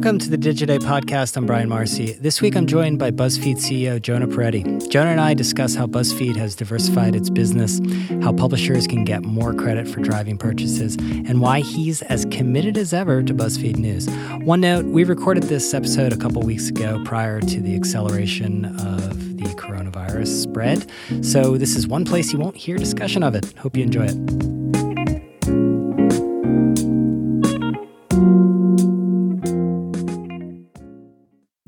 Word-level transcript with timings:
Welcome 0.00 0.18
to 0.20 0.30
the 0.30 0.38
Digiday 0.38 0.78
podcast. 0.78 1.36
I'm 1.36 1.44
Brian 1.44 1.68
Morrissey. 1.68 2.12
This 2.14 2.40
week 2.40 2.56
I'm 2.56 2.66
joined 2.66 2.98
by 2.98 3.10
BuzzFeed 3.10 3.58
CEO 3.58 4.00
Jonah 4.00 4.26
Peretti. 4.26 4.88
Jonah 4.88 5.10
and 5.10 5.20
I 5.20 5.34
discuss 5.34 5.74
how 5.74 5.86
BuzzFeed 5.86 6.36
has 6.36 6.54
diversified 6.54 7.14
its 7.14 7.28
business, 7.28 7.82
how 8.22 8.32
publishers 8.32 8.86
can 8.86 9.04
get 9.04 9.24
more 9.24 9.52
credit 9.52 9.86
for 9.86 10.00
driving 10.00 10.38
purchases, 10.38 10.96
and 10.96 11.42
why 11.42 11.60
he's 11.60 12.00
as 12.00 12.24
committed 12.30 12.78
as 12.78 12.94
ever 12.94 13.22
to 13.22 13.34
BuzzFeed 13.34 13.76
News. 13.76 14.08
One 14.42 14.62
note 14.62 14.86
we 14.86 15.04
recorded 15.04 15.42
this 15.42 15.74
episode 15.74 16.14
a 16.14 16.16
couple 16.16 16.40
weeks 16.40 16.70
ago 16.70 17.02
prior 17.04 17.42
to 17.42 17.60
the 17.60 17.76
acceleration 17.76 18.64
of 18.80 19.36
the 19.36 19.54
coronavirus 19.56 20.28
spread, 20.28 20.90
so 21.22 21.58
this 21.58 21.76
is 21.76 21.86
one 21.86 22.06
place 22.06 22.32
you 22.32 22.38
won't 22.38 22.56
hear 22.56 22.78
discussion 22.78 23.22
of 23.22 23.34
it. 23.34 23.52
Hope 23.58 23.76
you 23.76 23.82
enjoy 23.82 24.06
it. 24.06 24.49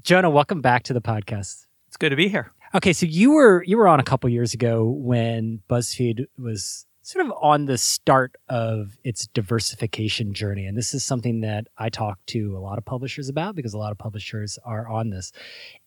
Jonah, 0.03 0.31
welcome 0.31 0.61
back 0.61 0.83
to 0.85 0.93
the 0.93 1.01
podcast. 1.01 1.67
It's 1.87 1.97
good 1.97 2.11
to 2.11 2.17
be 2.17 2.27
here. 2.27 2.51
Okay, 2.75 2.93
so 2.93 3.07
you 3.07 3.33
were 3.33 3.63
you 3.63 3.77
were 3.77 3.87
on 3.87 4.01
a 4.01 4.03
couple 4.03 4.29
years 4.29 4.53
ago 4.53 4.85
when 4.85 5.61
BuzzFeed 5.71 6.27
was 6.37 6.87
sort 7.03 7.25
of 7.25 7.33
on 7.41 7.67
the 7.67 7.79
start 7.79 8.35
of 8.49 8.99
its 9.05 9.29
diversification 9.29 10.35
journey, 10.35 10.67
and 10.67 10.77
this 10.77 10.93
is 10.93 11.05
something 11.05 11.43
that 11.43 11.69
I 11.79 11.89
talk 11.89 12.19
to 12.27 12.57
a 12.57 12.59
lot 12.59 12.79
of 12.79 12.85
publishers 12.85 13.29
about 13.29 13.55
because 13.55 13.75
a 13.75 13.79
lot 13.79 13.93
of 13.93 13.99
publishers 13.99 14.59
are 14.65 14.89
on 14.89 15.11
this. 15.11 15.31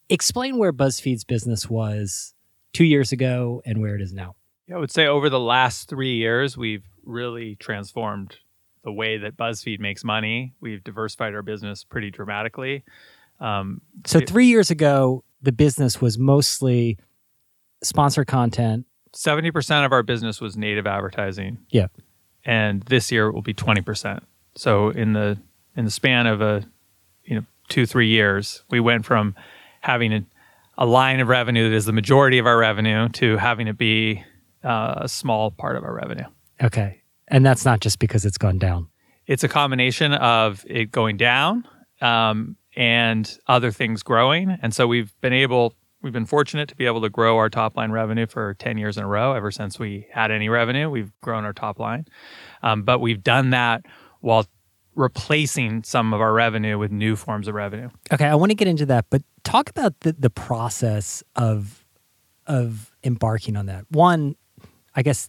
Explain 0.07 0.57
where 0.59 0.71
BuzzFeed's 0.71 1.25
business 1.25 1.69
was 1.69 2.33
two 2.71 2.85
years 2.85 3.11
ago 3.11 3.61
and 3.65 3.81
where 3.81 3.95
it 3.95 4.01
is 4.01 4.13
now. 4.13 4.35
Yeah, 4.67 4.75
I 4.75 4.79
would 4.79 4.91
say 4.91 5.07
over 5.07 5.29
the 5.29 5.41
last 5.41 5.89
three 5.89 6.15
years, 6.15 6.55
we've 6.55 6.85
really 7.03 7.57
transformed 7.57 8.37
the 8.85 8.93
way 8.93 9.17
that 9.17 9.35
BuzzFeed 9.35 9.81
makes 9.81 10.05
money. 10.05 10.53
We've 10.61 10.83
diversified 10.83 11.35
our 11.35 11.41
business 11.41 11.83
pretty 11.83 12.11
dramatically. 12.11 12.85
Um, 13.39 13.81
so 14.05 14.19
it, 14.19 14.29
three 14.29 14.47
years 14.47 14.71
ago, 14.71 15.23
the 15.41 15.51
business 15.51 16.01
was 16.01 16.17
mostly 16.17 16.97
sponsor 17.83 18.25
content. 18.25 18.85
Seventy 19.13 19.51
percent 19.51 19.85
of 19.85 19.91
our 19.91 20.03
business 20.03 20.41
was 20.41 20.57
native 20.57 20.87
advertising. 20.87 21.59
Yeah, 21.69 21.87
and 22.43 22.81
this 22.83 23.11
year 23.11 23.27
it 23.27 23.33
will 23.33 23.41
be 23.41 23.53
twenty 23.53 23.81
percent. 23.81 24.23
So 24.55 24.89
in 24.89 25.13
the 25.13 25.37
in 25.75 25.85
the 25.85 25.91
span 25.91 26.27
of 26.27 26.41
a 26.41 26.63
you 27.23 27.35
know 27.35 27.45
two 27.69 27.85
three 27.85 28.07
years, 28.07 28.63
we 28.69 28.79
went 28.79 29.05
from 29.05 29.35
having 29.81 30.13
a, 30.13 30.25
a 30.77 30.85
line 30.85 31.19
of 31.19 31.27
revenue 31.27 31.69
that 31.69 31.75
is 31.75 31.85
the 31.85 31.93
majority 31.93 32.37
of 32.37 32.45
our 32.45 32.57
revenue 32.57 33.09
to 33.09 33.37
having 33.37 33.67
it 33.67 33.77
be 33.77 34.23
uh, 34.63 34.95
a 34.97 35.09
small 35.09 35.51
part 35.51 35.75
of 35.75 35.83
our 35.83 35.93
revenue. 35.93 36.25
Okay, 36.61 37.01
and 37.27 37.45
that's 37.45 37.65
not 37.65 37.79
just 37.79 37.99
because 37.99 38.25
it's 38.25 38.37
gone 38.37 38.57
down. 38.57 38.87
It's 39.27 39.43
a 39.43 39.47
combination 39.47 40.13
of 40.13 40.63
it 40.67 40.91
going 40.91 41.17
down 41.17 41.67
um, 42.01 42.57
and 42.75 43.37
other 43.47 43.71
things 43.71 44.03
growing. 44.03 44.57
And 44.61 44.73
so 44.73 44.87
we've 44.87 45.13
been 45.21 45.33
able, 45.33 45.73
we've 46.01 46.13
been 46.13 46.25
fortunate 46.25 46.69
to 46.69 46.75
be 46.75 46.85
able 46.85 47.01
to 47.01 47.09
grow 47.09 47.37
our 47.37 47.49
top 47.49 47.77
line 47.77 47.91
revenue 47.91 48.27
for 48.27 48.53
10 48.55 48.77
years 48.77 48.97
in 48.97 49.03
a 49.03 49.07
row. 49.07 49.33
Ever 49.33 49.51
since 49.51 49.79
we 49.79 50.07
had 50.11 50.31
any 50.31 50.49
revenue, 50.49 50.89
we've 50.89 51.11
grown 51.21 51.45
our 51.45 51.53
top 51.53 51.79
line. 51.79 52.05
Um, 52.63 52.83
but 52.83 52.99
we've 52.99 53.23
done 53.23 53.51
that 53.51 53.85
while 54.19 54.45
replacing 54.95 55.83
some 55.83 56.13
of 56.13 56.21
our 56.21 56.33
revenue 56.33 56.77
with 56.77 56.91
new 56.91 57.15
forms 57.15 57.47
of 57.47 57.55
revenue. 57.55 57.89
Okay, 58.11 58.25
I 58.25 58.35
want 58.35 58.49
to 58.51 58.55
get 58.55 58.67
into 58.67 58.85
that, 58.87 59.05
but 59.09 59.21
talk 59.43 59.69
about 59.69 59.99
the, 60.01 60.13
the 60.13 60.29
process 60.29 61.23
of 61.35 61.85
of 62.47 62.91
embarking 63.03 63.55
on 63.55 63.65
that. 63.65 63.85
One, 63.89 64.35
I 64.95 65.01
guess 65.01 65.27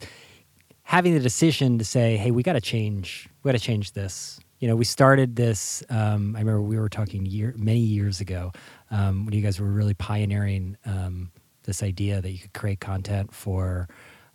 having 0.82 1.14
the 1.14 1.20
decision 1.20 1.78
to 1.78 1.84
say, 1.84 2.16
"Hey, 2.16 2.30
we 2.30 2.42
got 2.42 2.54
to 2.54 2.60
change. 2.60 3.28
We 3.42 3.50
got 3.50 3.58
to 3.58 3.64
change 3.64 3.92
this." 3.92 4.38
You 4.58 4.68
know, 4.68 4.76
we 4.76 4.84
started 4.84 5.36
this. 5.36 5.82
Um, 5.90 6.34
I 6.34 6.40
remember 6.40 6.62
we 6.62 6.78
were 6.78 6.88
talking 6.88 7.26
year, 7.26 7.54
many 7.56 7.80
years 7.80 8.20
ago 8.20 8.52
um, 8.90 9.24
when 9.24 9.34
you 9.34 9.42
guys 9.42 9.60
were 9.60 9.70
really 9.70 9.94
pioneering 9.94 10.76
um, 10.86 11.30
this 11.64 11.82
idea 11.82 12.20
that 12.20 12.30
you 12.30 12.38
could 12.38 12.54
create 12.54 12.80
content 12.80 13.34
for 13.34 13.88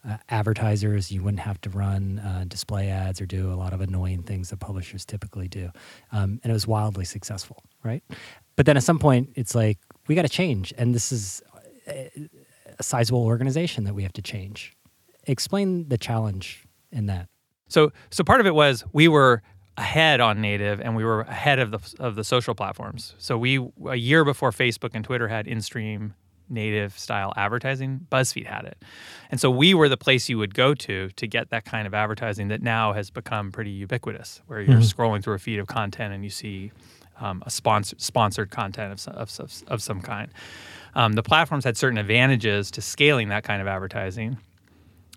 uh, 0.07 0.17
advertisers. 0.29 1.11
You 1.11 1.23
wouldn't 1.23 1.41
have 1.41 1.59
to 1.61 1.69
run 1.69 2.19
uh, 2.19 2.45
display 2.47 2.89
ads 2.89 3.21
or 3.21 3.25
do 3.25 3.51
a 3.51 3.55
lot 3.55 3.73
of 3.73 3.81
annoying 3.81 4.23
things 4.23 4.49
that 4.49 4.57
publishers 4.57 5.05
typically 5.05 5.47
do. 5.47 5.71
Um, 6.11 6.39
and 6.43 6.51
it 6.51 6.53
was 6.53 6.67
wildly 6.67 7.05
successful, 7.05 7.63
right? 7.83 8.03
But 8.55 8.65
then 8.65 8.77
at 8.77 8.83
some 8.83 8.99
point, 8.99 9.29
it's 9.35 9.55
like, 9.55 9.79
we 10.07 10.15
got 10.15 10.23
to 10.23 10.29
change. 10.29 10.73
And 10.77 10.93
this 10.93 11.11
is 11.11 11.41
a, 11.87 12.11
a 12.79 12.83
sizable 12.83 13.25
organization 13.25 13.85
that 13.85 13.93
we 13.93 14.03
have 14.03 14.13
to 14.13 14.21
change. 14.21 14.75
Explain 15.25 15.87
the 15.89 15.97
challenge 15.97 16.65
in 16.91 17.05
that. 17.05 17.27
So, 17.67 17.93
so 18.09 18.23
part 18.23 18.41
of 18.41 18.47
it 18.47 18.53
was 18.53 18.83
we 18.91 19.07
were 19.07 19.41
ahead 19.77 20.19
on 20.19 20.41
native 20.41 20.81
and 20.81 20.95
we 20.95 21.03
were 21.03 21.21
ahead 21.21 21.59
of 21.59 21.71
the 21.71 21.79
of 21.99 22.15
the 22.15 22.23
social 22.23 22.53
platforms. 22.53 23.15
So 23.17 23.37
we 23.37 23.65
a 23.89 23.95
year 23.95 24.23
before 24.25 24.51
Facebook 24.51 24.91
and 24.93 25.03
Twitter 25.03 25.27
had 25.27 25.47
in-stream 25.47 26.13
native 26.49 26.97
style 26.99 27.33
advertising, 27.37 28.05
BuzzFeed 28.11 28.45
had 28.45 28.65
it. 28.65 28.83
And 29.31 29.39
so 29.39 29.49
we 29.49 29.73
were 29.73 29.87
the 29.87 29.97
place 29.97 30.27
you 30.27 30.37
would 30.37 30.53
go 30.53 30.73
to 30.75 31.09
to 31.09 31.27
get 31.27 31.49
that 31.49 31.63
kind 31.63 31.87
of 31.87 31.93
advertising 31.93 32.49
that 32.49 32.61
now 32.61 32.91
has 32.93 33.09
become 33.09 33.51
pretty 33.51 33.71
ubiquitous 33.71 34.41
where 34.47 34.59
you're 34.59 34.79
mm-hmm. 34.79 35.01
scrolling 35.01 35.23
through 35.23 35.35
a 35.35 35.39
feed 35.39 35.59
of 35.59 35.67
content 35.67 36.13
and 36.13 36.23
you 36.23 36.29
see 36.29 36.71
um, 37.21 37.41
a 37.45 37.49
sponsor, 37.49 37.95
sponsored 37.99 38.49
content 38.49 38.91
of, 38.91 39.15
of, 39.15 39.39
of, 39.39 39.63
of 39.67 39.81
some 39.81 40.01
kind. 40.01 40.29
Um, 40.93 41.13
the 41.13 41.23
platforms 41.23 41.63
had 41.63 41.77
certain 41.77 41.97
advantages 41.97 42.69
to 42.71 42.81
scaling 42.81 43.29
that 43.29 43.43
kind 43.43 43.61
of 43.61 43.67
advertising. 43.67 44.37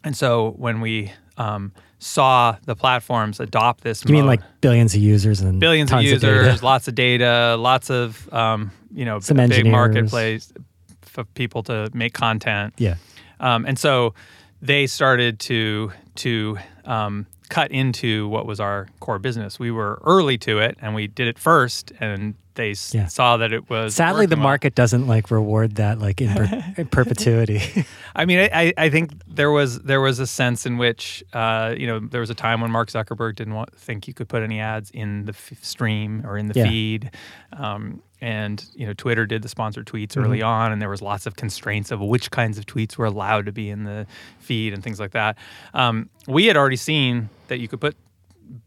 And 0.04 0.16
so 0.16 0.53
when 0.56 0.81
we 0.81 1.12
um, 1.37 1.72
saw 2.04 2.54
the 2.66 2.76
platforms 2.76 3.41
adopt 3.41 3.82
this. 3.82 4.04
You 4.04 4.12
mode. 4.12 4.20
mean 4.20 4.26
like 4.26 4.41
billions 4.60 4.94
of 4.94 5.00
users 5.00 5.41
and 5.41 5.59
billions 5.59 5.91
of 5.91 6.03
users, 6.03 6.56
of 6.56 6.62
lots 6.62 6.87
of 6.87 6.94
data, 6.94 7.56
lots 7.59 7.91
of 7.91 8.32
um, 8.32 8.70
you 8.92 9.06
know, 9.06 9.20
Some 9.20 9.38
big 9.38 9.66
marketplace 9.66 10.53
for 11.00 11.25
people 11.25 11.62
to 11.64 11.91
make 11.94 12.12
content. 12.12 12.75
Yeah, 12.76 12.97
um, 13.41 13.64
and 13.64 13.78
so 13.78 14.14
they 14.60 14.87
started 14.87 15.41
to 15.41 15.93
to 16.16 16.59
um, 16.84 17.26
cut 17.48 17.70
into 17.70 18.28
what 18.28 18.44
was 18.44 18.60
our 18.60 18.87
core 19.00 19.19
business. 19.19 19.59
We 19.59 19.70
were 19.70 19.98
early 20.04 20.37
to 20.38 20.59
it, 20.59 20.76
and 20.82 20.94
we 20.94 21.06
did 21.06 21.26
it 21.26 21.38
first, 21.38 21.91
and 22.00 22.34
they 22.54 22.75
yeah. 22.92 23.06
saw 23.06 23.37
that 23.38 23.53
it 23.53 23.69
was. 23.69 23.94
Sadly, 23.94 24.26
the 24.26 24.37
market 24.37 24.75
doesn't 24.75 25.06
like 25.06 25.31
reward 25.31 25.76
that 25.76 25.98
like 25.98 26.20
in, 26.20 26.34
per- 26.34 26.65
in 26.76 26.87
perpetuity. 26.87 27.84
I 28.16 28.25
mean, 28.25 28.48
I, 28.53 28.72
I 28.76 28.91
think 28.91 29.12
there 29.26 29.50
was 29.50 29.81
there 29.81 30.00
was 30.00 30.19
a 30.20 30.26
sense 30.26 30.66
in 30.66 30.78
which 30.78 31.25
uh, 31.32 31.75
you 31.76 31.87
know 31.87 32.00
there 32.00 32.20
was 32.20 32.31
a 32.31 32.34
time 32.34 32.60
when 32.60 32.70
Mark 32.70 32.91
Zuckerberg 32.91 33.37
didn't 33.37 33.54
want, 33.54 33.75
think 33.76 34.06
you 34.06 34.14
could 34.14 34.28
put 34.28 34.43
any 34.43 34.60
ads 34.60 34.91
in 34.91 35.25
the 35.25 35.32
f- 35.32 35.53
stream 35.62 36.25
or 36.26 36.38
in 36.38 36.47
the 36.47 36.59
yeah. 36.59 36.69
feed. 36.69 37.10
Um, 37.53 38.03
and 38.20 38.64
you 38.75 38.87
know 38.87 38.94
Twitter 38.94 39.26
did 39.26 39.43
the 39.43 39.48
sponsored 39.48 39.87
tweets 39.87 40.09
mm-hmm. 40.09 40.25
early 40.25 40.43
on, 40.43 40.72
and 40.72 40.81
there 40.81 40.88
was 40.88 41.03
lots 41.03 41.26
of 41.26 41.37
constraints 41.37 41.91
of 41.91 42.00
which 42.00 42.31
kinds 42.31 42.56
of 42.56 42.66
tweets 42.66 42.97
were 42.97 43.06
allowed 43.06 43.47
to 43.47 43.53
be 43.53 43.69
in 43.69 43.84
the 43.84 44.06
feed 44.38 44.72
and 44.72 44.82
things 44.82 44.98
like 44.98 45.10
that. 45.10 45.37
Um, 45.75 46.09
we 46.26 46.47
had 46.47 46.56
already 46.56 46.76
seen 46.76 47.28
that 47.48 47.59
you 47.59 47.69
could 47.69 47.81
put 47.81 47.97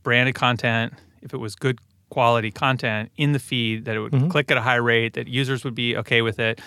branded 0.04 0.36
content 0.36 0.94
if 1.22 1.34
it 1.34 1.38
was 1.38 1.56
good 1.56 1.80
quality 2.10 2.52
content 2.52 3.12
in 3.18 3.34
the 3.34 3.40
feed, 3.40 3.86
that 3.86 3.96
it 3.96 4.00
would 4.00 4.12
mm-hmm. 4.12 4.30
click 4.30 4.52
at 4.52 4.58
a 4.58 4.62
high 4.62 4.76
rate, 4.76 5.14
that 5.14 5.28
users 5.28 5.64
would 5.64 5.76
be 5.76 5.96
okay 5.98 6.22
with 6.22 6.40
it, 6.40 6.62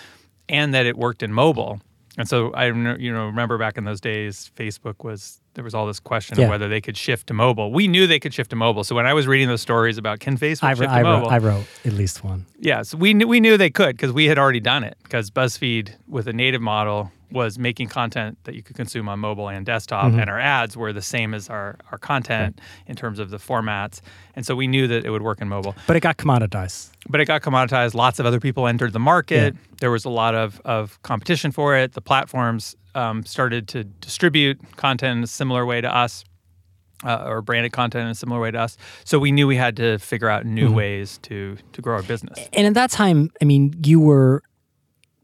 and 0.49 0.73
that 0.73 0.85
it 0.85 0.97
worked 0.97 1.23
in 1.23 1.31
mobile. 1.33 1.79
And 2.17 2.27
so 2.27 2.51
I 2.51 2.67
you 2.67 3.11
know 3.11 3.25
remember 3.25 3.57
back 3.57 3.77
in 3.77 3.85
those 3.85 4.01
days, 4.01 4.51
Facebook 4.55 5.03
was 5.03 5.39
there 5.53 5.63
was 5.63 5.73
all 5.73 5.87
this 5.87 5.99
question 5.99 6.37
yeah. 6.37 6.45
of 6.45 6.49
whether 6.49 6.67
they 6.67 6.81
could 6.81 6.97
shift 6.97 7.27
to 7.27 7.33
mobile. 7.33 7.71
We 7.71 7.87
knew 7.87 8.07
they 8.07 8.19
could 8.19 8.33
shift 8.33 8.49
to 8.51 8.55
mobile. 8.55 8.83
So 8.83 8.95
when 8.95 9.05
I 9.05 9.13
was 9.13 9.27
reading 9.27 9.47
those 9.47 9.61
stories 9.61 9.97
about 9.97 10.19
can 10.19 10.37
Facebook 10.37 10.63
I, 10.63 10.73
shift 10.73 10.89
I, 10.89 10.97
to 10.99 11.03
mobile, 11.03 11.29
wrote, 11.29 11.33
I 11.33 11.37
wrote 11.37 11.65
at 11.85 11.93
least 11.93 12.23
one. 12.23 12.45
Yeah, 12.59 12.81
so 12.83 12.97
we 12.97 13.13
knew 13.13 13.27
we 13.27 13.39
knew 13.39 13.57
they 13.57 13.69
could 13.69 13.95
because 13.95 14.11
we 14.11 14.25
had 14.25 14.37
already 14.37 14.59
done 14.59 14.83
it. 14.83 14.97
Because 15.03 15.31
BuzzFeed 15.31 15.95
with 16.07 16.27
a 16.27 16.33
native 16.33 16.61
model 16.61 17.11
was 17.31 17.57
making 17.57 17.87
content 17.87 18.37
that 18.43 18.55
you 18.55 18.63
could 18.63 18.75
consume 18.75 19.07
on 19.09 19.19
mobile 19.19 19.47
and 19.47 19.65
desktop, 19.65 20.05
mm-hmm. 20.05 20.19
and 20.19 20.29
our 20.29 20.39
ads 20.39 20.75
were 20.75 20.93
the 20.93 21.01
same 21.01 21.33
as 21.33 21.49
our, 21.49 21.77
our 21.91 21.97
content 21.97 22.59
okay. 22.59 22.67
in 22.87 22.95
terms 22.95 23.19
of 23.19 23.29
the 23.29 23.37
formats. 23.37 24.01
And 24.35 24.45
so 24.45 24.55
we 24.55 24.67
knew 24.67 24.87
that 24.87 25.05
it 25.05 25.09
would 25.09 25.21
work 25.21 25.41
in 25.41 25.49
mobile. 25.49 25.75
But 25.87 25.95
it 25.95 26.01
got 26.01 26.17
commoditized. 26.17 26.91
But 27.09 27.21
it 27.21 27.25
got 27.25 27.41
commoditized. 27.41 27.93
Lots 27.93 28.19
of 28.19 28.25
other 28.25 28.39
people 28.39 28.67
entered 28.67 28.93
the 28.93 28.99
market. 28.99 29.53
Yeah. 29.53 29.59
There 29.79 29.91
was 29.91 30.05
a 30.05 30.09
lot 30.09 30.35
of, 30.35 30.61
of 30.65 31.01
competition 31.03 31.51
for 31.51 31.75
it. 31.75 31.93
The 31.93 32.01
platforms 32.01 32.75
um, 32.95 33.23
started 33.25 33.67
to 33.69 33.83
distribute 33.85 34.59
content 34.75 35.17
in 35.17 35.23
a 35.23 35.27
similar 35.27 35.65
way 35.65 35.81
to 35.81 35.93
us. 35.93 36.23
Uh, 37.03 37.25
or 37.25 37.41
branded 37.41 37.71
content 37.71 38.03
in 38.03 38.09
a 38.11 38.13
similar 38.13 38.39
way 38.39 38.51
to 38.51 38.59
us. 38.59 38.77
So 39.05 39.17
we 39.17 39.31
knew 39.31 39.47
we 39.47 39.55
had 39.55 39.75
to 39.77 39.97
figure 39.97 40.29
out 40.29 40.45
new 40.45 40.67
mm-hmm. 40.67 40.75
ways 40.75 41.17
to 41.23 41.57
to 41.73 41.81
grow 41.81 41.95
our 41.95 42.03
business. 42.03 42.37
And 42.53 42.67
at 42.67 42.75
that 42.75 42.91
time, 42.91 43.31
I 43.41 43.45
mean, 43.45 43.73
you 43.83 43.99
were 43.99 44.43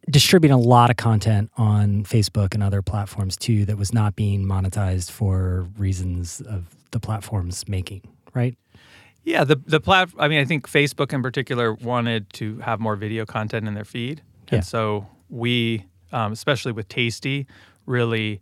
distributing 0.09 0.53
a 0.53 0.59
lot 0.59 0.89
of 0.89 0.97
content 0.97 1.51
on 1.57 2.03
Facebook 2.03 2.53
and 2.53 2.63
other 2.63 2.81
platforms 2.81 3.35
too 3.35 3.65
that 3.65 3.77
was 3.77 3.93
not 3.93 4.15
being 4.15 4.45
monetized 4.45 5.11
for 5.11 5.67
reasons 5.77 6.41
of 6.41 6.75
the 6.91 6.99
platforms 6.99 7.67
making, 7.67 8.01
right? 8.33 8.57
Yeah, 9.23 9.43
the 9.43 9.57
the 9.65 9.81
plat. 9.81 10.09
I 10.17 10.29
mean, 10.29 10.39
I 10.39 10.45
think 10.45 10.69
Facebook 10.69 11.11
in 11.11 11.21
particular 11.21 11.73
wanted 11.73 12.31
to 12.33 12.59
have 12.59 12.79
more 12.79 12.95
video 12.95 13.25
content 13.25 13.67
in 13.67 13.73
their 13.73 13.83
feed, 13.83 14.21
and 14.49 14.65
so 14.65 15.05
we, 15.29 15.85
um, 16.13 16.31
especially 16.31 16.71
with 16.71 16.87
Tasty, 16.87 17.45
really 17.85 18.41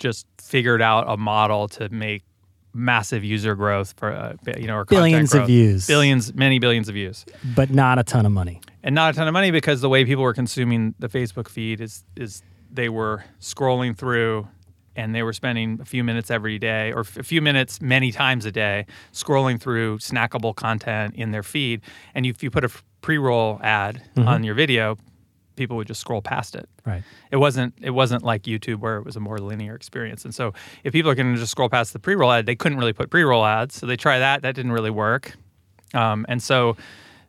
just 0.00 0.26
figured 0.40 0.82
out 0.82 1.04
a 1.08 1.16
model 1.16 1.68
to 1.68 1.88
make 1.90 2.24
massive 2.74 3.22
user 3.22 3.54
growth 3.54 3.94
for 3.96 4.12
uh, 4.12 4.34
you 4.56 4.66
know 4.66 4.84
billions 4.84 5.32
of 5.32 5.46
views, 5.46 5.86
billions, 5.86 6.34
many 6.34 6.58
billions 6.58 6.88
of 6.88 6.94
views, 6.94 7.24
but 7.54 7.70
not 7.70 8.00
a 8.00 8.02
ton 8.02 8.26
of 8.26 8.32
money, 8.32 8.60
and 8.82 8.94
not 8.94 9.14
a 9.14 9.16
ton 9.16 9.28
of 9.28 9.32
money 9.32 9.50
because 9.50 9.80
the 9.80 9.88
way 9.88 10.04
people 10.04 10.22
were 10.22 10.34
consuming 10.34 10.94
the 10.98 11.08
Facebook 11.08 11.48
feed 11.48 11.80
is 11.80 12.04
is 12.16 12.42
they 12.70 12.88
were 12.88 13.24
scrolling 13.40 13.96
through 13.96 14.46
and 14.94 15.14
they 15.14 15.22
were 15.22 15.32
spending 15.32 15.78
a 15.80 15.84
few 15.84 16.02
minutes 16.02 16.30
every 16.30 16.58
day 16.58 16.92
or 16.92 17.00
a 17.00 17.04
few 17.04 17.40
minutes 17.40 17.80
many 17.80 18.12
times 18.12 18.44
a 18.44 18.52
day 18.52 18.86
scrolling 19.12 19.60
through 19.60 19.98
snackable 19.98 20.54
content 20.54 21.14
in 21.14 21.30
their 21.30 21.42
feed 21.42 21.80
and 22.14 22.26
if 22.26 22.42
you 22.42 22.50
put 22.50 22.64
a 22.64 22.70
pre-roll 23.00 23.60
ad 23.62 24.02
mm-hmm. 24.16 24.28
on 24.28 24.44
your 24.44 24.54
video 24.54 24.96
people 25.58 25.76
would 25.76 25.88
just 25.88 26.00
scroll 26.00 26.22
past 26.22 26.54
it. 26.54 26.68
Right. 26.86 27.02
It 27.30 27.36
wasn't 27.36 27.74
it 27.82 27.90
wasn't 27.90 28.22
like 28.22 28.44
YouTube 28.44 28.78
where 28.78 28.96
it 28.96 29.04
was 29.04 29.16
a 29.16 29.20
more 29.20 29.38
linear 29.38 29.74
experience. 29.74 30.24
And 30.24 30.34
so 30.34 30.54
if 30.84 30.94
people 30.94 31.10
are 31.10 31.14
going 31.14 31.34
to 31.34 31.38
just 31.38 31.50
scroll 31.50 31.68
past 31.68 31.92
the 31.92 31.98
pre-roll 31.98 32.32
ad, 32.32 32.46
they 32.46 32.56
couldn't 32.56 32.78
really 32.78 32.94
put 32.94 33.10
pre-roll 33.10 33.44
ads. 33.44 33.74
So 33.74 33.84
they 33.84 33.96
try 33.96 34.20
that. 34.20 34.40
That 34.42 34.54
didn't 34.54 34.72
really 34.72 34.90
work. 34.90 35.34
Um, 35.92 36.24
and 36.28 36.42
so 36.42 36.76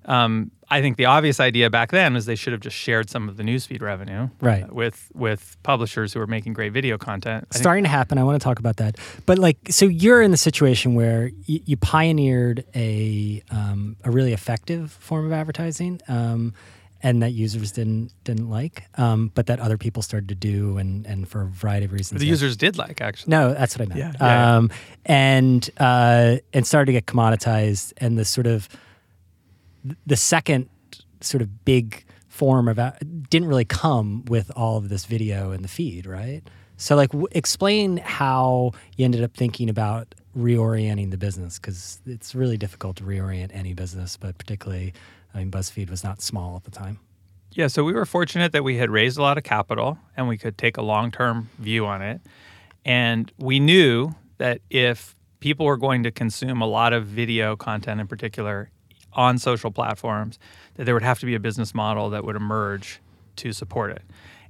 um, 0.06 0.52
I 0.72 0.82
think 0.82 0.98
the 0.98 1.06
obvious 1.06 1.40
idea 1.40 1.70
back 1.70 1.92
then 1.92 2.14
was 2.14 2.26
they 2.26 2.36
should 2.36 2.54
have 2.54 2.62
just 2.62 2.76
shared 2.76 3.10
some 3.10 3.28
of 3.28 3.38
the 3.38 3.44
newsfeed 3.44 3.82
revenue, 3.82 4.30
right, 4.40 4.64
uh, 4.64 4.68
with 4.72 5.12
with 5.14 5.58
publishers 5.64 6.14
who 6.14 6.22
are 6.22 6.28
making 6.28 6.54
great 6.54 6.74
video 6.74 6.98
content. 6.98 7.48
I 7.54 7.58
Starting 7.58 7.84
to 7.86 7.90
happen. 7.90 8.18
I 8.18 8.24
want 8.24 8.40
to 8.40 8.44
talk 8.44 8.60
about 8.60 8.78
that. 8.78 8.98
But 9.26 9.40
like, 9.40 9.58
so 9.70 9.86
you're 9.86 10.22
in 10.22 10.32
the 10.32 10.38
situation 10.38 10.94
where 10.94 11.32
y- 11.48 11.62
you 11.66 11.78
pioneered 11.78 12.66
a 12.76 13.42
um, 13.50 13.98
a 14.04 14.12
really 14.12 14.34
effective 14.34 14.92
form 14.92 15.26
of 15.26 15.32
advertising. 15.32 16.02
Um, 16.08 16.54
and 17.02 17.24
that 17.24 17.32
users 17.32 17.72
didn't 17.72 18.12
didn't 18.26 18.50
like, 18.50 18.84
um, 18.98 19.32
but 19.34 19.46
that 19.46 19.60
other 19.60 19.78
people 19.78 20.02
started 20.02 20.28
to 20.30 20.36
do, 20.36 20.78
and 20.78 21.06
and 21.06 21.28
for 21.28 21.44
a 21.44 21.46
variety 21.46 21.86
of 21.86 21.94
reasons. 21.94 22.20
The 22.20 22.28
users 22.28 22.58
did 22.58 22.78
like 22.78 23.00
actually. 23.00 23.32
No, 23.32 23.54
that's 23.54 23.78
what 23.78 23.88
I 23.88 23.96
meant. 23.96 24.00
Yeah, 24.00 24.12
yeah, 24.20 24.58
um, 24.58 24.70
yeah. 24.70 24.78
and 25.06 25.70
uh, 25.78 26.36
and 26.54 26.68
started 26.68 26.88
to 26.88 26.92
get 26.92 27.06
commoditized, 27.06 27.94
and 27.98 28.18
the 28.18 28.26
sort 28.26 28.48
of 28.48 28.68
the 30.06 30.16
second 30.16 30.70
sort 31.22 31.42
of 31.42 31.66
big 31.66 32.06
form 32.28 32.68
of 32.68 32.80
didn't 33.30 33.48
really 33.48 33.66
come 33.66 34.24
with 34.26 34.52
all 34.56 34.78
of 34.78 34.90
this 34.90 35.06
video 35.06 35.52
in 35.52 35.62
the 35.62 35.68
feed, 35.68 36.06
right? 36.06 36.42
So, 36.78 36.96
like, 36.96 37.10
w- 37.10 37.28
explain 37.32 37.98
how 37.98 38.72
you 38.96 39.04
ended 39.04 39.24
up 39.24 39.34
thinking 39.34 39.70
about 39.70 40.16
reorienting 40.38 41.12
the 41.12 41.18
business 41.18 41.60
because 41.60 42.00
it's 42.06 42.34
really 42.34 42.58
difficult 42.58 42.96
to 42.98 43.04
reorient 43.04 43.50
any 43.54 43.74
business, 43.74 44.16
but 44.16 44.38
particularly 44.38 44.94
I 45.34 45.40
mean, 45.40 45.52
BuzzFeed 45.52 45.90
was 45.90 46.04
not 46.04 46.22
small 46.22 46.56
at 46.56 46.64
the 46.64 46.72
time. 46.72 47.00
Yeah, 47.52 47.68
so 47.68 47.84
we 47.84 47.94
were 47.94 48.06
fortunate 48.06 48.52
that 48.52 48.64
we 48.64 48.78
had 48.78 48.90
raised 48.90 49.18
a 49.18 49.22
lot 49.22 49.38
of 49.38 49.44
capital 49.44 49.98
and 50.16 50.28
we 50.28 50.38
could 50.38 50.58
take 50.58 50.78
a 50.78 50.82
long 50.82 51.12
term 51.12 51.50
view 51.60 51.86
on 51.86 52.02
it. 52.02 52.22
And 52.86 53.32
we 53.38 53.60
knew 53.60 54.12
that 54.38 54.62
if 54.70 55.16
people 55.40 55.66
were 55.66 55.78
going 55.78 56.04
to 56.04 56.12
consume 56.12 56.62
a 56.62 56.68
lot 56.68 56.94
of 56.94 57.06
video 57.06 57.56
content 57.56 58.00
in 58.00 58.08
particular 58.08 58.70
on 59.14 59.38
social 59.38 59.72
platforms, 59.72 60.40
that 60.76 60.86
there 60.86 60.94
would 60.94 61.04
have 61.04 61.20
to 61.20 61.26
be 61.26 61.36
a 61.36 61.40
business 61.40 61.74
model 61.74 62.10
that 62.12 62.24
would 62.24 62.36
emerge 62.36 63.00
to 63.38 63.52
support 63.54 63.92
it. 63.92 64.02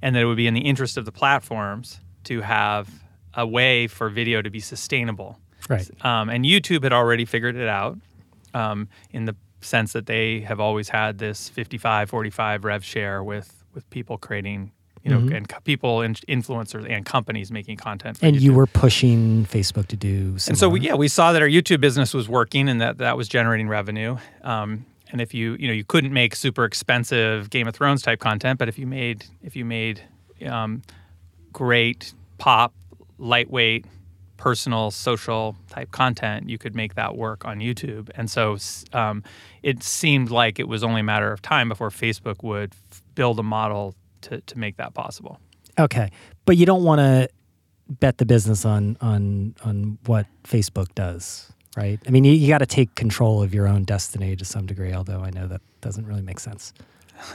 And 0.01 0.15
that 0.15 0.21
it 0.21 0.25
would 0.25 0.37
be 0.37 0.47
in 0.47 0.53
the 0.53 0.61
interest 0.61 0.97
of 0.97 1.05
the 1.05 1.11
platforms 1.11 1.99
to 2.25 2.41
have 2.41 2.89
a 3.33 3.45
way 3.45 3.87
for 3.87 4.09
video 4.09 4.41
to 4.41 4.49
be 4.49 4.59
sustainable. 4.59 5.39
Right. 5.67 5.89
Um, 6.05 6.29
and 6.29 6.45
YouTube 6.45 6.83
had 6.83 6.93
already 6.93 7.25
figured 7.25 7.55
it 7.55 7.67
out 7.67 7.97
um, 8.53 8.87
in 9.11 9.25
the 9.25 9.35
sense 9.61 9.93
that 9.93 10.05
they 10.05 10.39
have 10.41 10.59
always 10.59 10.89
had 10.89 11.17
this 11.17 11.49
55 11.49 12.09
45 12.09 12.63
rev 12.63 12.83
share 12.83 13.23
with 13.23 13.63
with 13.73 13.89
people 13.89 14.17
creating 14.17 14.71
you 15.03 15.11
know 15.11 15.19
mm-hmm. 15.19 15.35
and 15.35 15.53
people 15.63 16.01
and 16.01 16.19
influencers 16.27 16.89
and 16.89 17.05
companies 17.05 17.51
making 17.51 17.77
content 17.77 18.19
and 18.21 18.35
YouTube. 18.35 18.41
you 18.41 18.53
were 18.53 18.67
pushing 18.67 19.45
facebook 19.45 19.87
to 19.87 19.95
do 19.95 20.37
similar. 20.37 20.51
and 20.51 20.57
so 20.57 20.69
we, 20.69 20.79
yeah 20.81 20.95
we 20.95 21.07
saw 21.07 21.31
that 21.31 21.41
our 21.41 21.47
youtube 21.47 21.79
business 21.79 22.13
was 22.13 22.27
working 22.27 22.69
and 22.69 22.81
that 22.81 22.97
that 22.97 23.17
was 23.17 23.27
generating 23.27 23.67
revenue 23.67 24.17
um, 24.43 24.85
and 25.11 25.21
if 25.21 25.33
you 25.33 25.55
you 25.59 25.67
know 25.67 25.73
you 25.73 25.83
couldn't 25.83 26.13
make 26.13 26.35
super 26.35 26.65
expensive 26.65 27.49
game 27.49 27.67
of 27.67 27.75
thrones 27.75 28.01
type 28.01 28.19
content 28.19 28.59
but 28.59 28.67
if 28.67 28.77
you 28.77 28.85
made 28.87 29.25
if 29.43 29.55
you 29.55 29.65
made 29.65 30.01
um, 30.45 30.81
great 31.53 32.13
pop 32.37 32.73
lightweight 33.17 33.85
personal 34.39 34.89
social 34.89 35.55
type 35.69 35.91
content, 35.91 36.49
you 36.49 36.57
could 36.57 36.73
make 36.73 36.95
that 36.95 37.17
work 37.17 37.43
on 37.43 37.59
YouTube. 37.59 38.09
And 38.15 38.31
so 38.31 38.57
um, 38.93 39.21
it 39.61 39.83
seemed 39.83 40.31
like 40.31 40.59
it 40.59 40.67
was 40.67 40.81
only 40.81 41.01
a 41.01 41.03
matter 41.03 41.31
of 41.31 41.41
time 41.41 41.67
before 41.67 41.89
Facebook 41.89 42.41
would 42.41 42.73
f- 42.89 43.03
build 43.15 43.37
a 43.37 43.43
model 43.43 43.95
to, 44.21 44.41
to 44.41 44.57
make 44.57 44.77
that 44.77 44.93
possible. 44.93 45.39
Okay. 45.77 46.11
But 46.45 46.57
you 46.57 46.65
don't 46.65 46.83
want 46.83 46.99
to 46.99 47.29
bet 47.89 48.19
the 48.19 48.25
business 48.25 48.65
on 48.65 48.97
on 49.01 49.55
on 49.63 49.97
what 50.05 50.27
Facebook 50.43 50.93
does, 50.95 51.51
right? 51.75 51.99
I 52.07 52.11
mean, 52.11 52.23
you, 52.23 52.33
you 52.33 52.47
got 52.47 52.59
to 52.59 52.65
take 52.65 52.95
control 52.95 53.41
of 53.41 53.53
your 53.53 53.67
own 53.67 53.83
destiny 53.83 54.35
to 54.35 54.45
some 54.45 54.65
degree, 54.65 54.93
although 54.93 55.21
I 55.21 55.31
know 55.31 55.47
that 55.47 55.61
doesn't 55.81 56.05
really 56.05 56.21
make 56.21 56.39
sense. 56.39 56.73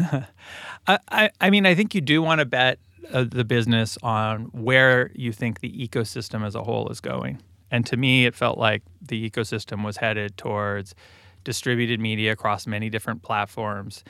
I, 0.87 0.99
I, 1.11 1.31
I 1.41 1.51
mean, 1.51 1.67
I 1.67 1.75
think 1.75 1.95
you 1.95 2.01
do 2.01 2.23
want 2.23 2.39
to 2.39 2.45
bet 2.45 2.79
uh, 3.13 3.25
the 3.25 3.45
business 3.45 3.99
on 4.03 4.45
where 4.53 5.11
you 5.15 5.33
think 5.33 5.61
the 5.61 5.89
ecosystem 5.89 6.47
as 6.47 6.55
a 6.55 6.63
whole 6.63 6.89
is 6.89 7.01
going. 7.01 7.43
And 7.71 7.85
to 7.87 7.97
me, 7.97 8.25
it 8.25 8.35
felt 8.35 8.57
like 8.57 8.83
the 9.03 9.29
ecosystem 9.29 9.85
was 9.85 9.99
headed 9.99 10.37
towards 10.37 10.95
distributed 11.43 12.01
media 12.01 12.33
across 12.33 12.67
many 12.67 12.89
different 12.89 13.23
platforms. 13.23 14.05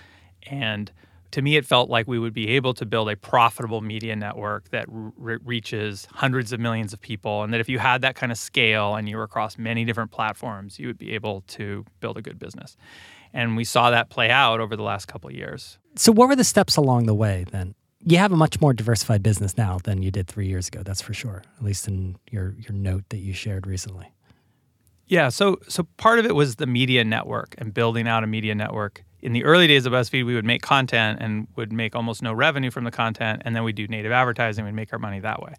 And 0.46 0.92
to 1.34 1.42
me, 1.42 1.56
it 1.56 1.66
felt 1.66 1.90
like 1.90 2.06
we 2.06 2.16
would 2.16 2.32
be 2.32 2.50
able 2.50 2.74
to 2.74 2.86
build 2.86 3.10
a 3.10 3.16
profitable 3.16 3.80
media 3.80 4.14
network 4.14 4.70
that 4.70 4.86
re- 4.88 5.38
reaches 5.44 6.06
hundreds 6.12 6.52
of 6.52 6.60
millions 6.60 6.92
of 6.92 7.00
people. 7.00 7.42
And 7.42 7.52
that 7.52 7.58
if 7.58 7.68
you 7.68 7.80
had 7.80 8.02
that 8.02 8.14
kind 8.14 8.30
of 8.30 8.38
scale 8.38 8.94
and 8.94 9.08
you 9.08 9.16
were 9.16 9.24
across 9.24 9.58
many 9.58 9.84
different 9.84 10.12
platforms, 10.12 10.78
you 10.78 10.86
would 10.86 10.96
be 10.96 11.12
able 11.12 11.40
to 11.48 11.84
build 11.98 12.16
a 12.18 12.22
good 12.22 12.38
business. 12.38 12.76
And 13.32 13.56
we 13.56 13.64
saw 13.64 13.90
that 13.90 14.10
play 14.10 14.30
out 14.30 14.60
over 14.60 14.76
the 14.76 14.84
last 14.84 15.06
couple 15.06 15.28
of 15.28 15.34
years. 15.34 15.76
So, 15.96 16.12
what 16.12 16.28
were 16.28 16.36
the 16.36 16.44
steps 16.44 16.76
along 16.76 17.06
the 17.06 17.14
way 17.14 17.46
then? 17.50 17.74
you 18.06 18.18
have 18.18 18.32
a 18.32 18.36
much 18.36 18.60
more 18.60 18.74
diversified 18.74 19.22
business 19.22 19.56
now 19.56 19.78
than 19.82 20.02
you 20.02 20.10
did 20.10 20.28
three 20.28 20.46
years 20.46 20.68
ago. 20.68 20.82
That's 20.84 21.00
for 21.00 21.14
sure. 21.14 21.42
At 21.56 21.64
least 21.64 21.88
in 21.88 22.16
your 22.30 22.54
your 22.58 22.74
note 22.74 23.04
that 23.08 23.20
you 23.20 23.32
shared 23.32 23.66
recently. 23.66 24.12
Yeah. 25.06 25.30
So 25.30 25.58
so 25.68 25.84
part 25.96 26.18
of 26.18 26.26
it 26.26 26.34
was 26.34 26.56
the 26.56 26.66
media 26.66 27.02
network 27.02 27.54
and 27.56 27.72
building 27.72 28.06
out 28.06 28.22
a 28.22 28.26
media 28.26 28.54
network. 28.54 29.04
In 29.24 29.32
the 29.32 29.42
early 29.44 29.66
days 29.66 29.86
of 29.86 29.94
BuzzFeed, 29.94 30.26
we 30.26 30.34
would 30.34 30.44
make 30.44 30.60
content 30.60 31.18
and 31.22 31.48
would 31.56 31.72
make 31.72 31.96
almost 31.96 32.20
no 32.22 32.34
revenue 32.34 32.70
from 32.70 32.84
the 32.84 32.90
content, 32.90 33.40
and 33.46 33.56
then 33.56 33.64
we 33.64 33.72
do 33.72 33.88
native 33.88 34.12
advertising. 34.12 34.66
We'd 34.66 34.74
make 34.74 34.92
our 34.92 34.98
money 34.98 35.18
that 35.20 35.42
way. 35.42 35.54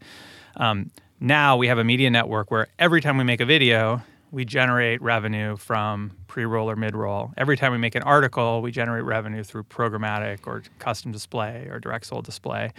Um, 0.55 0.91
now 1.19 1.57
we 1.57 1.67
have 1.67 1.79
a 1.79 1.83
media 1.83 2.11
network 2.11 2.51
where 2.51 2.67
every 2.77 3.01
time 3.01 3.17
we 3.17 3.23
make 3.23 3.41
a 3.41 3.45
video, 3.45 4.03
we 4.29 4.45
generate 4.45 5.01
revenue 5.01 5.57
from 5.57 6.11
pre-roll 6.27 6.69
or 6.69 6.75
mid-roll. 6.75 7.33
Every 7.37 7.57
time 7.57 7.71
we 7.71 7.79
make 7.79 7.95
an 7.95 8.03
article, 8.03 8.61
we 8.61 8.69
generate 8.69 9.03
revenue 9.03 9.41
through 9.41 9.63
programmatic 9.63 10.45
or 10.45 10.61
custom 10.77 11.11
display 11.11 11.67
or 11.71 11.79
direct 11.79 12.05
sold 12.05 12.25
display. 12.25 12.71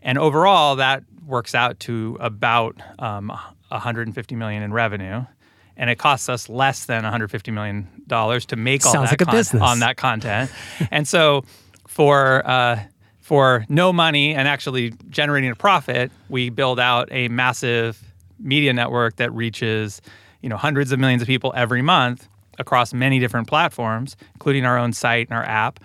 And 0.00 0.16
overall, 0.16 0.76
that 0.76 1.02
works 1.26 1.56
out 1.56 1.80
to 1.80 2.16
about 2.20 2.80
um, 3.00 3.32
150 3.70 4.36
million 4.36 4.62
in 4.62 4.72
revenue. 4.72 5.24
And 5.76 5.88
it 5.88 5.98
costs 5.98 6.28
us 6.28 6.48
less 6.48 6.84
than 6.84 7.02
150 7.02 7.50
million 7.50 7.88
dollars 8.06 8.44
to 8.46 8.56
make 8.56 8.84
all 8.84 8.92
Sounds 8.92 9.10
that 9.10 9.20
like 9.26 9.50
con- 9.50 9.62
on 9.62 9.78
that 9.80 9.96
content. 9.96 10.50
and 10.90 11.08
so, 11.08 11.44
for 11.86 12.46
uh, 12.46 12.80
for 13.20 13.64
no 13.68 13.92
money 13.92 14.34
and 14.34 14.46
actually 14.46 14.92
generating 15.08 15.50
a 15.50 15.54
profit, 15.54 16.10
we 16.28 16.50
build 16.50 16.78
out 16.78 17.08
a 17.10 17.28
massive 17.28 18.02
media 18.38 18.72
network 18.72 19.16
that 19.16 19.32
reaches 19.32 20.02
you 20.42 20.48
know 20.48 20.56
hundreds 20.56 20.92
of 20.92 20.98
millions 20.98 21.22
of 21.22 21.26
people 21.28 21.52
every 21.56 21.82
month 21.82 22.28
across 22.58 22.92
many 22.92 23.18
different 23.18 23.48
platforms, 23.48 24.16
including 24.34 24.64
our 24.64 24.78
own 24.78 24.92
site 24.92 25.28
and 25.28 25.36
our 25.36 25.44
app, 25.44 25.80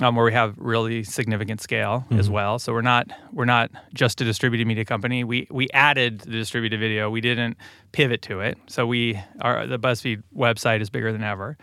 um, 0.00 0.16
where 0.16 0.24
we 0.24 0.32
have 0.32 0.54
really 0.56 1.04
significant 1.04 1.60
scale 1.60 2.04
mm-hmm. 2.06 2.18
as 2.18 2.30
well. 2.30 2.58
So 2.58 2.72
we're 2.72 2.82
not 2.82 3.10
we're 3.32 3.44
not 3.44 3.70
just 3.92 4.20
a 4.20 4.24
distributed 4.24 4.66
media 4.66 4.84
company. 4.84 5.24
We 5.24 5.46
we 5.50 5.68
added 5.74 6.20
the 6.20 6.30
distributed 6.30 6.80
video. 6.80 7.10
We 7.10 7.20
didn't 7.20 7.56
pivot 7.92 8.22
to 8.22 8.40
it. 8.40 8.58
So 8.68 8.86
we 8.86 9.20
are 9.40 9.66
the 9.66 9.78
BuzzFeed 9.78 10.22
website 10.36 10.80
is 10.80 10.90
bigger 10.90 11.12
than 11.12 11.22
ever. 11.22 11.56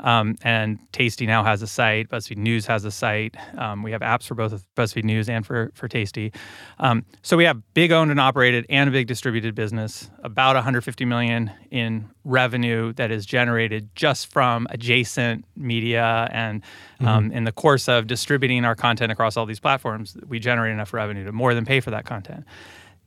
Um, 0.00 0.36
and 0.42 0.78
Tasty 0.92 1.26
now 1.26 1.42
has 1.44 1.62
a 1.62 1.66
site. 1.66 2.08
BuzzFeed 2.08 2.36
News 2.36 2.66
has 2.66 2.84
a 2.84 2.90
site. 2.90 3.36
Um, 3.56 3.82
we 3.82 3.92
have 3.92 4.00
apps 4.00 4.24
for 4.24 4.34
both 4.34 4.64
BuzzFeed 4.76 5.04
News 5.04 5.28
and 5.28 5.46
for 5.46 5.70
for 5.74 5.88
Tasty. 5.88 6.32
Um, 6.78 7.04
so 7.22 7.36
we 7.36 7.44
have 7.44 7.62
big 7.74 7.92
owned 7.92 8.10
and 8.10 8.20
operated 8.20 8.66
and 8.68 8.88
a 8.88 8.92
big 8.92 9.06
distributed 9.06 9.54
business. 9.54 10.10
About 10.22 10.54
150 10.54 11.04
million 11.04 11.50
in 11.70 12.08
revenue 12.24 12.92
that 12.94 13.10
is 13.10 13.26
generated 13.26 13.88
just 13.94 14.30
from 14.30 14.66
adjacent 14.70 15.44
media. 15.56 16.28
And 16.30 16.62
um, 17.00 17.06
mm-hmm. 17.06 17.36
in 17.36 17.44
the 17.44 17.52
course 17.52 17.88
of 17.88 18.06
distributing 18.06 18.64
our 18.64 18.74
content 18.74 19.10
across 19.10 19.36
all 19.36 19.46
these 19.46 19.60
platforms, 19.60 20.16
we 20.26 20.38
generate 20.38 20.72
enough 20.72 20.92
revenue 20.92 21.24
to 21.24 21.32
more 21.32 21.54
than 21.54 21.64
pay 21.64 21.80
for 21.80 21.90
that 21.90 22.04
content. 22.04 22.44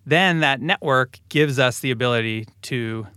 Then 0.05 0.39
that 0.39 0.62
network 0.62 1.19
gives 1.29 1.60
us 1.60 1.79
the 1.79 1.91
ability 1.91 2.48
to 2.63 3.07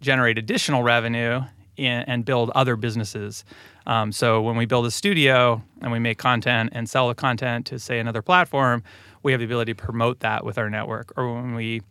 generate 0.00 0.38
additional 0.38 0.82
revenue 0.82 1.42
in, 1.80 2.02
and 2.02 2.24
build 2.24 2.50
other 2.50 2.76
businesses. 2.76 3.44
Um, 3.86 4.12
so 4.12 4.40
when 4.42 4.56
we 4.56 4.66
build 4.66 4.86
a 4.86 4.90
studio 4.90 5.62
and 5.80 5.90
we 5.90 5.98
make 5.98 6.18
content 6.18 6.70
and 6.72 6.88
sell 6.88 7.08
the 7.08 7.14
content 7.14 7.66
to 7.66 7.78
say 7.78 7.98
another 7.98 8.22
platform, 8.22 8.82
we 9.22 9.32
have 9.32 9.40
the 9.40 9.46
ability 9.46 9.74
to 9.74 9.82
promote 9.82 10.20
that 10.20 10.44
with 10.44 10.58
our 10.58 10.70
network. 10.70 11.12
Or 11.16 11.34
when 11.34 11.54
we 11.54 11.82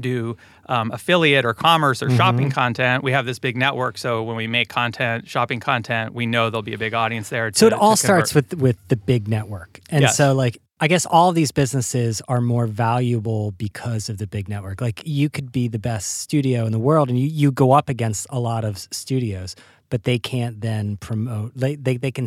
do 0.00 0.36
um, 0.66 0.90
affiliate 0.92 1.44
or 1.44 1.54
commerce 1.54 2.02
or 2.02 2.08
mm-hmm. 2.08 2.16
shopping 2.16 2.50
content, 2.50 3.02
we 3.02 3.12
have 3.12 3.26
this 3.26 3.38
big 3.38 3.56
network. 3.56 3.98
So 3.98 4.22
when 4.22 4.36
we 4.36 4.46
make 4.46 4.68
content, 4.68 5.28
shopping 5.28 5.60
content, 5.60 6.14
we 6.14 6.26
know 6.26 6.50
there'll 6.50 6.62
be 6.62 6.74
a 6.74 6.78
big 6.78 6.94
audience 6.94 7.28
there. 7.28 7.50
To, 7.50 7.58
so 7.58 7.66
it 7.66 7.72
all 7.72 7.96
starts 7.96 8.34
with 8.34 8.54
with 8.54 8.76
the 8.88 8.96
big 8.96 9.28
network, 9.28 9.80
and 9.90 10.02
yes. 10.02 10.16
so 10.16 10.34
like 10.34 10.58
I 10.78 10.88
guess 10.88 11.06
all 11.06 11.32
these 11.32 11.52
businesses 11.52 12.20
are 12.28 12.42
more 12.42 12.66
valuable 12.66 13.52
because 13.52 14.10
of 14.10 14.18
the 14.18 14.26
big 14.26 14.48
network. 14.48 14.82
Like 14.82 15.02
you 15.06 15.30
could 15.30 15.50
be 15.50 15.68
the 15.68 15.78
best 15.78 16.18
studio 16.18 16.66
in 16.66 16.72
the 16.72 16.78
world, 16.78 17.08
and 17.08 17.18
you 17.18 17.26
you 17.26 17.50
go 17.50 17.72
up 17.72 17.88
against 17.88 18.26
a 18.28 18.38
lot 18.38 18.64
of 18.64 18.78
studios, 18.78 19.56
but 19.88 20.02
they 20.02 20.18
can't 20.18 20.60
then 20.60 20.98
promote. 20.98 21.54
They 21.54 21.76
they 21.76 21.96
they 21.96 22.10
can 22.10 22.26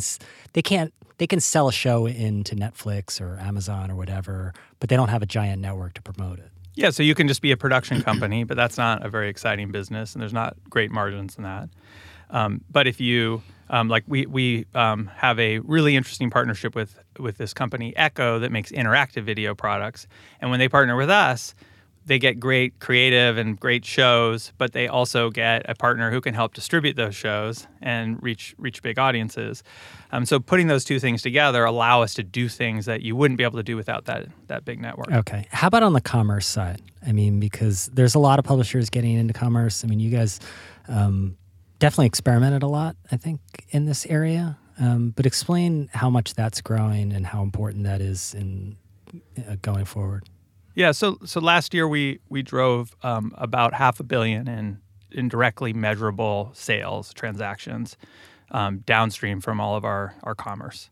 they 0.54 0.64
can't 0.64 0.92
they 1.20 1.28
can 1.28 1.40
sell 1.40 1.68
a 1.68 1.72
show 1.72 2.08
into 2.08 2.56
Netflix 2.56 3.22
or 3.22 3.38
Amazon 3.40 3.92
or 3.92 3.96
whatever, 3.96 4.54
but 4.80 4.90
they 4.90 4.96
don't 4.96 5.10
have 5.10 5.22
a 5.22 5.28
giant 5.28 5.62
network 5.62 5.94
to 5.94 6.02
promote 6.02 6.40
it. 6.40 6.50
Yeah, 6.74 6.90
so 6.90 7.04
you 7.04 7.14
can 7.14 7.28
just 7.28 7.44
be 7.44 7.52
a 7.52 7.58
production 7.58 8.02
company, 8.02 8.46
but 8.46 8.58
that's 8.58 8.78
not 8.78 9.06
a 9.06 9.10
very 9.10 9.30
exciting 9.30 9.72
business, 9.72 10.14
and 10.14 10.22
there's 10.22 10.34
not 10.34 10.58
great 10.70 10.90
margins 10.90 11.36
in 11.36 11.44
that. 11.44 11.70
Um, 12.32 12.62
but 12.72 12.88
if 12.88 13.00
you 13.00 13.44
um, 13.70 13.88
like, 13.88 14.04
we 14.08 14.26
we 14.26 14.66
um, 14.74 15.10
have 15.16 15.40
a 15.40 15.60
really 15.60 15.96
interesting 15.96 16.30
partnership 16.30 16.76
with 16.76 17.00
with 17.20 17.38
this 17.38 17.54
company 17.54 17.94
Eko 17.98 18.40
that 18.42 18.52
makes 18.52 18.72
interactive 18.72 19.24
video 19.24 19.56
products, 19.56 20.08
and 20.42 20.50
when 20.50 20.60
they 20.60 20.70
partner 20.70 20.96
with 20.96 21.10
us, 21.10 21.56
they 22.10 22.20
get 22.20 22.40
great 22.40 22.80
creative 22.80 23.38
and 23.38 23.60
great 23.60 23.86
shows, 23.86 24.52
but 24.58 24.74
they 24.74 24.88
also 24.88 25.30
get 25.30 25.64
a 25.70 25.76
partner 25.76 26.12
who 26.12 26.20
can 26.20 26.34
help 26.34 26.54
distribute 26.54 26.96
those 26.96 27.16
shows 27.16 27.68
and 27.82 28.22
reach 28.22 28.56
reach 28.58 28.82
big 28.82 28.98
audiences. 28.98 29.64
Um, 30.12 30.26
so 30.26 30.40
putting 30.40 30.68
those 30.68 30.84
two 30.84 31.00
things 31.00 31.22
together 31.22 31.64
allow 31.64 32.02
us 32.02 32.16
to 32.16 32.24
do 32.24 32.50
things 32.50 32.86
that 32.86 33.04
you 33.04 33.16
wouldn't 33.16 33.38
be 33.38 33.44
able 33.44 33.58
to 33.58 33.64
do 33.64 33.76
without 33.76 34.06
that 34.06 34.28
that 34.48 34.66
big 34.66 34.82
network. 34.82 35.12
Okay. 35.12 35.48
How 35.52 35.68
about 35.68 35.84
on 35.84 35.94
the 35.94 36.02
commerce 36.02 36.48
side? 36.48 36.82
I 37.06 37.12
mean, 37.12 37.40
because 37.40 37.90
there's 37.94 38.16
a 38.16 38.20
lot 38.20 38.40
of 38.40 38.46
publishers 38.46 38.90
getting 38.90 39.16
into 39.16 39.34
commerce. 39.34 39.84
I 39.84 39.88
mean, 39.88 40.00
you 40.00 40.10
guys 40.10 40.40
um, 40.88 41.38
definitely 41.80 42.08
experimented 42.08 42.64
a 42.64 42.68
lot, 42.68 42.96
I 43.12 43.18
think, 43.18 43.40
in 43.70 43.86
this 43.86 44.06
area. 44.06 44.58
Um, 44.80 45.10
but 45.10 45.26
explain 45.26 45.90
how 45.94 46.10
much 46.10 46.36
that's 46.36 46.62
growing 46.62 47.12
and 47.12 47.26
how 47.26 47.42
important 47.42 47.84
that 47.84 48.00
is 48.00 48.34
in 48.34 48.78
uh, 49.38 49.56
going 49.62 49.86
forward. 49.86 50.24
Yeah, 50.76 50.92
so 50.92 51.18
so 51.26 51.42
last 51.42 51.74
year 51.74 51.88
we 51.88 52.20
we 52.30 52.42
drove 52.42 52.96
um, 53.04 53.34
about 53.38 53.74
half 53.74 54.00
a 54.00 54.04
billion 54.04 54.48
in 54.48 54.80
in 55.12 55.28
directly 55.28 55.74
measurable 55.74 56.52
sales 56.54 57.14
transactions 57.14 57.98
um, 58.52 58.80
downstream 58.86 59.42
from 59.42 59.60
all 59.60 59.76
of 59.76 59.84
our 59.84 60.16
our 60.24 60.36
commerce. 60.36 60.90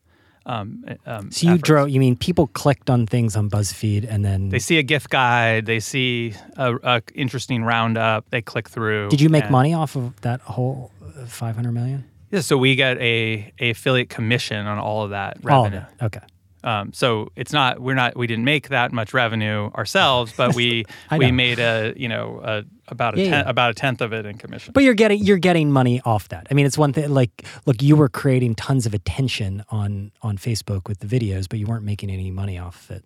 Um, 0.48 0.86
um, 1.06 1.30
so 1.30 1.46
you 1.46 1.54
efforts. 1.54 1.64
drove. 1.64 1.90
You 1.90 2.00
mean 2.00 2.16
people 2.16 2.48
clicked 2.48 2.90
on 2.90 3.06
things 3.06 3.36
on 3.36 3.50
BuzzFeed 3.50 4.08
and 4.10 4.24
then 4.24 4.48
they 4.50 4.60
see 4.60 4.78
a 4.78 4.84
gift 4.84 5.10
guide, 5.10 5.66
they 5.66 5.82
see 5.82 6.34
a, 6.56 6.76
a 6.84 7.02
interesting 7.14 7.66
roundup, 7.66 8.30
they 8.30 8.42
click 8.42 8.70
through. 8.70 9.10
Did 9.10 9.20
you 9.20 9.30
make 9.30 9.50
money 9.52 9.74
off 9.74 9.98
of 9.98 10.20
that 10.22 10.40
whole 10.42 10.92
five 11.28 11.56
hundred 11.56 11.74
million? 11.74 12.06
Yeah, 12.32 12.42
so 12.42 12.58
we 12.58 12.76
get 12.76 12.98
a, 12.98 13.54
a 13.60 13.72
affiliate 13.72 14.10
commission 14.10 14.66
on 14.66 14.80
all 14.80 15.04
of 15.04 15.12
that 15.12 15.38
revenue. 15.44 15.80
All 15.80 15.86
of 16.02 16.04
Okay. 16.04 16.26
Um, 16.64 16.92
so 16.92 17.32
it's 17.36 17.54
not 17.54 17.80
we're 17.80 17.94
not 17.94 18.18
we 18.18 18.28
didn't 18.28 18.46
make 18.46 18.70
that 18.70 18.92
much 18.92 19.14
revenue 19.14 19.70
ourselves, 19.76 20.34
but 20.36 20.56
we 20.56 20.86
we 21.18 21.32
made 21.32 21.60
a 21.60 21.94
you 21.96 22.10
know 22.10 22.42
a, 22.44 22.64
about 22.88 23.16
a 23.18 23.22
yeah, 23.22 23.30
ten, 23.30 23.46
yeah. 23.46 23.50
about 23.50 23.72
a 23.72 23.74
tenth 23.74 24.02
of 24.02 24.12
it 24.12 24.26
in 24.26 24.38
commission. 24.38 24.74
But 24.74 24.84
you're 24.84 24.94
getting 24.94 25.24
you're 25.24 25.38
getting 25.38 25.72
money 25.72 26.02
off 26.04 26.30
that. 26.30 26.48
I 26.50 26.54
mean, 26.54 26.66
it's 26.66 26.78
one 26.78 26.94
thing. 26.94 27.10
Like, 27.10 27.46
look, 27.66 27.82
you 27.82 27.96
were 27.96 28.10
creating 28.10 28.56
tons 28.56 28.86
of 28.86 28.94
attention 28.94 29.64
on 29.70 30.12
on 30.22 30.38
Facebook 30.38 30.88
with 30.88 31.00
the 31.00 31.08
videos, 31.08 31.48
but 31.48 31.60
you 31.60 31.68
weren't 31.68 31.86
making 31.86 32.10
any 32.10 32.32
money 32.32 32.58
off 32.58 32.90
it. 32.90 33.04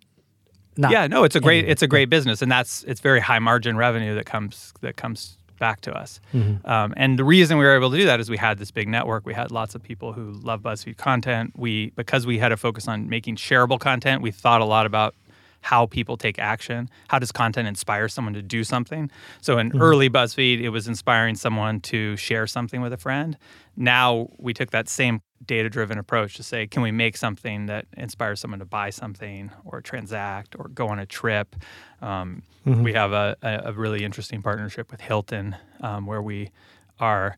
Not 0.76 0.90
yeah, 0.90 1.06
no, 1.06 1.24
it's 1.24 1.36
a 1.36 1.40
great 1.40 1.68
it's 1.68 1.82
a 1.82 1.86
great 1.86 2.08
business, 2.08 2.40
and 2.40 2.50
that's 2.50 2.82
it's 2.84 3.00
very 3.00 3.20
high 3.20 3.38
margin 3.38 3.76
revenue 3.76 4.14
that 4.14 4.24
comes 4.24 4.72
that 4.80 4.96
comes 4.96 5.36
back 5.62 5.80
to 5.82 5.92
us. 5.94 6.20
Mm-hmm. 6.34 6.68
Um, 6.68 6.92
and 6.96 7.16
the 7.16 7.22
reason 7.22 7.56
we 7.56 7.64
were 7.64 7.76
able 7.76 7.92
to 7.92 7.96
do 7.96 8.04
that 8.06 8.18
is 8.18 8.28
we 8.28 8.36
had 8.36 8.58
this 8.58 8.72
big 8.72 8.88
network. 8.88 9.24
We 9.24 9.32
had 9.32 9.52
lots 9.52 9.76
of 9.76 9.80
people 9.80 10.12
who 10.12 10.32
love 10.42 10.60
BuzzFeed 10.60 10.96
content. 10.96 11.52
We 11.56 11.90
because 11.90 12.26
we 12.26 12.38
had 12.38 12.50
a 12.50 12.56
focus 12.56 12.88
on 12.88 13.08
making 13.08 13.36
shareable 13.36 13.78
content, 13.78 14.22
we 14.22 14.32
thought 14.32 14.60
a 14.60 14.64
lot 14.64 14.86
about 14.86 15.14
how 15.62 15.86
people 15.86 16.16
take 16.16 16.38
action. 16.38 16.90
How 17.08 17.18
does 17.18 17.32
content 17.32 17.66
inspire 17.66 18.08
someone 18.08 18.34
to 18.34 18.42
do 18.42 18.64
something? 18.64 19.10
So 19.40 19.58
in 19.58 19.70
mm-hmm. 19.70 19.80
early 19.80 20.10
BuzzFeed, 20.10 20.60
it 20.60 20.68
was 20.68 20.86
inspiring 20.86 21.36
someone 21.36 21.80
to 21.82 22.16
share 22.16 22.46
something 22.46 22.82
with 22.82 22.92
a 22.92 22.96
friend. 22.96 23.38
Now 23.76 24.28
we 24.38 24.52
took 24.52 24.70
that 24.72 24.88
same 24.88 25.22
data 25.46 25.70
driven 25.70 25.98
approach 25.98 26.34
to 26.34 26.42
say, 26.42 26.66
can 26.66 26.82
we 26.82 26.90
make 26.90 27.16
something 27.16 27.66
that 27.66 27.86
inspires 27.96 28.40
someone 28.40 28.60
to 28.60 28.64
buy 28.64 28.90
something 28.90 29.50
or 29.64 29.80
transact 29.80 30.54
or 30.58 30.68
go 30.68 30.88
on 30.88 30.98
a 30.98 31.06
trip? 31.06 31.56
Um, 32.00 32.42
mm-hmm. 32.66 32.82
We 32.82 32.92
have 32.92 33.12
a, 33.12 33.36
a, 33.42 33.72
really 33.72 34.04
interesting 34.04 34.42
partnership 34.42 34.90
with 34.90 35.00
Hilton 35.00 35.56
um, 35.80 36.06
where 36.06 36.22
we 36.22 36.50
are 36.98 37.36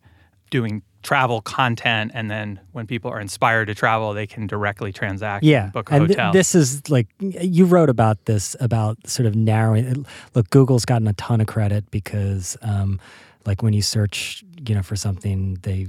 doing 0.51 0.83
travel 1.05 1.41
content 1.41 2.11
and 2.15 2.31
then 2.31 2.59
when 2.73 2.87
people 2.87 3.11
are 3.11 3.21
inspired 3.21 3.67
to 3.67 3.75
travel 3.75 4.13
they 4.13 4.27
can 4.27 4.47
directly 4.47 4.93
transact 4.93 5.45
yeah 5.45 5.69
book 5.69 5.91
a 5.91 5.95
and 5.95 6.09
hotel. 6.09 6.33
Th- 6.33 6.41
this 6.41 6.55
is 6.55 6.89
like 6.91 7.07
you 7.21 7.67
wrote 7.67 7.91
about 7.91 8.25
this 8.25 8.57
about 8.59 8.99
sort 9.07 9.27
of 9.27 9.37
narrowing 9.37 10.07
look 10.35 10.51
google's 10.51 10.85
gotten 10.85 11.07
a 11.07 11.13
ton 11.13 11.41
of 11.41 11.47
credit 11.47 11.89
because 11.91 12.57
um, 12.63 12.99
like 13.47 13.63
when 13.63 13.75
you 13.75 13.83
search 13.83 14.43
you 14.67 14.75
know 14.75 14.83
for 14.83 14.97
something 14.97 15.59
they 15.63 15.87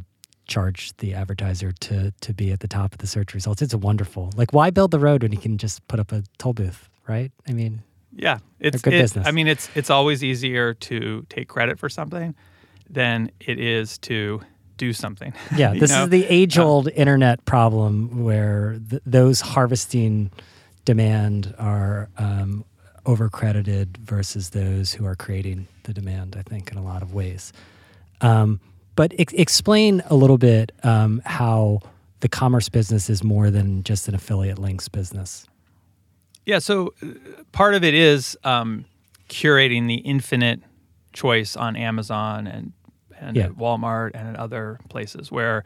charge 0.47 0.95
the 0.97 1.13
advertiser 1.13 1.71
to 1.71 2.11
to 2.21 2.33
be 2.33 2.51
at 2.51 2.59
the 2.59 2.67
top 2.67 2.93
of 2.93 2.99
the 2.99 3.07
search 3.07 3.33
results. 3.33 3.61
It's 3.61 3.75
wonderful. 3.75 4.31
Like, 4.35 4.53
why 4.53 4.69
build 4.69 4.91
the 4.91 4.99
road 4.99 5.23
when 5.23 5.31
you 5.31 5.37
can 5.37 5.57
just 5.57 5.85
put 5.87 5.99
up 5.99 6.11
a 6.11 6.23
toll 6.37 6.53
booth, 6.53 6.89
right? 7.07 7.31
I 7.47 7.53
mean, 7.53 7.83
yeah, 8.13 8.39
it's 8.59 8.81
good 8.81 8.93
it, 8.93 9.01
business. 9.01 9.27
I 9.27 9.31
mean, 9.31 9.47
it's 9.47 9.69
it's 9.75 9.89
always 9.89 10.23
easier 10.23 10.73
to 10.73 11.25
take 11.29 11.47
credit 11.47 11.79
for 11.79 11.89
something 11.89 12.35
than 12.89 13.31
it 13.39 13.59
is 13.59 13.97
to 13.99 14.41
do 14.77 14.93
something. 14.93 15.33
Yeah, 15.55 15.73
this 15.79 15.91
know? 15.91 16.03
is 16.03 16.09
the 16.09 16.25
age 16.25 16.57
old 16.57 16.87
uh, 16.87 16.91
internet 16.91 17.45
problem 17.45 18.23
where 18.23 18.79
th- 18.89 19.01
those 19.05 19.41
harvesting 19.41 20.31
demand 20.85 21.53
are 21.57 22.09
um, 22.17 22.65
overcredited 23.05 23.97
versus 23.97 24.51
those 24.51 24.93
who 24.93 25.05
are 25.05 25.15
creating 25.15 25.67
the 25.83 25.93
demand. 25.93 26.35
I 26.37 26.41
think 26.41 26.71
in 26.71 26.77
a 26.77 26.83
lot 26.83 27.01
of 27.01 27.13
ways. 27.13 27.53
Um, 28.21 28.59
but 28.95 29.13
ex- 29.17 29.33
explain 29.33 30.01
a 30.07 30.15
little 30.15 30.37
bit 30.37 30.71
um, 30.83 31.21
how 31.25 31.81
the 32.21 32.29
commerce 32.29 32.69
business 32.69 33.09
is 33.09 33.23
more 33.23 33.51
than 33.51 33.83
just 33.83 34.07
an 34.07 34.15
affiliate 34.15 34.57
links 34.57 34.87
business. 34.87 35.47
Yeah, 36.45 36.59
so 36.59 36.93
uh, 37.03 37.07
part 37.51 37.75
of 37.75 37.83
it 37.83 37.93
is 37.93 38.37
um, 38.43 38.85
curating 39.29 39.87
the 39.87 39.95
infinite 39.95 40.61
choice 41.13 41.55
on 41.55 41.75
Amazon 41.75 42.47
and 42.47 42.73
and 43.19 43.35
yeah. 43.35 43.45
at 43.45 43.51
Walmart 43.53 44.11
and 44.13 44.29
at 44.29 44.35
other 44.35 44.79
places 44.89 45.31
where 45.31 45.63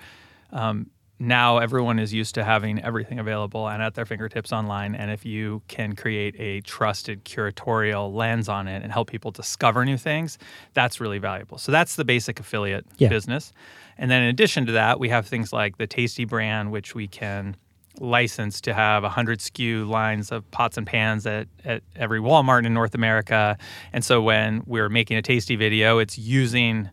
um, 0.52 0.90
now 1.20 1.58
everyone 1.58 2.00
is 2.00 2.14
used 2.14 2.34
to 2.36 2.44
having 2.44 2.82
everything 2.82 3.20
available 3.20 3.68
and 3.68 3.84
at 3.84 3.94
their 3.94 4.06
fingertips 4.06 4.54
online. 4.54 4.96
And 4.96 5.12
if 5.12 5.26
you 5.26 5.62
can 5.68 5.96
create 5.96 6.36
a 6.40 6.62
trusted 6.62 7.26
curatorial 7.26 8.14
lens 8.14 8.48
on 8.48 8.68
it 8.68 8.84
and 8.84 8.92
help 8.92 9.10
people 9.10 9.32
discover 9.32 9.84
new 9.84 9.98
things, 9.98 10.38
that's 10.74 11.02
really 11.02 11.18
valuable. 11.18 11.58
So 11.58 11.72
that's 11.74 11.96
the 11.98 12.06
basic 12.06 12.40
affiliate 12.40 12.86
yeah. 12.98 13.10
business. 13.10 13.52
And 13.98 14.10
then 14.10 14.24
in 14.24 14.30
addition 14.30 14.66
to 14.68 14.72
that, 14.72 14.98
we 15.00 15.10
have 15.10 15.28
things 15.28 15.52
like 15.52 15.78
the 15.78 15.88
Tasty 15.88 16.24
brand, 16.24 16.72
which 16.72 16.96
we 16.96 17.08
can 17.08 17.58
license 18.00 18.62
to 18.62 18.74
have 18.74 19.04
100 19.04 19.40
SKU 19.40 19.90
lines 19.90 20.32
of 20.32 20.50
pots 20.52 20.78
and 20.78 20.88
pans 20.88 21.26
at, 21.26 21.48
at 21.66 21.84
every 21.98 22.22
Walmart 22.22 22.66
in 22.66 22.74
North 22.74 22.96
America. 22.96 23.58
And 23.92 24.06
so 24.06 24.22
when 24.22 24.64
we're 24.66 24.88
making 24.88 25.18
a 25.18 25.22
Tasty 25.22 25.58
video, 25.58 25.98
it's 25.98 26.18
using 26.18 26.90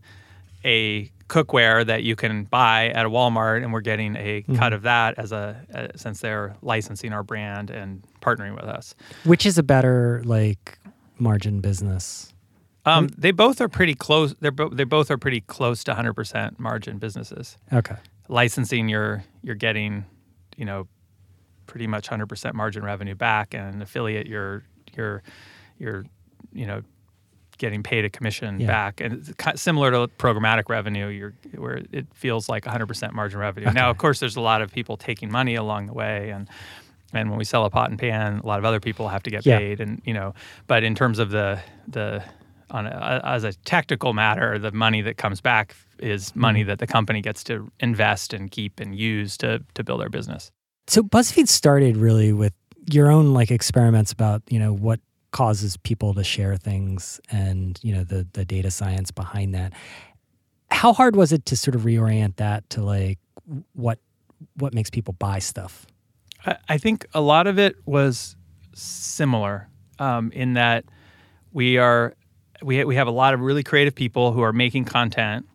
a 0.67 1.11
cookware 1.29 1.87
that 1.87 2.03
you 2.03 2.17
can 2.17 2.45
buy 2.45 2.89
at 2.89 3.07
a 3.07 3.11
Walmart, 3.11 3.63
and 3.63 3.73
we're 3.73 3.81
getting 3.81 4.17
a 4.17 4.43
mm-hmm. 4.43 4.57
cut 4.57 4.73
of 4.73 4.83
that 4.83 5.19
as 5.19 5.33
a, 5.33 5.61
a, 5.71 5.99
since 5.99 6.21
they're 6.21 6.57
licensing 6.63 7.13
our 7.13 7.23
brand 7.23 7.71
and 7.71 8.03
partnering 8.21 8.55
with 8.55 8.65
us. 8.65 8.95
Which 9.25 9.47
is 9.47 9.59
a 9.59 9.63
better 9.63 10.23
like 10.25 10.79
margin 11.19 11.61
business? 11.61 12.33
Um, 12.85 13.09
they 13.19 13.33
both 13.33 13.61
are 13.61 13.69
pretty 13.69 13.95
close. 13.95 14.35
They're 14.41 14.53
bo- 14.53 14.69
they 14.69 14.85
both 14.85 15.11
are 15.11 15.19
pretty 15.19 15.41
close 15.41 15.83
to 15.85 15.95
100% 15.95 16.59
margin 16.59 16.99
businesses. 16.99 17.57
Okay. 17.73 17.97
Licensing, 18.29 18.89
you're 18.89 19.25
you're 19.43 19.57
getting, 19.57 20.05
you 20.57 20.65
know, 20.65 20.87
pretty 21.67 21.87
much 21.87 22.09
100% 22.09 22.55
margin 22.55 22.85
revenue 22.85 23.15
back, 23.15 23.55
and 23.55 23.83
affiliate, 23.83 24.27
you're 24.27 24.63
you're 24.97 25.23
you're 25.79 26.05
you 26.53 26.67
know 26.67 26.83
getting 27.59 27.83
paid 27.83 28.05
a 28.05 28.11
commission 28.11 28.61
yeah. 28.61 28.67
back, 28.67 29.01
and 29.01 29.29
it's 29.29 29.63
similar 29.63 29.91
to 29.91 30.09
programmatic 30.19 30.69
revenue, 30.69 31.09
you're 31.09 31.35
where 31.55 31.83
it 31.93 32.07
feels 32.15 32.49
like 32.49 32.65
100% 32.65 33.13
margin 33.13 33.39
revenue. 33.39 33.69
Okay. 33.69 33.75
Now, 33.75 33.91
of 33.91 33.99
course, 33.99 34.21
there's 34.21 34.37
a 34.37 34.41
lot 34.41 34.63
of 34.63 34.73
people 34.73 34.97
taking 34.97 35.31
money 35.31 35.55
along 35.55 35.87
the 35.87 35.95
way, 35.95 36.31
and 36.31 36.49
and 37.13 37.31
when 37.31 37.39
we 37.39 37.45
sell 37.45 37.65
a 37.65 37.71
pot 37.71 37.91
and 37.91 37.99
pan, 37.99 38.41
a 38.43 38.47
lot 38.47 38.59
of 38.59 38.65
other 38.65 38.81
people 38.81 39.09
have 39.09 39.23
to 39.25 39.31
get 39.31 39.47
yeah. 39.47 39.59
paid, 39.59 39.81
and 39.81 40.03
you 40.05 40.15
know. 40.15 40.35
But 40.67 40.85
in 40.85 40.95
terms 40.95 41.19
of 41.19 41.31
the 41.31 41.61
the 41.89 42.23
on 42.71 42.87
a, 42.87 43.21
as 43.25 43.45
a 43.45 43.53
technical 43.53 44.13
matter, 44.13 44.59
the 44.59 44.73
money 44.73 45.03
that 45.03 45.17
comes 45.17 45.41
back 45.41 45.75
is 45.99 46.35
money 46.35 46.61
mm-hmm. 46.61 46.69
that 46.69 46.79
the 46.79 46.87
company 46.87 47.21
gets 47.21 47.45
to 47.45 47.71
invest 47.81 48.33
and 48.33 48.51
keep 48.51 48.81
and 48.81 48.97
use 48.97 49.37
to 49.39 49.63
to 49.75 49.85
build 49.85 50.01
their 50.01 50.11
business. 50.11 50.51
So 50.89 51.03
BuzzFeed 51.03 51.49
started 51.49 51.97
really 51.97 52.33
with 52.33 52.53
your 52.93 53.11
own 53.11 53.33
like 53.33 53.51
experiments 53.51 54.13
about 54.13 54.43
you 54.49 54.59
know 54.59 54.73
what 54.73 55.01
causes 55.31 55.77
people 55.77 56.15
to 56.15 56.25
share 56.25 56.57
things 56.57 57.21
and 57.31 57.79
you 57.83 57.95
know 57.95 58.05
the 58.05 58.27
the 58.33 58.45
data 58.45 58.71
science 58.71 59.11
behind 59.11 59.55
that. 59.55 59.73
How 60.71 60.93
hard 60.93 61.17
was 61.17 61.33
it 61.33 61.47
to 61.47 61.57
sort 61.57 61.75
of 61.75 61.83
reorient 61.83 62.37
that 62.37 62.69
to 62.71 62.83
like 62.83 63.19
what 63.73 63.99
what 64.57 64.75
makes 64.75 64.91
people 64.91 65.15
buy 65.15 65.39
stuff? 65.39 65.87
I, 66.45 66.57
I 66.69 66.79
think 66.79 67.07
a 67.15 67.21
lot 67.21 67.47
of 67.47 67.59
it 67.59 67.77
was 67.87 68.37
similar 68.75 69.69
um, 69.99 70.31
in 70.33 70.55
that 70.55 70.85
we 71.53 71.79
are 71.79 72.15
we 72.63 72.85
we 72.85 72.97
have 72.97 73.07
a 73.07 73.13
lot 73.13 73.35
of 73.35 73.41
really 73.41 73.63
creative 73.63 73.95
people 73.95 74.33
who 74.33 74.43
are 74.43 74.53
making 74.53 74.85
content 74.85 75.47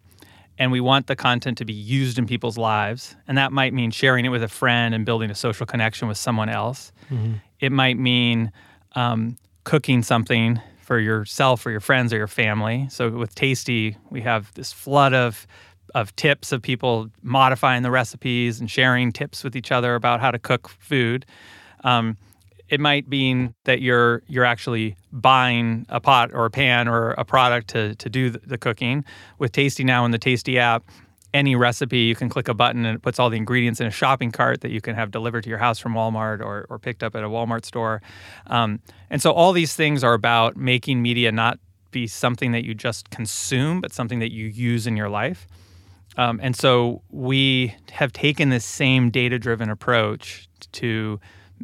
and 0.58 0.72
we 0.72 0.80
want 0.80 1.08
the 1.08 1.16
content 1.16 1.58
to 1.58 1.66
be 1.66 1.74
used 1.74 2.20
in 2.20 2.28
people's 2.28 2.58
lives 2.58 3.16
and 3.28 3.38
that 3.38 3.52
might 3.52 3.74
mean 3.74 3.92
sharing 3.92 4.26
it 4.26 4.30
with 4.30 4.44
a 4.44 4.48
friend 4.48 4.94
and 4.94 5.06
building 5.06 5.32
a 5.32 5.36
social 5.36 5.66
connection 5.66 6.08
with 6.08 6.18
someone 6.18 6.50
else. 6.50 6.92
Mm-hmm. 7.12 7.34
it 7.60 7.72
might 7.72 7.98
mean 7.98 8.52
um, 8.96 9.38
cooking 9.64 10.04
something 10.04 10.60
for 10.82 11.00
yourself 11.00 11.66
or 11.66 11.72
your 11.72 11.80
friends 11.80 12.12
or 12.12 12.18
your 12.18 12.28
family 12.28 12.88
so 12.90 13.10
with 13.10 13.34
tasty 13.36 13.98
we 14.10 14.22
have 14.22 14.54
this 14.54 14.74
flood 14.74 15.14
of 15.14 15.48
of 15.94 16.16
tips 16.16 16.52
of 16.52 16.62
people 16.62 17.10
modifying 17.22 17.84
the 17.84 17.92
recipes 17.92 18.60
and 18.60 18.72
sharing 18.72 19.12
tips 19.12 19.44
with 19.44 19.56
each 19.56 19.72
other 19.72 19.96
about 19.96 20.20
how 20.20 20.32
to 20.32 20.40
cook 20.40 20.70
food 20.70 21.26
um, 21.84 22.18
it 22.72 22.80
might 22.80 23.08
mean 23.10 23.54
that 23.66 23.82
you're 23.82 24.24
you're 24.28 24.46
actually 24.46 24.96
buying 25.12 25.86
a 25.90 26.00
pot 26.00 26.32
or 26.34 26.46
a 26.46 26.50
pan 26.50 26.88
or 26.88 27.12
a 27.12 27.26
product 27.26 27.68
to 27.70 27.94
to 27.96 28.10
do 28.10 28.30
the 28.32 28.58
cooking. 28.58 29.04
With 29.38 29.52
Tasty 29.52 29.84
now 29.84 30.06
in 30.06 30.12
the 30.12 30.18
Tasty 30.18 30.58
app, 30.58 30.86
any 31.34 31.56
recipe 31.56 32.00
you 32.00 32.16
can 32.16 32.30
click 32.30 32.48
a 32.48 32.54
button 32.54 32.86
and 32.86 32.96
it 32.96 33.02
puts 33.02 33.20
all 33.20 33.30
the 33.30 33.38
ingredients 33.38 33.80
in 33.80 33.88
a 33.88 33.92
shopping 33.92 34.32
cart 34.32 34.62
that 34.62 34.72
you 34.72 34.82
can 34.82 34.96
have 34.96 35.12
delivered 35.12 35.44
to 35.44 35.50
your 35.50 35.60
house 35.60 35.80
from 35.80 35.94
Walmart 35.94 36.42
or 36.42 36.66
or 36.70 36.80
picked 36.80 37.04
up 37.04 37.16
at 37.16 37.24
a 37.24 37.30
Walmart 37.30 37.66
store. 37.66 38.02
Um, 38.48 38.80
and 39.10 39.22
so 39.22 39.32
all 39.32 39.54
these 39.54 39.76
things 39.76 40.04
are 40.04 40.14
about 40.14 40.58
making 40.58 41.02
media 41.02 41.32
not 41.32 41.60
be 41.92 42.08
something 42.08 42.52
that 42.54 42.66
you 42.66 42.74
just 42.74 43.10
consume, 43.10 43.82
but 43.82 43.94
something 43.94 44.20
that 44.20 44.32
you 44.32 44.48
use 44.48 44.88
in 44.88 44.96
your 44.96 45.10
life. 45.10 45.48
Um, 46.18 46.40
and 46.44 46.56
so 46.56 47.02
we 47.10 47.76
have 47.92 48.12
taken 48.12 48.50
this 48.50 48.66
same 48.66 49.10
data 49.10 49.40
driven 49.40 49.70
approach 49.70 50.48
to 50.74 51.20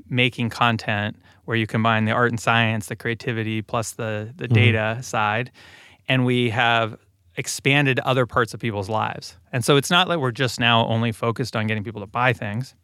making 0.09 0.49
content 0.49 1.17
where 1.45 1.57
you 1.57 1.67
combine 1.67 2.05
the 2.05 2.11
art 2.11 2.31
and 2.31 2.39
science, 2.39 2.87
the 2.87 2.95
creativity, 2.95 3.61
plus 3.61 3.91
the 3.91 4.33
the 4.35 4.45
mm-hmm. 4.45 4.53
data 4.53 4.99
side, 5.01 5.51
and 6.07 6.25
we 6.25 6.49
have 6.49 6.97
expanded 7.37 7.99
other 7.99 8.25
parts 8.25 8.53
of 8.53 8.59
people's 8.59 8.89
lives. 8.89 9.37
And 9.53 9.63
so 9.63 9.77
it's 9.77 9.91
not 9.91 10.07
that 10.09 10.19
we're 10.19 10.31
just 10.31 10.59
now 10.59 10.85
only 10.87 11.11
focused 11.11 11.55
on 11.55 11.67
getting 11.67 11.83
people 11.83 12.01
to 12.01 12.07
buy 12.07 12.33
things. 12.33 12.75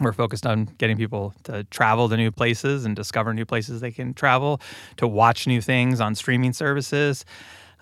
We're 0.00 0.12
focused 0.12 0.46
on 0.46 0.66
getting 0.78 0.96
people 0.96 1.34
to 1.44 1.64
travel 1.64 2.08
to 2.08 2.16
new 2.16 2.30
places 2.30 2.84
and 2.84 2.96
discover 2.96 3.34
new 3.34 3.44
places 3.44 3.80
they 3.80 3.90
can 3.90 4.14
travel, 4.14 4.60
to 4.96 5.06
watch 5.06 5.46
new 5.46 5.60
things 5.60 6.00
on 6.00 6.14
streaming 6.14 6.52
services, 6.52 7.24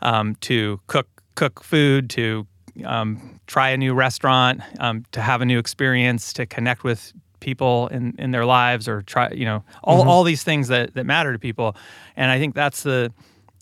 um, 0.03 0.35
to 0.37 0.81
cook 0.87 1.09
cook 1.35 1.63
food, 1.63 2.09
to 2.11 2.47
um, 2.85 3.39
try 3.47 3.69
a 3.69 3.77
new 3.77 3.93
restaurant, 3.93 4.63
um, 4.81 5.05
to 5.13 5.21
have 5.21 5.43
a 5.43 5.45
new 5.45 5.59
experience, 5.59 6.33
to 6.33 6.47
connect 6.47 6.85
with 6.85 7.13
people 7.41 7.89
in, 7.89 8.15
in 8.19 8.31
their 8.31 8.47
lives 8.47 8.89
or 8.89 9.03
try 9.03 9.31
you 9.31 9.45
know 9.45 9.63
all, 9.85 10.01
mm-hmm. 10.01 10.09
all 10.09 10.25
these 10.25 10.43
things 10.43 10.69
that, 10.69 10.95
that 10.95 11.05
matter 11.05 11.33
to 11.33 11.39
people 11.39 11.77
and 12.17 12.31
i 12.31 12.39
think 12.39 12.55
that's 12.55 12.83
the 12.83 13.13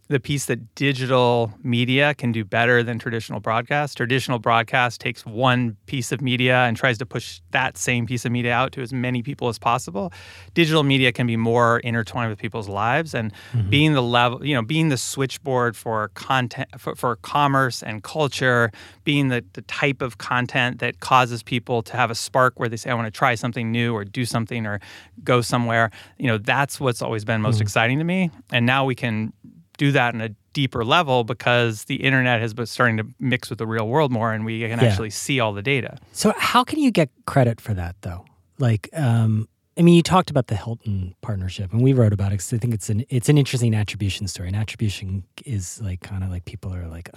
the 0.08 0.20
piece 0.20 0.46
that 0.46 0.74
digital 0.74 1.52
media 1.62 2.14
can 2.14 2.30
do 2.30 2.44
better 2.44 2.82
than 2.82 2.98
traditional 2.98 3.40
broadcast. 3.40 3.96
Traditional 3.96 4.38
broadcast 4.38 5.00
takes 5.00 5.24
one 5.24 5.76
piece 5.86 6.12
of 6.12 6.20
media 6.20 6.56
and 6.64 6.76
tries 6.76 6.98
to 6.98 7.06
push 7.06 7.40
that 7.52 7.78
same 7.78 8.04
piece 8.04 8.26
of 8.26 8.32
media 8.32 8.52
out 8.52 8.72
to 8.72 8.82
as 8.82 8.92
many 8.92 9.22
people 9.22 9.48
as 9.48 9.58
possible. 9.58 10.12
Digital 10.52 10.82
media 10.82 11.10
can 11.10 11.26
be 11.26 11.36
more 11.36 11.78
intertwined 11.80 12.28
with 12.28 12.38
people's 12.38 12.68
lives 12.68 13.14
and 13.14 13.32
mm-hmm. 13.52 13.70
being 13.70 13.94
the 13.94 14.02
level, 14.02 14.44
you 14.44 14.54
know, 14.54 14.62
being 14.62 14.90
the 14.90 14.98
switchboard 14.98 15.74
for 15.74 16.08
content 16.14 16.68
for, 16.78 16.94
for 16.94 17.16
commerce 17.16 17.82
and 17.82 18.02
culture, 18.02 18.70
being 19.04 19.28
the, 19.28 19.42
the 19.54 19.62
type 19.62 20.02
of 20.02 20.18
content 20.18 20.80
that 20.80 21.00
causes 21.00 21.42
people 21.42 21.82
to 21.82 21.96
have 21.96 22.10
a 22.10 22.14
spark 22.14 22.60
where 22.60 22.68
they 22.68 22.76
say, 22.76 22.90
I 22.90 22.94
want 22.94 23.06
to 23.06 23.10
try 23.10 23.34
something 23.34 23.72
new 23.72 23.94
or 23.94 24.04
do 24.04 24.26
something 24.26 24.66
or 24.66 24.80
go 25.22 25.40
somewhere. 25.40 25.90
You 26.18 26.26
know, 26.26 26.36
that's 26.36 26.78
what's 26.78 27.00
always 27.00 27.24
been 27.24 27.40
most 27.40 27.56
mm-hmm. 27.56 27.62
exciting 27.62 27.98
to 27.98 28.04
me. 28.04 28.30
And 28.52 28.66
now 28.66 28.84
we 28.84 28.94
can 28.94 29.32
do 29.76 29.92
that 29.92 30.14
in 30.14 30.20
a 30.20 30.30
deeper 30.52 30.84
level 30.84 31.24
because 31.24 31.84
the 31.84 31.96
internet 31.96 32.40
has 32.40 32.54
been 32.54 32.66
starting 32.66 32.96
to 32.96 33.06
mix 33.18 33.50
with 33.50 33.58
the 33.58 33.66
real 33.66 33.88
world 33.88 34.12
more 34.12 34.32
and 34.32 34.44
we 34.44 34.60
can 34.60 34.78
yeah. 34.78 34.84
actually 34.84 35.10
see 35.10 35.40
all 35.40 35.52
the 35.52 35.62
data. 35.62 35.98
So 36.12 36.32
how 36.36 36.64
can 36.64 36.78
you 36.78 36.90
get 36.90 37.10
credit 37.26 37.60
for 37.60 37.74
that 37.74 37.96
though? 38.02 38.24
Like 38.58 38.88
um 38.92 39.48
I 39.76 39.82
mean, 39.82 39.96
you 39.96 40.02
talked 40.02 40.30
about 40.30 40.46
the 40.46 40.54
Hilton 40.54 41.16
partnership, 41.20 41.72
and 41.72 41.82
we 41.82 41.92
wrote 41.92 42.12
about 42.12 42.28
it 42.28 42.34
because 42.34 42.52
I 42.52 42.58
think 42.58 42.74
it's 42.74 42.88
an 42.90 43.04
it's 43.08 43.28
an 43.28 43.36
interesting 43.36 43.74
attribution 43.74 44.28
story. 44.28 44.48
And 44.48 44.56
attribution 44.56 45.24
is 45.44 45.80
like 45.80 46.00
kind 46.00 46.22
of 46.22 46.30
like 46.30 46.44
people 46.44 46.72
are 46.72 46.86
like 46.86 47.10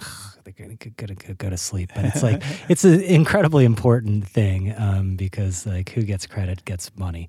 they're 0.44 0.54
gonna, 0.54 0.74
gonna, 0.74 1.14
gonna 1.14 1.34
go 1.34 1.50
to 1.50 1.56
sleep, 1.56 1.90
but 1.94 2.04
it's 2.04 2.22
like 2.22 2.42
it's 2.68 2.84
an 2.84 3.00
incredibly 3.00 3.64
important 3.64 4.26
thing 4.26 4.74
um, 4.76 5.14
because 5.14 5.66
like 5.66 5.90
who 5.90 6.02
gets 6.02 6.26
credit 6.26 6.64
gets 6.64 6.90
money. 6.96 7.28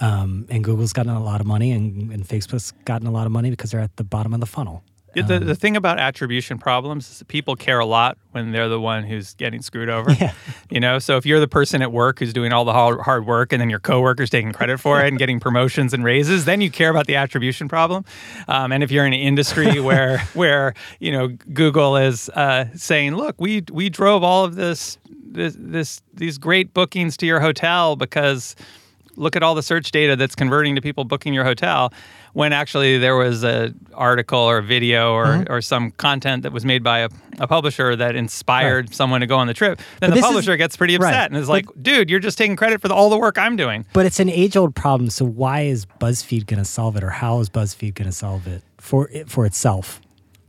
Um, 0.00 0.46
and 0.50 0.64
Google's 0.64 0.92
gotten 0.92 1.12
a 1.12 1.22
lot 1.22 1.40
of 1.40 1.46
money, 1.46 1.70
and, 1.70 2.10
and, 2.10 2.26
Facebook's 2.26 2.72
gotten 2.84 3.06
a 3.06 3.12
lot 3.12 3.26
of 3.26 3.32
money 3.32 3.50
because 3.50 3.70
they're 3.70 3.80
at 3.80 3.96
the 3.96 4.02
bottom 4.02 4.34
of 4.34 4.40
the 4.40 4.46
funnel. 4.46 4.82
Um, 5.22 5.28
the, 5.28 5.38
the 5.38 5.54
thing 5.54 5.76
about 5.76 5.98
attribution 5.98 6.58
problems 6.58 7.10
is 7.10 7.22
people 7.24 7.56
care 7.56 7.78
a 7.78 7.86
lot 7.86 8.18
when 8.32 8.52
they're 8.52 8.68
the 8.68 8.80
one 8.80 9.04
who's 9.04 9.34
getting 9.34 9.62
screwed 9.62 9.88
over. 9.88 10.14
Yeah. 10.24 10.32
You 10.70 10.80
know, 10.80 10.98
so 10.98 11.16
if 11.16 11.26
you're 11.26 11.40
the 11.40 11.48
person 11.48 11.82
at 11.82 11.92
work 11.92 12.20
who's 12.20 12.32
doing 12.32 12.52
all 12.52 12.64
the 12.64 12.72
hard, 12.72 13.00
hard 13.00 13.26
work 13.26 13.52
and 13.52 13.60
then 13.60 13.68
your 13.68 13.80
coworker's 13.80 14.30
taking 14.30 14.52
credit 14.52 14.78
for 14.78 15.00
it 15.02 15.08
and 15.08 15.18
getting 15.18 15.40
promotions 15.40 15.92
and 15.92 16.04
raises, 16.04 16.46
then 16.46 16.60
you 16.60 16.70
care 16.70 16.88
about 16.88 17.06
the 17.06 17.16
attribution 17.16 17.68
problem. 17.68 18.04
Um, 18.48 18.72
and 18.72 18.82
if 18.82 18.90
you're 18.90 19.04
in 19.04 19.12
an 19.12 19.20
industry 19.20 19.80
where 19.80 20.18
where 20.34 20.74
you 21.00 21.12
know 21.12 21.28
Google 21.52 21.96
is 21.96 22.28
uh, 22.30 22.66
saying, 22.74 23.16
"Look, 23.16 23.34
we 23.38 23.64
we 23.70 23.90
drove 23.90 24.22
all 24.22 24.44
of 24.44 24.54
this 24.54 24.98
this 25.10 25.56
this 25.58 26.00
these 26.14 26.38
great 26.38 26.72
bookings 26.72 27.16
to 27.18 27.26
your 27.26 27.40
hotel 27.40 27.96
because." 27.96 28.56
Look 29.16 29.36
at 29.36 29.42
all 29.42 29.54
the 29.54 29.62
search 29.62 29.90
data 29.90 30.16
that's 30.16 30.34
converting 30.34 30.74
to 30.74 30.80
people 30.80 31.04
booking 31.04 31.34
your 31.34 31.44
hotel 31.44 31.92
when 32.32 32.52
actually 32.52 32.98
there 32.98 33.16
was 33.16 33.44
an 33.44 33.78
article 33.94 34.40
or 34.40 34.58
a 34.58 34.62
video 34.62 35.12
or, 35.12 35.26
mm-hmm. 35.26 35.52
or 35.52 35.62
some 35.62 35.92
content 35.92 36.42
that 36.42 36.52
was 36.52 36.64
made 36.64 36.82
by 36.82 37.00
a, 37.00 37.08
a 37.38 37.46
publisher 37.46 37.94
that 37.96 38.16
inspired 38.16 38.86
right. 38.86 38.94
someone 38.94 39.20
to 39.20 39.26
go 39.26 39.36
on 39.36 39.46
the 39.46 39.54
trip, 39.54 39.78
then 40.00 40.10
but 40.10 40.16
the 40.16 40.22
publisher 40.22 40.52
is, 40.52 40.58
gets 40.58 40.76
pretty 40.76 40.96
upset 40.96 41.12
right. 41.12 41.30
and 41.30 41.36
is 41.36 41.48
like, 41.48 41.66
dude, 41.80 42.10
you're 42.10 42.20
just 42.20 42.36
taking 42.36 42.56
credit 42.56 42.80
for 42.80 42.88
the, 42.88 42.94
all 42.94 43.08
the 43.08 43.18
work 43.18 43.38
I'm 43.38 43.56
doing. 43.56 43.86
But 43.92 44.04
it's 44.04 44.20
an 44.20 44.28
age 44.28 44.56
old 44.56 44.74
problem. 44.74 45.10
So 45.10 45.24
why 45.24 45.62
is 45.62 45.86
BuzzFeed 45.86 46.46
going 46.46 46.58
to 46.58 46.64
solve 46.64 46.96
it 46.96 47.04
or 47.04 47.10
how 47.10 47.38
is 47.40 47.48
BuzzFeed 47.48 47.94
going 47.94 48.08
to 48.08 48.12
solve 48.12 48.46
it 48.46 48.62
for, 48.78 49.08
it 49.10 49.30
for 49.30 49.46
itself? 49.46 50.00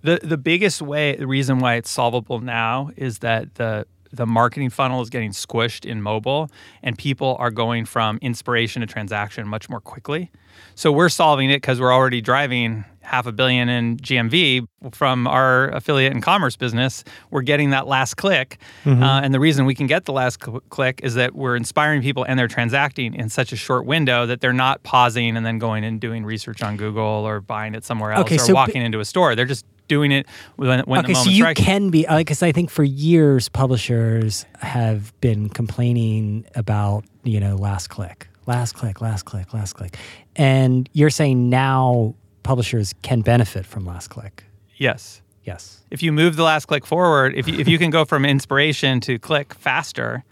The, 0.01 0.19
the 0.21 0.37
biggest 0.37 0.81
way, 0.81 1.15
the 1.15 1.27
reason 1.27 1.59
why 1.59 1.75
it's 1.75 1.89
solvable 1.89 2.39
now 2.39 2.91
is 2.95 3.19
that 3.19 3.55
the 3.55 3.87
the 4.15 4.25
marketing 4.25 4.69
funnel 4.69 5.01
is 5.01 5.09
getting 5.09 5.31
squished 5.31 5.85
in 5.85 6.01
mobile 6.01 6.49
and 6.83 6.97
people 6.97 7.35
are 7.39 7.51
going 7.51 7.85
from 7.85 8.17
inspiration 8.21 8.81
to 8.81 8.87
transaction 8.87 9.47
much 9.47 9.69
more 9.69 9.81
quickly. 9.81 10.31
So 10.75 10.91
we're 10.91 11.09
solving 11.09 11.49
it 11.49 11.57
because 11.57 11.79
we're 11.79 11.93
already 11.93 12.21
driving 12.21 12.85
half 13.01 13.27
a 13.27 13.31
billion 13.31 13.69
in 13.69 13.97
GMV 13.97 14.67
from 14.91 15.27
our 15.27 15.69
affiliate 15.69 16.11
and 16.11 16.23
commerce 16.23 16.55
business. 16.55 17.03
We're 17.29 17.43
getting 17.43 17.69
that 17.69 17.87
last 17.87 18.15
click. 18.15 18.57
Mm-hmm. 18.83 19.03
Uh, 19.03 19.21
and 19.21 19.33
the 19.33 19.39
reason 19.39 19.65
we 19.65 19.75
can 19.75 19.87
get 19.87 20.05
the 20.05 20.11
last 20.11 20.43
cl- 20.43 20.61
click 20.69 21.01
is 21.03 21.13
that 21.15 21.35
we're 21.35 21.55
inspiring 21.55 22.01
people 22.01 22.23
and 22.23 22.37
they're 22.37 22.47
transacting 22.47 23.13
in 23.13 23.29
such 23.29 23.51
a 23.53 23.55
short 23.55 23.85
window 23.85 24.25
that 24.25 24.41
they're 24.41 24.53
not 24.53 24.83
pausing 24.83 25.37
and 25.37 25.45
then 25.45 25.59
going 25.59 25.83
and 25.83 26.01
doing 26.01 26.25
research 26.25 26.63
on 26.63 26.77
Google 26.77 27.03
or 27.03 27.41
buying 27.41 27.75
it 27.75 27.85
somewhere 27.85 28.11
else 28.11 28.25
okay, 28.25 28.35
or 28.35 28.39
so 28.39 28.53
walking 28.53 28.81
b- 28.81 28.85
into 28.85 28.99
a 28.99 29.05
store. 29.05 29.35
They're 29.35 29.45
just 29.45 29.65
doing 29.87 30.11
it 30.11 30.27
when, 30.55 30.79
when 30.81 31.05
okay, 31.05 31.13
so 31.13 31.29
you 31.29 31.37
striking. 31.37 31.65
can 31.65 31.89
be 31.89 32.05
because 32.09 32.41
I 32.43 32.51
think 32.51 32.69
for 32.69 32.83
years 32.83 33.49
publishers 33.49 34.45
have 34.59 35.19
been 35.21 35.49
complaining 35.49 36.45
about 36.55 37.05
you 37.23 37.39
know 37.39 37.55
last 37.55 37.89
click, 37.89 38.27
last 38.45 38.73
click, 38.73 39.01
last 39.01 39.23
click, 39.23 39.53
last 39.53 39.73
click, 39.73 39.97
and 40.35 40.89
you're 40.93 41.09
saying 41.09 41.49
now 41.49 42.15
publishers 42.43 42.93
can 43.01 43.21
benefit 43.21 43.65
from 43.65 43.85
last 43.85 44.09
click. 44.09 44.43
Yes. 44.75 45.21
Yes. 45.43 45.83
If 45.91 46.01
you 46.01 46.11
move 46.11 46.37
the 46.37 46.43
last 46.43 46.65
click 46.65 46.87
forward, 46.87 47.35
if 47.35 47.47
you, 47.47 47.59
if 47.59 47.67
you 47.67 47.77
can 47.77 47.91
go 47.91 48.03
from 48.03 48.25
inspiration 48.25 48.99
to 49.01 49.19
click 49.19 49.53
faster, 49.53 50.23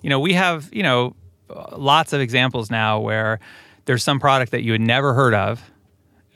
you 0.00 0.08
know 0.08 0.18
we 0.18 0.32
have 0.32 0.68
you 0.72 0.82
know 0.82 1.14
lots 1.76 2.12
of 2.12 2.20
examples 2.20 2.70
now 2.70 2.98
where 2.98 3.38
there's 3.84 4.02
some 4.02 4.18
product 4.18 4.52
that 4.52 4.62
you 4.62 4.72
had 4.72 4.80
never 4.80 5.12
heard 5.12 5.34
of 5.34 5.71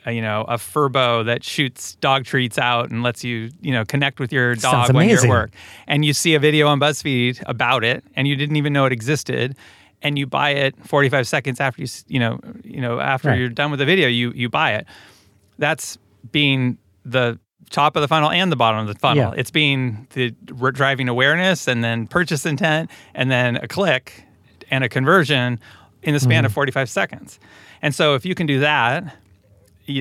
you 0.07 0.21
know, 0.21 0.45
a 0.47 0.55
Furbo 0.55 1.25
that 1.25 1.43
shoots 1.43 1.95
dog 1.95 2.25
treats 2.25 2.57
out 2.57 2.89
and 2.89 3.03
lets 3.03 3.23
you, 3.23 3.49
you 3.61 3.71
know, 3.71 3.85
connect 3.85 4.19
with 4.19 4.31
your 4.31 4.55
dog 4.55 4.93
when 4.93 5.09
you're 5.09 5.19
at 5.23 5.29
work. 5.29 5.51
And 5.87 6.05
you 6.05 6.13
see 6.13 6.35
a 6.35 6.39
video 6.39 6.67
on 6.67 6.79
BuzzFeed 6.79 7.43
about 7.45 7.83
it, 7.83 8.03
and 8.15 8.27
you 8.27 8.35
didn't 8.35 8.55
even 8.55 8.73
know 8.73 8.85
it 8.85 8.93
existed, 8.93 9.55
and 10.01 10.17
you 10.17 10.25
buy 10.25 10.51
it 10.51 10.75
45 10.85 11.27
seconds 11.27 11.59
after 11.59 11.81
you, 11.81 11.87
you 12.07 12.19
know, 12.19 12.39
you 12.63 12.81
know, 12.81 12.99
after 12.99 13.29
right. 13.29 13.39
you're 13.39 13.49
done 13.49 13.71
with 13.71 13.79
the 13.79 13.85
video, 13.85 14.07
you 14.07 14.31
you 14.31 14.49
buy 14.49 14.73
it. 14.73 14.85
That's 15.57 15.97
being 16.31 16.77
the 17.03 17.39
top 17.69 17.95
of 17.95 18.01
the 18.01 18.07
funnel 18.07 18.29
and 18.29 18.51
the 18.51 18.55
bottom 18.55 18.79
of 18.79 18.87
the 18.87 18.99
funnel. 18.99 19.33
Yeah. 19.33 19.39
It's 19.39 19.51
being 19.51 20.07
the 20.13 20.31
driving 20.31 21.09
awareness 21.09 21.67
and 21.67 21.83
then 21.83 22.07
purchase 22.07 22.45
intent 22.45 22.89
and 23.13 23.29
then 23.29 23.57
a 23.57 23.67
click 23.67 24.23
and 24.69 24.83
a 24.83 24.89
conversion 24.89 25.59
in 26.03 26.13
the 26.13 26.19
span 26.19 26.39
mm-hmm. 26.39 26.45
of 26.45 26.53
45 26.53 26.89
seconds. 26.89 27.39
And 27.81 27.93
so 27.93 28.15
if 28.15 28.25
you 28.25 28.35
can 28.35 28.47
do 28.47 28.59
that 28.61 29.15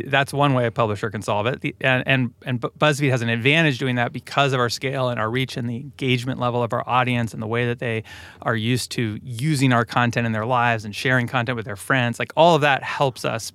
that's 0.06 0.32
one 0.32 0.54
way 0.54 0.66
a 0.66 0.70
publisher 0.70 1.10
can 1.10 1.22
solve 1.22 1.46
it. 1.46 1.60
The, 1.60 1.74
and, 1.80 2.02
and 2.06 2.34
and 2.44 2.60
BuzzFeed 2.60 3.10
has 3.10 3.22
an 3.22 3.28
advantage 3.28 3.78
doing 3.78 3.96
that 3.96 4.12
because 4.12 4.52
of 4.52 4.60
our 4.60 4.68
scale 4.68 5.08
and 5.08 5.20
our 5.20 5.30
reach 5.30 5.56
and 5.56 5.68
the 5.68 5.76
engagement 5.76 6.40
level 6.40 6.62
of 6.62 6.72
our 6.72 6.86
audience 6.88 7.32
and 7.32 7.42
the 7.42 7.46
way 7.46 7.66
that 7.66 7.78
they 7.78 8.02
are 8.42 8.56
used 8.56 8.90
to 8.92 9.18
using 9.22 9.72
our 9.72 9.84
content 9.84 10.26
in 10.26 10.32
their 10.32 10.46
lives 10.46 10.84
and 10.84 10.94
sharing 10.94 11.26
content 11.26 11.56
with 11.56 11.66
their 11.66 11.76
friends. 11.76 12.18
Like 12.18 12.32
all 12.36 12.54
of 12.54 12.62
that 12.62 12.82
helps 12.82 13.24
us 13.24 13.52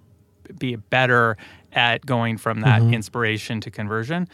be 0.57 0.75
better 0.75 1.37
at 1.73 2.05
going 2.05 2.37
from 2.37 2.61
that 2.61 2.81
mm-hmm. 2.81 2.93
inspiration 2.93 3.61
to 3.61 3.71
conversion. 3.71 4.27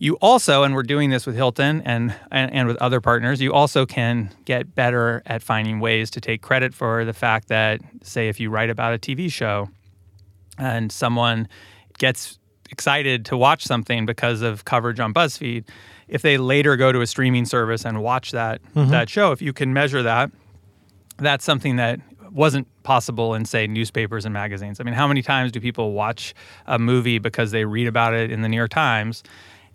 You 0.00 0.14
also, 0.16 0.62
and 0.62 0.74
we're 0.74 0.84
doing 0.84 1.10
this 1.10 1.26
with 1.26 1.34
Hilton 1.34 1.82
and, 1.84 2.14
and, 2.30 2.52
and 2.52 2.68
with 2.68 2.76
other 2.76 3.00
partners, 3.00 3.40
you 3.40 3.52
also 3.52 3.84
can 3.84 4.30
get 4.44 4.76
better 4.76 5.22
at 5.26 5.42
finding 5.42 5.80
ways 5.80 6.10
to 6.10 6.20
take 6.20 6.40
credit 6.40 6.72
for 6.72 7.04
the 7.04 7.12
fact 7.12 7.48
that, 7.48 7.80
say, 8.04 8.28
if 8.28 8.38
you 8.38 8.48
write 8.48 8.70
about 8.70 8.94
a 8.94 8.98
TV 8.98 9.30
show 9.30 9.68
and 10.58 10.90
someone 10.92 11.48
gets 11.98 12.38
excited 12.70 13.24
to 13.26 13.36
watch 13.36 13.64
something 13.64 14.06
because 14.06 14.42
of 14.42 14.64
coverage 14.64 15.00
on 15.00 15.14
BuzzFeed, 15.14 15.64
if 16.08 16.22
they 16.22 16.38
later 16.38 16.76
go 16.76 16.92
to 16.92 17.00
a 17.00 17.06
streaming 17.06 17.44
service 17.44 17.84
and 17.84 18.02
watch 18.02 18.30
that 18.32 18.62
mm-hmm. 18.74 18.90
that 18.90 19.08
show, 19.08 19.32
if 19.32 19.42
you 19.42 19.52
can 19.52 19.72
measure 19.72 20.02
that, 20.02 20.30
that's 21.18 21.44
something 21.44 21.76
that 21.76 22.00
wasn't 22.30 22.66
possible 22.82 23.34
in 23.34 23.44
say 23.44 23.66
newspapers 23.66 24.24
and 24.24 24.32
magazines. 24.32 24.80
I 24.80 24.84
mean, 24.84 24.94
how 24.94 25.08
many 25.08 25.22
times 25.22 25.52
do 25.52 25.60
people 25.60 25.92
watch 25.92 26.34
a 26.66 26.78
movie 26.78 27.18
because 27.18 27.50
they 27.50 27.64
read 27.64 27.86
about 27.86 28.14
it 28.14 28.30
in 28.30 28.42
the 28.42 28.48
New 28.48 28.56
York 28.56 28.70
Times 28.70 29.22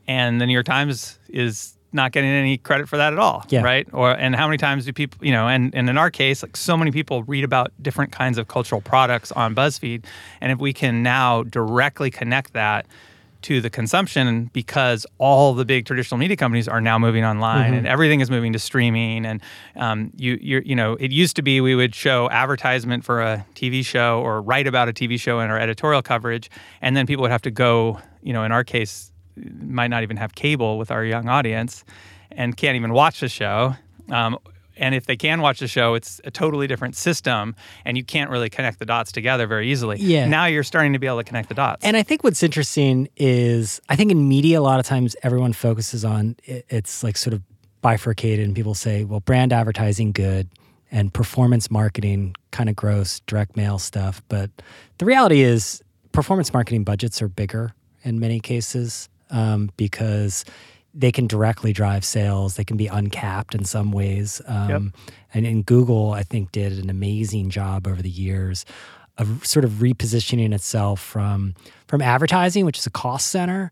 and 0.08 0.40
the 0.40 0.46
New 0.46 0.54
York 0.54 0.66
Times 0.66 1.20
is 1.30 1.78
not 1.94 2.12
getting 2.12 2.30
any 2.30 2.58
credit 2.58 2.90
for 2.90 2.98
that 2.98 3.14
at 3.14 3.20
all, 3.20 3.46
yeah. 3.50 3.62
right? 3.62 3.88
Or 3.94 4.12
and 4.12 4.36
how 4.36 4.48
many 4.48 4.58
times 4.58 4.86
do 4.86 4.94
people, 4.94 5.26
you 5.26 5.32
know, 5.32 5.48
and, 5.48 5.74
and 5.76 5.90
in 5.90 5.98
our 5.98 6.12
case, 6.12 6.44
like 6.44 6.58
so 6.58 6.76
many 6.76 6.92
people 6.92 7.24
read 7.24 7.44
about 7.44 7.72
different 7.82 8.12
kinds 8.12 8.38
of 8.38 8.48
cultural 8.48 8.82
products 8.82 9.32
on 9.32 9.56
BuzzFeed, 9.56 10.06
and 10.42 10.52
if 10.52 10.60
we 10.60 10.74
can 10.74 11.04
now 11.04 11.44
directly 11.44 12.10
connect 12.10 12.54
that 12.54 12.86
to 13.44 13.62
the 13.62 13.70
consumption 13.70 14.50
because 14.54 15.06
all 15.18 15.54
the 15.54 15.66
big 15.66 15.86
traditional 15.86 16.18
media 16.18 16.38
companies 16.38 16.68
are 16.68 16.82
now 16.82 16.98
moving 16.98 17.24
online 17.24 17.66
mm-hmm. 17.66 17.74
and 17.80 17.88
everything 17.88 18.22
is 18.22 18.32
moving 18.32 18.54
to 18.54 18.60
streaming 18.60 19.26
and 19.26 19.42
um, 19.76 20.12
you 20.16 20.40
you 20.42 20.62
you 20.66 20.76
know 20.76 20.94
it 20.94 21.12
used 21.12 21.36
to 21.36 21.42
be 21.42 21.62
we 21.62 21.76
would 21.76 21.94
show 21.94 22.30
advertisement 22.30 23.04
for 23.04 23.22
a 23.22 23.46
TV 23.54 23.86
show 23.86 24.22
or 24.22 24.42
write 24.42 24.66
about 24.66 24.90
a 24.90 24.94
TV 24.94 25.20
show 25.20 25.40
in 25.42 25.50
our 25.50 25.60
editorial 25.60 26.02
coverage 26.02 26.50
and 26.82 26.96
then 26.96 27.06
people 27.06 27.22
would 27.22 27.32
have 27.32 27.42
to 27.42 27.52
go 27.52 28.00
you 28.22 28.34
know 28.34 28.44
in 28.44 28.52
our 28.52 28.64
case 28.64 29.12
might 29.36 29.88
not 29.88 30.04
even 30.04 30.18
have 30.18 30.36
cable 30.36 30.78
with 30.78 30.92
our 30.92 31.04
young 31.04 31.28
audience 31.28 31.84
and 32.32 32.56
can't 32.58 32.76
even 32.76 32.94
watch 32.94 33.20
the 33.20 33.30
show. 33.30 33.76
Um, 34.10 34.38
and 34.76 34.96
if 34.96 35.06
they 35.06 35.16
can 35.16 35.42
watch 35.42 35.60
the 35.60 35.68
show, 35.68 35.94
it's 35.94 36.20
a 36.24 36.32
totally 36.32 36.68
different 36.68 36.96
system, 36.96 37.56
and 37.86 37.96
you 37.96 38.04
can't 38.04 38.30
really 38.30 38.50
connect 38.50 38.80
the 38.80 38.86
dots 38.86 39.12
together 39.12 39.46
very 39.46 39.72
easily. 39.72 39.98
Yeah. 40.00 40.28
Now 40.28 40.46
you're 40.46 40.64
starting 40.64 40.94
to 40.94 41.00
be 41.00 41.08
able 41.08 41.18
to 41.18 41.24
connect 41.24 41.50
the 41.50 41.56
dots. 41.56 41.86
And 41.86 41.96
I 41.96 42.04
think 42.04 42.24
what's 42.24 42.42
interesting 42.42 43.08
is 43.16 43.80
I 43.90 43.96
think 43.96 44.12
in 44.12 44.28
media, 44.28 44.60
a 44.60 44.62
lot 44.62 44.80
of 44.80 44.86
times 44.86 45.16
everyone 45.24 45.54
focuses 45.54 46.04
on 46.04 46.36
it's 46.46 47.04
like 47.04 47.18
sort 47.18 47.34
of 47.34 47.42
bifurcated, 47.82 48.46
and 48.46 48.56
people 48.56 48.74
say, 48.74 49.04
well, 49.04 49.20
brand 49.20 49.54
advertising, 49.54 50.12
good, 50.12 50.50
and 50.92 51.14
performance 51.14 51.70
marketing, 51.70 52.36
kind 52.52 52.70
of 52.70 52.76
gross, 52.76 53.20
direct 53.22 53.56
mail 53.56 53.78
stuff. 53.78 54.22
But 54.28 54.50
the 54.98 55.06
reality 55.06 55.42
is, 55.42 55.84
performance 56.12 56.54
marketing 56.54 56.84
budgets 56.84 57.22
are 57.22 57.28
bigger 57.28 57.74
in 58.04 58.20
many 58.20 58.40
cases 58.40 59.10
um, 59.34 59.70
because 59.76 60.46
they 60.94 61.12
can 61.12 61.28
directly 61.28 61.74
drive 61.74 62.06
sales. 62.06 62.56
They 62.56 62.64
can 62.64 62.78
be 62.78 62.88
uncapped 62.88 63.56
in 63.56 63.66
some 63.66 63.92
ways. 63.92 64.42
Um, 64.46 64.70
yep. 64.70 64.82
and, 65.34 65.46
and 65.46 65.66
Google, 65.66 66.14
I 66.14 66.24
think, 66.24 66.52
did 66.52 66.74
an 66.74 66.90
amazing 66.90 67.50
job 67.50 67.88
over 67.88 68.02
the 68.02 68.10
years 68.10 68.66
of 69.18 69.46
sort 69.46 69.66
of 69.66 69.72
repositioning 69.72 70.54
itself 70.54 71.00
from 71.00 71.56
from 71.88 72.02
advertising, 72.02 72.66
which 72.66 72.80
is 72.80 72.88
a 72.88 72.92
cost 72.92 73.28
center, 73.28 73.72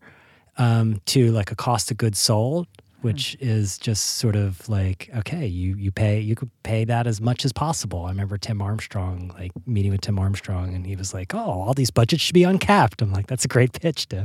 um, 0.58 1.00
to 1.06 1.32
like 1.32 1.50
a 1.50 1.56
cost 1.56 1.90
of 1.90 1.96
goods 1.96 2.18
sold, 2.18 2.66
which 3.02 3.36
mm. 3.40 3.46
is 3.46 3.78
just 3.78 4.16
sort 4.16 4.36
of 4.36 4.68
like 4.68 5.10
okay 5.16 5.46
you 5.46 5.76
you 5.76 5.90
pay 5.90 6.20
you 6.20 6.34
could 6.34 6.50
pay 6.62 6.84
that 6.84 7.06
as 7.06 7.20
much 7.20 7.44
as 7.44 7.52
possible 7.52 8.06
i 8.06 8.08
remember 8.08 8.38
tim 8.38 8.62
armstrong 8.62 9.30
like 9.38 9.52
meeting 9.66 9.90
with 9.90 10.00
tim 10.00 10.18
armstrong 10.18 10.74
and 10.74 10.86
he 10.86 10.96
was 10.96 11.12
like 11.12 11.34
oh 11.34 11.38
all 11.38 11.74
these 11.74 11.90
budgets 11.90 12.22
should 12.22 12.34
be 12.34 12.44
uncapped 12.44 13.02
i'm 13.02 13.12
like 13.12 13.26
that's 13.26 13.44
a 13.44 13.48
great 13.48 13.72
pitch 13.72 14.08
tim 14.08 14.24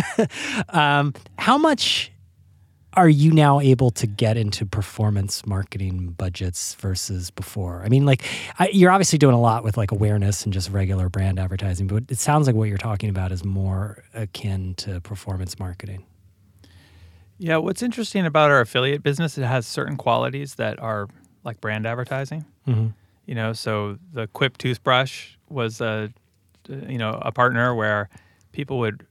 um, 0.70 1.14
how 1.38 1.56
much 1.56 2.12
are 2.94 3.08
you 3.08 3.32
now 3.32 3.58
able 3.60 3.90
to 3.90 4.06
get 4.06 4.36
into 4.36 4.66
performance 4.66 5.46
marketing 5.46 6.08
budgets 6.10 6.74
versus 6.74 7.30
before? 7.30 7.82
I 7.82 7.88
mean, 7.88 8.04
like 8.04 8.22
I, 8.58 8.68
you're 8.68 8.90
obviously 8.90 9.18
doing 9.18 9.34
a 9.34 9.40
lot 9.40 9.64
with 9.64 9.76
like 9.76 9.92
awareness 9.92 10.44
and 10.44 10.52
just 10.52 10.70
regular 10.70 11.08
brand 11.08 11.38
advertising, 11.38 11.86
but 11.86 12.04
it 12.08 12.18
sounds 12.18 12.46
like 12.46 12.54
what 12.54 12.68
you're 12.68 12.78
talking 12.78 13.08
about 13.08 13.32
is 13.32 13.44
more 13.44 14.02
akin 14.12 14.74
to 14.74 15.00
performance 15.00 15.58
marketing. 15.58 16.04
Yeah, 17.42 17.56
what's 17.56 17.82
interesting 17.82 18.24
about 18.24 18.52
our 18.52 18.60
affiliate 18.60 19.02
business, 19.02 19.36
it 19.36 19.42
has 19.42 19.66
certain 19.66 19.96
qualities 19.96 20.54
that 20.54 20.78
are 20.78 21.08
like 21.42 21.60
brand 21.60 21.86
advertising. 21.86 22.44
Mm-hmm. 22.68 22.88
You 23.26 23.34
know, 23.34 23.52
so 23.52 23.98
the 24.12 24.28
Quip 24.28 24.58
toothbrush 24.58 25.30
was 25.48 25.80
a, 25.80 26.12
you 26.68 26.98
know, 26.98 27.18
a 27.20 27.32
partner 27.32 27.74
where 27.74 28.08
people 28.52 28.78
would 28.78 29.04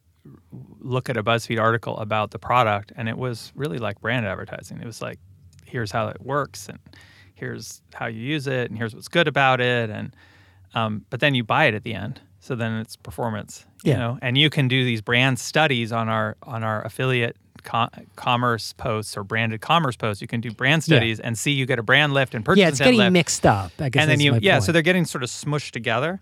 look 0.80 1.10
at 1.10 1.18
a 1.18 1.24
BuzzFeed 1.24 1.60
article 1.60 1.98
about 1.98 2.32
the 2.32 2.40
product, 2.40 2.94
and 2.96 3.10
it 3.10 3.18
was 3.18 3.52
really 3.54 3.80
like 3.80 4.00
brand 4.00 4.26
advertising. 4.26 4.80
It 4.80 4.86
was 4.86 5.02
like, 5.02 5.20
here's 5.66 5.92
how 5.92 6.08
it 6.08 6.22
works, 6.22 6.70
and 6.70 6.80
here's 7.34 7.82
how 7.94 8.06
you 8.06 8.22
use 8.22 8.48
it, 8.48 8.70
and 8.70 8.78
here's 8.78 8.96
what's 8.96 9.10
good 9.10 9.28
about 9.28 9.60
it, 9.60 9.90
and 9.90 10.16
um, 10.74 11.06
but 11.10 11.20
then 11.20 11.36
you 11.36 11.44
buy 11.44 11.66
it 11.66 11.74
at 11.74 11.84
the 11.84 11.94
end, 11.94 12.22
so 12.40 12.56
then 12.56 12.80
it's 12.80 12.96
performance. 12.96 13.66
You 13.84 13.92
yeah. 13.92 13.98
know, 13.98 14.20
and 14.22 14.38
you 14.38 14.50
can 14.50 14.70
do 14.70 14.86
these 14.86 15.02
brand 15.02 15.38
studies 15.38 15.92
on 15.92 16.08
our 16.08 16.38
on 16.44 16.64
our 16.64 16.82
affiliate 16.86 17.36
commerce 17.64 18.74
posts 18.74 19.18
or 19.18 19.24
branded 19.24 19.62
commerce 19.62 19.96
posts. 19.96 20.22
You 20.22 20.28
can 20.28 20.42
do 20.42 20.52
brand 20.52 20.84
studies 20.84 21.20
yeah. 21.20 21.28
and 21.28 21.38
see 21.38 21.52
you 21.52 21.66
get 21.66 21.80
a 21.80 21.84
brand 21.84 22.14
lift 22.14 22.34
and 22.34 22.44
purchase. 22.44 22.60
Yeah, 22.60 22.68
it's 22.70 22.80
getting 22.80 22.98
lift. 22.98 23.14
mixed 23.14 23.46
up. 23.46 23.72
I 23.80 23.90
guess 23.90 24.02
and 24.02 24.12
then 24.12 24.20
you, 24.20 24.38
yeah, 24.42 24.56
point. 24.56 24.66
so 24.66 24.72
they're 24.72 24.82
getting 24.82 25.06
sort 25.06 25.24
of 25.24 25.30
smushed 25.30 25.72
together. 25.72 26.20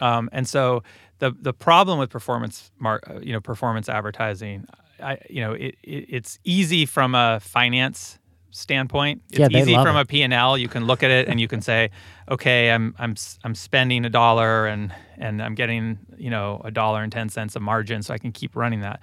Um, 0.00 0.28
and 0.32 0.48
so 0.48 0.82
the 1.18 1.32
the 1.40 1.52
problem 1.52 1.98
with 1.98 2.10
performance, 2.10 2.70
mar- 2.78 3.00
uh, 3.08 3.20
you 3.20 3.32
know, 3.32 3.40
performance 3.40 3.88
advertising, 3.88 4.66
I, 5.02 5.18
you 5.30 5.40
know, 5.40 5.52
it, 5.52 5.76
it, 5.82 6.06
it's 6.08 6.38
easy 6.44 6.86
from 6.86 7.14
a 7.14 7.40
finance 7.40 8.18
standpoint. 8.50 9.22
It's 9.30 9.38
yeah, 9.38 9.60
easy 9.60 9.74
from 9.74 9.96
it. 9.96 10.00
a 10.00 10.04
P&L. 10.04 10.56
You 10.56 10.68
can 10.68 10.86
look 10.86 11.02
at 11.02 11.10
it 11.10 11.28
and 11.28 11.40
you 11.40 11.48
can 11.48 11.60
say, 11.60 11.90
okay, 12.30 12.70
I'm 12.70 12.94
I'm 12.98 13.14
I'm 13.42 13.54
spending 13.54 14.04
a 14.04 14.10
dollar 14.10 14.66
and 14.66 14.92
and 15.18 15.42
I'm 15.42 15.54
getting, 15.54 15.98
you 16.16 16.30
know, 16.30 16.60
a 16.64 16.70
dollar 16.70 17.02
and 17.02 17.12
10 17.12 17.28
cents 17.28 17.56
of 17.56 17.62
margin 17.62 18.02
so 18.02 18.14
I 18.14 18.18
can 18.18 18.32
keep 18.32 18.56
running 18.56 18.80
that. 18.80 19.00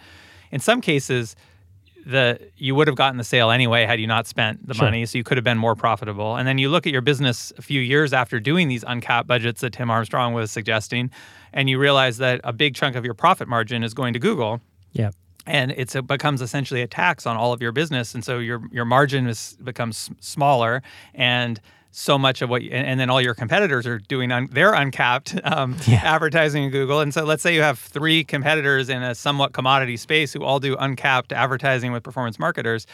In 0.52 0.60
some 0.60 0.82
cases, 0.82 1.36
the 2.06 2.40
you 2.58 2.76
would 2.76 2.88
have 2.88 2.96
gotten 2.96 3.18
the 3.18 3.24
sale 3.24 3.52
anyway 3.52 3.86
had 3.86 4.00
you 4.00 4.08
not 4.08 4.28
spent 4.28 4.68
the 4.68 4.74
sure. 4.74 4.86
money 4.86 5.06
so 5.06 5.18
you 5.18 5.24
could 5.24 5.38
have 5.38 5.44
been 5.44 5.58
more 5.58 5.76
profitable. 5.76 6.36
And 6.36 6.48
then 6.48 6.58
you 6.58 6.70
look 6.70 6.86
at 6.86 6.94
your 6.94 7.02
business 7.02 7.52
a 7.58 7.62
few 7.62 7.82
years 7.82 8.14
after 8.14 8.40
doing 8.40 8.68
these 8.68 8.84
uncapped 8.88 9.28
budgets 9.28 9.62
that 9.62 9.74
tim 9.74 9.90
armstrong 9.90 10.34
was 10.34 10.52
suggesting 10.52 11.12
and 11.54 11.70
you 11.70 11.80
realize 11.80 12.18
that 12.18 12.42
a 12.44 12.54
big 12.54 12.76
chunk 12.76 12.96
of 12.96 13.06
your 13.06 13.14
profit 13.14 13.48
margin 13.48 13.84
is 13.84 13.94
going 13.94 14.14
to 14.14 14.20
google. 14.20 14.62
Yeah. 14.92 15.12
And 15.46 15.72
it 15.72 15.96
becomes 16.08 16.42
essentially 16.42 16.82
a 16.82 16.88
tax 16.88 17.26
on 17.26 17.36
all 17.36 17.54
of 17.54 17.62
your 17.62 17.72
business 17.72 18.14
and 18.14 18.24
so 18.24 18.40
your 18.40 18.62
your 18.72 18.86
margin 18.86 19.28
is 19.28 19.58
becomes 19.64 20.10
smaller. 20.20 20.82
And 21.14 21.60
so 21.92 22.18
much 22.18 22.42
of 22.42 22.50
what, 22.50 22.64
you, 22.64 22.72
and, 22.72 22.88
and, 22.88 23.00
then 23.00 23.10
all 23.10 23.22
your 23.22 23.34
competitors 23.34 23.86
are 23.86 24.00
doing, 24.00 24.32
un, 24.32 24.48
they're 24.52 24.74
uncapped 24.74 25.38
um, 25.44 25.76
yeah. 25.86 26.02
advertising 26.04 26.64
in 26.64 26.72
Google. 26.72 27.02
And 27.02 27.14
so 27.14 27.24
let's 27.24 27.44
say 27.44 27.54
you 27.54 27.62
have 27.62 27.78
three 27.78 28.24
competitors 28.24 28.90
in 28.90 29.04
a 29.04 29.14
somewhat 29.14 29.54
commodity 29.54 29.98
space 29.98 30.34
who 30.34 30.44
all 30.44 30.60
do 30.60 30.76
uncapped 30.78 31.34
advertising 31.34 31.92
with 31.92 32.04
performance 32.04 32.40
marketers. 32.40 32.88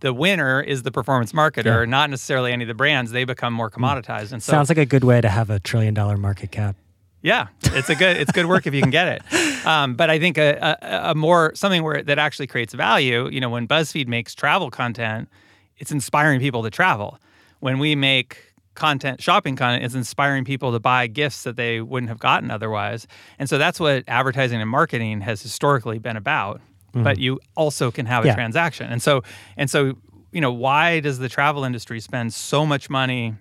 The 0.00 0.12
winner 0.12 0.60
is 0.60 0.82
the 0.82 0.92
performance 0.92 1.32
marketer, 1.32 1.84
yeah. 1.84 1.90
not 1.90 2.10
necessarily 2.10 2.52
any 2.52 2.64
of 2.64 2.68
the 2.68 2.74
brands. 2.74 3.10
They 3.10 3.24
become 3.24 3.52
more 3.52 3.70
hmm. 3.70 3.82
commoditized. 3.82 4.32
And 4.32 4.42
so, 4.42 4.52
sounds 4.52 4.68
like 4.68 4.78
a 4.78 4.86
good 4.86 5.04
way 5.04 5.20
to 5.20 5.28
have 5.28 5.50
a 5.50 5.58
trillion 5.60 5.94
dollar 5.94 6.16
market 6.16 6.50
cap. 6.50 6.76
Yeah, 7.22 7.46
it's 7.62 7.88
a 7.88 7.94
good 7.94 8.18
it's 8.18 8.30
good 8.32 8.44
work 8.44 8.66
if 8.66 8.74
you 8.74 8.82
can 8.82 8.90
get 8.90 9.08
it. 9.08 9.22
Um, 9.64 9.94
but 9.94 10.10
I 10.10 10.18
think 10.18 10.36
a, 10.36 10.76
a, 10.82 11.12
a, 11.12 11.14
more 11.14 11.52
something 11.54 11.82
where 11.82 12.02
that 12.02 12.18
actually 12.18 12.48
creates 12.48 12.74
value. 12.74 13.30
You 13.30 13.40
know, 13.40 13.48
when 13.48 13.66
BuzzFeed 13.66 14.08
makes 14.08 14.34
travel 14.34 14.70
content, 14.70 15.30
it's 15.78 15.90
inspiring 15.90 16.38
people 16.38 16.62
to 16.64 16.70
travel 16.70 17.18
when 17.64 17.78
we 17.78 17.96
make 17.96 18.52
content, 18.74 19.22
shopping 19.22 19.56
content, 19.56 19.82
it's 19.82 19.94
inspiring 19.94 20.44
people 20.44 20.70
to 20.72 20.78
buy 20.78 21.06
gifts 21.06 21.44
that 21.44 21.56
they 21.56 21.80
wouldn't 21.80 22.10
have 22.10 22.18
gotten 22.18 22.50
otherwise. 22.50 23.06
And 23.38 23.48
so 23.48 23.56
that's 23.56 23.80
what 23.80 24.04
advertising 24.06 24.60
and 24.60 24.68
marketing 24.68 25.22
has 25.22 25.40
historically 25.40 25.98
been 25.98 26.18
about. 26.18 26.60
Mm-hmm. 26.88 27.04
But 27.04 27.18
you 27.18 27.40
also 27.56 27.90
can 27.90 28.04
have 28.04 28.22
a 28.22 28.26
yeah. 28.26 28.34
transaction. 28.34 28.92
And 28.92 29.00
so 29.00 29.22
and 29.56 29.70
so, 29.70 29.96
you 30.30 30.42
know, 30.42 30.52
why 30.52 31.00
does 31.00 31.18
the 31.20 31.28
travel 31.30 31.64
industry 31.64 32.00
spend 32.00 32.34
so 32.34 32.66
much 32.66 32.90
money 32.90 33.32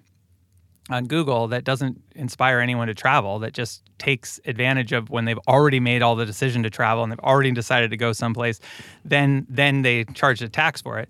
on 0.90 1.04
Google 1.08 1.50
that 1.50 1.66
doesn't 1.66 2.02
inspire 2.16 2.62
anyone 2.62 2.88
to 2.88 2.94
travel, 2.94 3.40
that 3.40 3.52
just 3.52 3.84
takes 3.98 4.40
advantage 4.46 4.94
of 4.94 5.10
when 5.10 5.26
they've 5.26 5.40
already 5.50 5.82
made 5.82 6.02
all 6.02 6.16
the 6.16 6.26
decision 6.26 6.64
to 6.64 6.70
travel 6.70 7.04
and 7.04 7.12
they've 7.12 7.20
already 7.20 7.52
decided 7.52 7.92
to 7.92 7.98
go 7.98 8.14
someplace, 8.14 8.62
then 9.04 9.46
then 9.50 9.82
they 9.82 10.06
charge 10.06 10.42
a 10.42 10.48
tax 10.48 10.82
for 10.82 10.98
it. 10.98 11.10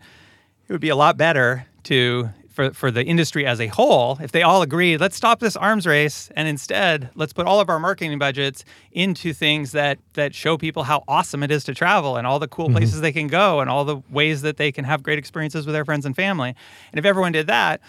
It 0.67 0.71
would 0.71 0.82
be 0.82 0.89
a 0.89 0.95
lot 0.95 1.15
better 1.15 1.67
to 1.84 2.30
for, 2.53 2.71
for 2.71 2.91
the 2.91 3.03
industry 3.03 3.45
as 3.45 3.59
a 3.59 3.67
whole, 3.67 4.19
if 4.21 4.31
they 4.31 4.43
all 4.43 4.61
agreed, 4.61 4.99
let's 5.01 5.15
stop 5.15 5.39
this 5.39 5.55
arms 5.55 5.87
race 5.87 6.29
and 6.35 6.47
instead 6.47 7.09
let's 7.15 7.33
put 7.33 7.47
all 7.47 7.59
of 7.59 7.67
our 7.67 7.79
marketing 7.79 8.19
budgets 8.19 8.63
into 8.91 9.33
things 9.33 9.71
that 9.71 9.97
that 10.13 10.35
show 10.35 10.57
people 10.57 10.83
how 10.83 11.03
awesome 11.07 11.41
it 11.41 11.51
is 11.51 11.63
to 11.63 11.73
travel 11.73 12.15
and 12.15 12.27
all 12.27 12.37
the 12.37 12.47
cool 12.47 12.67
mm-hmm. 12.67 12.77
places 12.77 13.01
they 13.01 13.11
can 13.11 13.27
go 13.27 13.59
and 13.59 13.69
all 13.69 13.83
the 13.83 13.97
ways 14.11 14.43
that 14.43 14.57
they 14.57 14.71
can 14.71 14.85
have 14.85 15.01
great 15.01 15.17
experiences 15.17 15.65
with 15.65 15.73
their 15.73 15.83
friends 15.83 16.05
and 16.05 16.15
family. 16.15 16.55
And 16.91 16.99
if 16.99 17.05
everyone 17.05 17.31
did 17.31 17.47
that, 17.47 17.81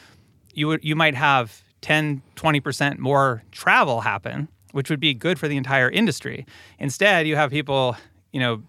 you 0.54 0.66
would 0.68 0.82
you 0.82 0.96
might 0.96 1.14
have 1.14 1.62
10, 1.82 2.22
20% 2.36 2.98
more 2.98 3.42
travel 3.52 4.00
happen, 4.00 4.48
which 4.72 4.88
would 4.88 5.00
be 5.00 5.12
good 5.12 5.38
for 5.38 5.46
the 5.46 5.58
entire 5.58 5.90
industry. 5.90 6.46
Instead, 6.78 7.26
you 7.26 7.36
have 7.36 7.50
people, 7.50 7.96
you 8.32 8.40
know, 8.40 8.62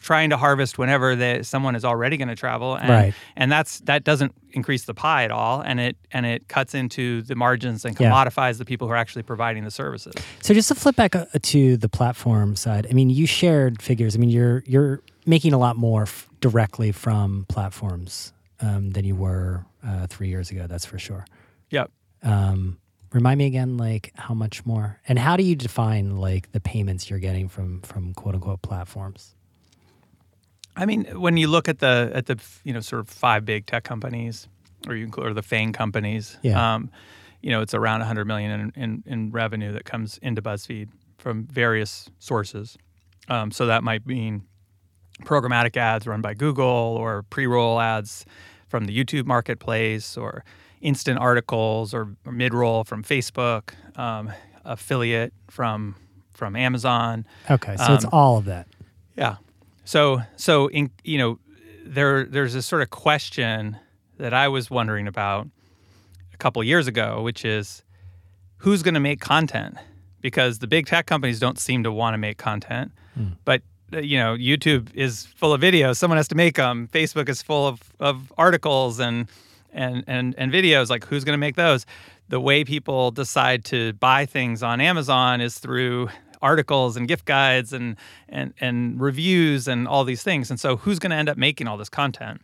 trying 0.00 0.30
to 0.30 0.36
harvest 0.36 0.76
whenever 0.78 1.14
that 1.14 1.46
someone 1.46 1.76
is 1.76 1.84
already 1.84 2.16
going 2.16 2.26
to 2.26 2.34
travel 2.34 2.74
and, 2.74 2.88
right. 2.90 3.14
and 3.36 3.52
that's 3.52 3.78
that 3.80 4.02
doesn't 4.02 4.34
increase 4.52 4.84
the 4.84 4.94
pie 4.94 5.24
at 5.24 5.30
all 5.30 5.60
and 5.60 5.80
it 5.80 5.96
and 6.12 6.26
it 6.26 6.48
cuts 6.48 6.74
into 6.74 7.22
the 7.22 7.34
margins 7.34 7.84
and 7.84 7.96
commodifies 7.96 8.54
yeah. 8.54 8.58
the 8.58 8.64
people 8.64 8.86
who 8.86 8.92
are 8.92 8.96
actually 8.96 9.22
providing 9.22 9.64
the 9.64 9.70
services. 9.70 10.14
So 10.40 10.54
just 10.54 10.68
to 10.68 10.74
flip 10.74 10.96
back 10.96 11.14
uh, 11.14 11.26
to 11.40 11.76
the 11.76 11.88
platform 11.88 12.56
side 12.56 12.86
i 12.88 12.92
mean 12.92 13.10
you 13.10 13.26
shared 13.26 13.82
figures. 13.82 14.14
I 14.16 14.18
mean 14.18 14.30
you're 14.30 14.62
you're 14.66 15.00
making 15.26 15.52
a 15.52 15.58
lot 15.58 15.76
more 15.76 16.02
f- 16.02 16.28
directly 16.40 16.92
from 16.92 17.46
platforms 17.48 18.32
um, 18.60 18.90
than 18.90 19.04
you 19.04 19.14
were 19.14 19.64
uh, 19.86 20.06
three 20.06 20.28
years 20.28 20.50
ago 20.50 20.66
that's 20.66 20.86
for 20.86 20.98
sure. 20.98 21.24
Yep. 21.70 21.90
Um, 22.22 22.78
remind 23.12 23.38
me 23.38 23.46
again 23.46 23.76
like 23.76 24.12
how 24.16 24.34
much 24.34 24.64
more? 24.64 25.00
And 25.08 25.18
how 25.18 25.36
do 25.36 25.42
you 25.42 25.56
define 25.56 26.16
like 26.16 26.52
the 26.52 26.60
payments 26.60 27.10
you're 27.10 27.18
getting 27.18 27.48
from 27.48 27.80
from 27.82 28.14
quote 28.14 28.34
unquote 28.34 28.62
platforms 28.62 29.34
I 30.76 30.86
mean, 30.86 31.04
when 31.20 31.36
you 31.36 31.48
look 31.48 31.68
at 31.68 31.80
the 31.80 32.10
at 32.14 32.26
the 32.26 32.38
you 32.64 32.72
know 32.72 32.80
sort 32.80 33.00
of 33.00 33.08
five 33.08 33.44
big 33.44 33.66
tech 33.66 33.84
companies, 33.84 34.48
or 34.86 34.96
you 34.96 35.10
or 35.16 35.32
the 35.34 35.42
FANG 35.42 35.72
companies, 35.72 36.38
yeah. 36.42 36.74
Um, 36.74 36.90
you 37.42 37.50
know, 37.50 37.60
it's 37.60 37.74
around 37.74 37.98
100 37.98 38.24
million 38.24 38.52
in, 38.52 38.72
in, 38.76 39.02
in, 39.04 39.30
revenue 39.32 39.72
that 39.72 39.84
comes 39.84 40.16
into 40.18 40.40
BuzzFeed 40.40 40.88
from 41.18 41.44
various 41.44 42.08
sources. 42.20 42.78
Um, 43.28 43.50
so 43.50 43.66
that 43.66 43.82
might 43.82 44.06
mean 44.06 44.44
programmatic 45.24 45.76
ads 45.76 46.06
run 46.06 46.22
by 46.22 46.34
Google, 46.34 46.64
or 46.64 47.24
pre-roll 47.24 47.80
ads 47.80 48.24
from 48.68 48.86
the 48.86 48.96
YouTube 48.96 49.26
marketplace, 49.26 50.16
or 50.16 50.44
instant 50.80 51.18
articles, 51.18 51.92
or, 51.92 52.16
or 52.24 52.32
mid-roll 52.32 52.84
from 52.84 53.02
Facebook, 53.02 53.70
um, 53.98 54.32
affiliate 54.64 55.32
from 55.48 55.96
from 56.32 56.56
Amazon. 56.56 57.26
Okay, 57.50 57.76
so 57.76 57.94
it's 57.94 58.04
um, 58.04 58.10
all 58.12 58.38
of 58.38 58.46
that. 58.46 58.66
Yeah. 59.16 59.36
So 59.84 60.22
so 60.36 60.68
in 60.68 60.90
you 61.04 61.18
know 61.18 61.38
there 61.84 62.24
there's 62.24 62.54
this 62.54 62.66
sort 62.66 62.82
of 62.82 62.90
question 62.90 63.76
that 64.18 64.32
I 64.32 64.48
was 64.48 64.70
wondering 64.70 65.08
about 65.08 65.48
a 66.32 66.36
couple 66.36 66.62
years 66.62 66.86
ago, 66.86 67.22
which 67.22 67.44
is 67.44 67.82
who's 68.58 68.82
going 68.82 68.94
to 68.94 69.00
make 69.00 69.20
content? 69.20 69.76
Because 70.20 70.60
the 70.60 70.68
big 70.68 70.86
tech 70.86 71.06
companies 71.06 71.40
don't 71.40 71.58
seem 71.58 71.82
to 71.82 71.90
want 71.90 72.14
to 72.14 72.18
make 72.18 72.38
content, 72.38 72.92
mm. 73.18 73.36
but 73.44 73.62
uh, 73.92 73.98
you 73.98 74.18
know 74.18 74.36
YouTube 74.36 74.94
is 74.94 75.26
full 75.26 75.52
of 75.52 75.60
videos. 75.60 75.96
Someone 75.96 76.16
has 76.16 76.28
to 76.28 76.36
make 76.36 76.56
them. 76.56 76.88
Facebook 76.92 77.28
is 77.28 77.42
full 77.42 77.66
of, 77.66 77.80
of 77.98 78.32
articles 78.38 79.00
and 79.00 79.26
and 79.72 80.04
and 80.06 80.34
and 80.38 80.52
videos. 80.52 80.90
Like 80.90 81.04
who's 81.06 81.24
going 81.24 81.34
to 81.34 81.40
make 81.40 81.56
those? 81.56 81.84
The 82.28 82.40
way 82.40 82.64
people 82.64 83.10
decide 83.10 83.64
to 83.66 83.92
buy 83.94 84.26
things 84.26 84.62
on 84.62 84.80
Amazon 84.80 85.40
is 85.40 85.58
through 85.58 86.08
articles 86.42 86.96
and 86.96 87.08
gift 87.08 87.24
guides 87.24 87.72
and 87.72 87.96
and 88.28 88.52
and 88.60 89.00
reviews 89.00 89.68
and 89.68 89.88
all 89.88 90.04
these 90.04 90.22
things. 90.22 90.50
And 90.50 90.60
so, 90.60 90.76
who's 90.76 90.98
going 90.98 91.10
to 91.10 91.16
end 91.16 91.28
up 91.28 91.38
making 91.38 91.68
all 91.68 91.76
this 91.76 91.88
content? 91.88 92.42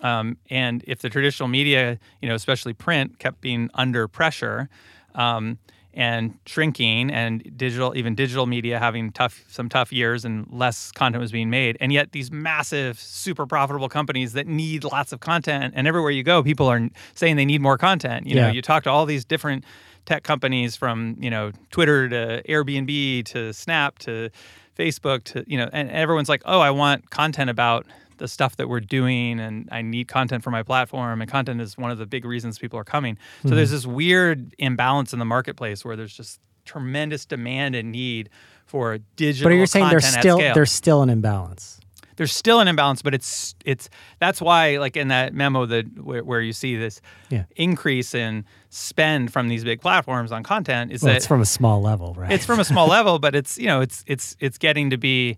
Um, 0.00 0.36
and 0.50 0.84
if 0.86 1.00
the 1.00 1.08
traditional 1.08 1.48
media, 1.48 1.98
you 2.20 2.28
know, 2.28 2.34
especially 2.34 2.74
print, 2.74 3.18
kept 3.18 3.40
being 3.40 3.70
under 3.74 4.08
pressure 4.08 4.68
um, 5.14 5.58
and 5.94 6.38
shrinking, 6.44 7.10
and 7.10 7.56
digital, 7.56 7.96
even 7.96 8.14
digital 8.14 8.44
media 8.44 8.78
having 8.78 9.10
tough, 9.12 9.42
some 9.48 9.70
tough 9.70 9.90
years, 9.90 10.26
and 10.26 10.46
less 10.50 10.92
content 10.92 11.22
was 11.22 11.32
being 11.32 11.48
made, 11.48 11.78
and 11.80 11.90
yet 11.90 12.12
these 12.12 12.30
massive, 12.30 13.00
super 13.00 13.46
profitable 13.46 13.88
companies 13.88 14.34
that 14.34 14.46
need 14.46 14.84
lots 14.84 15.12
of 15.12 15.20
content, 15.20 15.72
and 15.74 15.88
everywhere 15.88 16.10
you 16.10 16.22
go, 16.22 16.42
people 16.42 16.66
are 16.66 16.90
saying 17.14 17.36
they 17.36 17.46
need 17.46 17.62
more 17.62 17.78
content. 17.78 18.26
You 18.26 18.36
yeah. 18.36 18.48
know, 18.48 18.52
you 18.52 18.60
talk 18.60 18.82
to 18.82 18.90
all 18.90 19.06
these 19.06 19.24
different 19.24 19.64
tech 20.06 20.22
companies 20.22 20.76
from 20.76 21.16
you 21.20 21.30
know 21.30 21.52
Twitter 21.70 22.08
to 22.08 22.42
Airbnb 22.48 23.24
to 23.26 23.52
Snap 23.52 23.98
to 24.00 24.30
Facebook 24.76 25.24
to 25.24 25.44
you 25.46 25.58
know, 25.58 25.68
and 25.72 25.90
everyone's 25.90 26.28
like, 26.28 26.42
oh, 26.44 26.60
I 26.60 26.70
want 26.70 27.10
content 27.10 27.50
about 27.50 27.86
the 28.18 28.28
stuff 28.28 28.56
that 28.56 28.68
we're 28.68 28.80
doing 28.80 29.38
and 29.38 29.68
I 29.70 29.82
need 29.82 30.08
content 30.08 30.42
for 30.42 30.50
my 30.50 30.62
platform 30.62 31.20
and 31.20 31.30
content 31.30 31.60
is 31.60 31.76
one 31.76 31.90
of 31.90 31.98
the 31.98 32.06
big 32.06 32.24
reasons 32.24 32.58
people 32.58 32.78
are 32.78 32.84
coming. 32.84 33.18
So 33.42 33.48
mm-hmm. 33.48 33.56
there's 33.56 33.70
this 33.70 33.84
weird 33.84 34.54
imbalance 34.58 35.12
in 35.12 35.18
the 35.18 35.26
marketplace 35.26 35.84
where 35.84 35.96
there's 35.96 36.16
just 36.16 36.40
tremendous 36.64 37.26
demand 37.26 37.74
and 37.74 37.92
need 37.92 38.30
for 38.64 38.98
digital 39.16 39.50
But 39.50 39.56
you're 39.56 39.66
saying 39.66 39.88
there's 39.90 40.06
still 40.06 40.38
there's 40.38 40.72
still 40.72 41.02
an 41.02 41.10
imbalance 41.10 41.78
there's 42.16 42.32
still 42.32 42.60
an 42.60 42.68
imbalance, 42.68 43.02
but 43.02 43.14
it's 43.14 43.54
it's 43.64 43.88
that's 44.18 44.40
why 44.40 44.78
like 44.78 44.96
in 44.96 45.08
that 45.08 45.34
memo 45.34 45.66
that 45.66 46.02
where, 46.02 46.24
where 46.24 46.40
you 46.40 46.52
see 46.52 46.76
this 46.76 47.00
yeah. 47.28 47.44
increase 47.56 48.14
in 48.14 48.44
spend 48.70 49.32
from 49.32 49.48
these 49.48 49.64
big 49.64 49.80
platforms 49.80 50.32
on 50.32 50.42
content 50.42 50.92
is 50.92 51.02
well, 51.02 51.12
that 51.12 51.16
it's 51.16 51.26
from 51.26 51.40
a 51.40 51.46
small 51.46 51.80
level, 51.80 52.14
right? 52.14 52.32
It's 52.32 52.46
from 52.46 52.58
a 52.58 52.64
small 52.64 52.88
level, 52.88 53.18
but 53.18 53.34
it's 53.34 53.58
you 53.58 53.66
know 53.66 53.80
it's 53.80 54.02
it's 54.06 54.36
it's 54.40 54.58
getting 54.58 54.90
to 54.90 54.96
be. 54.96 55.36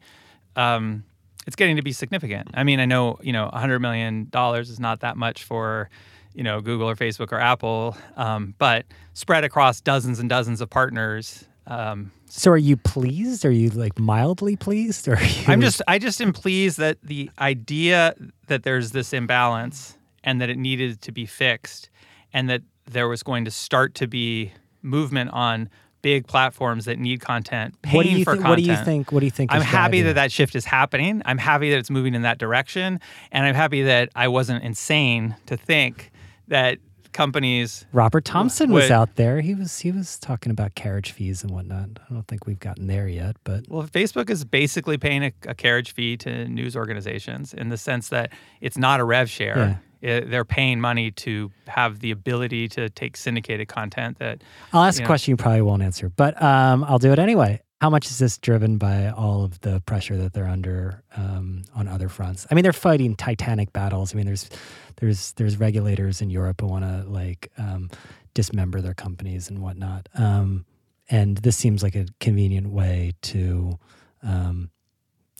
Um, 0.56 1.04
it's 1.46 1.56
getting 1.56 1.76
to 1.76 1.82
be 1.82 1.92
significant. 1.92 2.50
I 2.52 2.62
mean, 2.62 2.78
I 2.78 2.84
know 2.84 3.18
you 3.22 3.32
know, 3.32 3.48
hundred 3.48 3.78
million 3.80 4.28
dollars 4.30 4.68
is 4.68 4.78
not 4.78 5.00
that 5.00 5.16
much 5.16 5.44
for, 5.44 5.88
you 6.34 6.42
know, 6.42 6.60
Google 6.60 6.90
or 6.90 6.94
Facebook 6.94 7.32
or 7.32 7.40
Apple, 7.40 7.96
um, 8.16 8.54
but 8.58 8.84
spread 9.14 9.44
across 9.44 9.80
dozens 9.80 10.18
and 10.18 10.28
dozens 10.28 10.60
of 10.60 10.68
partners, 10.68 11.47
um, 11.68 12.12
so 12.26 12.50
are 12.50 12.56
you 12.56 12.76
pleased? 12.76 13.44
Are 13.44 13.50
you 13.50 13.68
like 13.70 13.98
mildly 13.98 14.56
pleased? 14.56 15.06
Or 15.06 15.18
you... 15.20 15.44
I'm 15.46 15.60
just 15.60 15.82
I 15.86 15.98
just 15.98 16.20
am 16.20 16.32
pleased 16.32 16.78
that 16.78 16.98
the 17.02 17.30
idea 17.38 18.14
that 18.46 18.62
there's 18.62 18.92
this 18.92 19.12
imbalance 19.12 19.96
and 20.24 20.40
that 20.40 20.48
it 20.48 20.58
needed 20.58 21.00
to 21.02 21.12
be 21.12 21.26
fixed 21.26 21.90
and 22.32 22.48
that 22.48 22.62
there 22.86 23.06
was 23.06 23.22
going 23.22 23.44
to 23.44 23.50
start 23.50 23.94
to 23.96 24.06
be 24.06 24.52
movement 24.82 25.30
on 25.30 25.68
big 26.00 26.26
platforms 26.26 26.84
that 26.84 26.98
need 26.98 27.20
content 27.20 27.74
paying 27.82 27.96
what 27.96 28.04
do 28.04 28.10
you 28.10 28.24
for 28.24 28.32
th- 28.32 28.42
content. 28.42 28.48
What 28.48 28.56
do 28.56 28.62
you 28.62 28.84
think? 28.84 29.12
What 29.12 29.20
do 29.20 29.26
you 29.26 29.30
think? 29.30 29.52
I'm 29.52 29.60
happy 29.60 30.00
that 30.02 30.14
that 30.14 30.32
shift 30.32 30.54
is 30.54 30.64
happening. 30.64 31.20
I'm 31.26 31.38
happy 31.38 31.70
that 31.70 31.78
it's 31.78 31.90
moving 31.90 32.14
in 32.14 32.22
that 32.22 32.38
direction, 32.38 33.00
and 33.30 33.46
I'm 33.46 33.54
happy 33.54 33.82
that 33.82 34.08
I 34.14 34.28
wasn't 34.28 34.64
insane 34.64 35.36
to 35.46 35.56
think 35.56 36.12
that 36.48 36.78
companies. 37.12 37.86
Robert 37.92 38.24
Thomson 38.24 38.72
would, 38.72 38.82
was 38.82 38.90
out 38.90 39.16
there. 39.16 39.40
He 39.40 39.54
was 39.54 39.78
he 39.78 39.92
was 39.92 40.18
talking 40.18 40.50
about 40.50 40.74
carriage 40.74 41.12
fees 41.12 41.42
and 41.42 41.52
whatnot. 41.52 41.88
I 42.08 42.14
don't 42.14 42.26
think 42.26 42.46
we've 42.46 42.58
gotten 42.58 42.86
there 42.86 43.08
yet, 43.08 43.36
but 43.44 43.64
well, 43.68 43.84
Facebook 43.84 44.30
is 44.30 44.44
basically 44.44 44.98
paying 44.98 45.24
a, 45.24 45.32
a 45.46 45.54
carriage 45.54 45.92
fee 45.92 46.16
to 46.18 46.48
news 46.48 46.76
organizations 46.76 47.54
in 47.54 47.68
the 47.68 47.76
sense 47.76 48.08
that 48.10 48.32
it's 48.60 48.78
not 48.78 49.00
a 49.00 49.04
rev 49.04 49.28
share. 49.28 49.58
Yeah. 49.58 49.76
It, 50.00 50.30
they're 50.30 50.44
paying 50.44 50.80
money 50.80 51.10
to 51.10 51.50
have 51.66 51.98
the 51.98 52.12
ability 52.12 52.68
to 52.68 52.88
take 52.88 53.16
syndicated 53.16 53.66
content. 53.66 54.18
That 54.20 54.42
I'll 54.72 54.84
ask 54.84 55.00
a 55.00 55.02
know, 55.02 55.06
question 55.06 55.32
you 55.32 55.36
probably 55.36 55.62
won't 55.62 55.82
answer, 55.82 56.08
but 56.08 56.40
um, 56.40 56.84
I'll 56.84 57.00
do 57.00 57.10
it 57.12 57.18
anyway. 57.18 57.60
How 57.80 57.90
much 57.90 58.06
is 58.06 58.18
this 58.18 58.38
driven 58.38 58.76
by 58.76 59.08
all 59.08 59.44
of 59.44 59.60
the 59.60 59.80
pressure 59.86 60.16
that 60.16 60.32
they're 60.32 60.48
under 60.48 61.04
um, 61.16 61.62
on 61.76 61.86
other 61.86 62.08
fronts? 62.08 62.44
I 62.50 62.54
mean, 62.54 62.64
they're 62.64 62.72
fighting 62.72 63.14
titanic 63.14 63.72
battles. 63.72 64.12
I 64.12 64.16
mean, 64.16 64.26
there's 64.26 64.50
there's 64.96 65.32
there's 65.34 65.58
regulators 65.60 66.20
in 66.20 66.28
Europe 66.28 66.60
who 66.60 66.66
want 66.66 66.84
to 66.84 67.08
like 67.08 67.52
um, 67.56 67.88
dismember 68.34 68.80
their 68.80 68.94
companies 68.94 69.48
and 69.48 69.60
whatnot. 69.60 70.08
Um, 70.16 70.64
and 71.08 71.38
this 71.38 71.56
seems 71.56 71.82
like 71.82 71.94
a 71.94 72.06
convenient 72.18 72.68
way 72.68 73.12
to 73.22 73.78
um, 74.24 74.70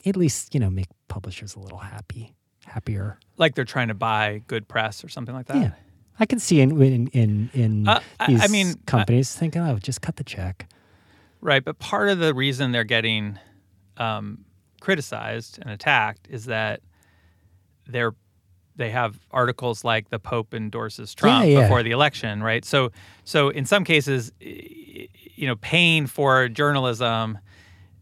at 0.05 0.15
least 0.15 0.53
you 0.53 0.61
know 0.61 0.69
make 0.69 0.87
publishers 1.09 1.55
a 1.55 1.59
little 1.59 1.79
happy, 1.79 2.33
happier. 2.65 3.19
Like 3.37 3.55
they're 3.55 3.65
trying 3.65 3.89
to 3.89 3.93
buy 3.93 4.43
good 4.47 4.69
press 4.69 5.03
or 5.03 5.09
something 5.09 5.35
like 5.35 5.47
that. 5.47 5.57
Yeah, 5.57 5.71
I 6.21 6.25
can 6.25 6.39
see 6.39 6.61
in 6.61 6.81
in 6.81 7.07
in, 7.07 7.49
in 7.53 7.87
uh, 7.89 7.99
these 8.27 8.41
I 8.41 8.47
mean, 8.47 8.75
companies 8.85 9.35
uh, 9.35 9.39
thinking, 9.39 9.61
"Oh, 9.61 9.77
just 9.77 10.01
cut 10.01 10.15
the 10.15 10.23
check." 10.23 10.67
Right, 11.41 11.63
but 11.63 11.79
part 11.79 12.09
of 12.09 12.19
the 12.19 12.33
reason 12.33 12.71
they're 12.71 12.83
getting 12.83 13.39
um, 13.97 14.45
criticized 14.81 15.59
and 15.61 15.69
attacked 15.69 16.27
is 16.29 16.45
that 16.45 16.81
they're 17.87 18.13
they 18.79 18.89
have 18.89 19.19
articles 19.29 19.83
like 19.83 20.09
the 20.09 20.19
Pope 20.19 20.53
endorses 20.53 21.13
Trump 21.13 21.45
yeah, 21.45 21.51
yeah. 21.51 21.61
before 21.63 21.83
the 21.83 21.91
election, 21.91 22.41
right? 22.41 22.63
So, 22.63 22.93
so 23.25 23.49
in 23.49 23.65
some 23.65 23.83
cases, 23.83 24.31
you 24.39 25.47
know, 25.47 25.57
paying 25.57 26.07
for 26.07 26.47
journalism 26.47 27.39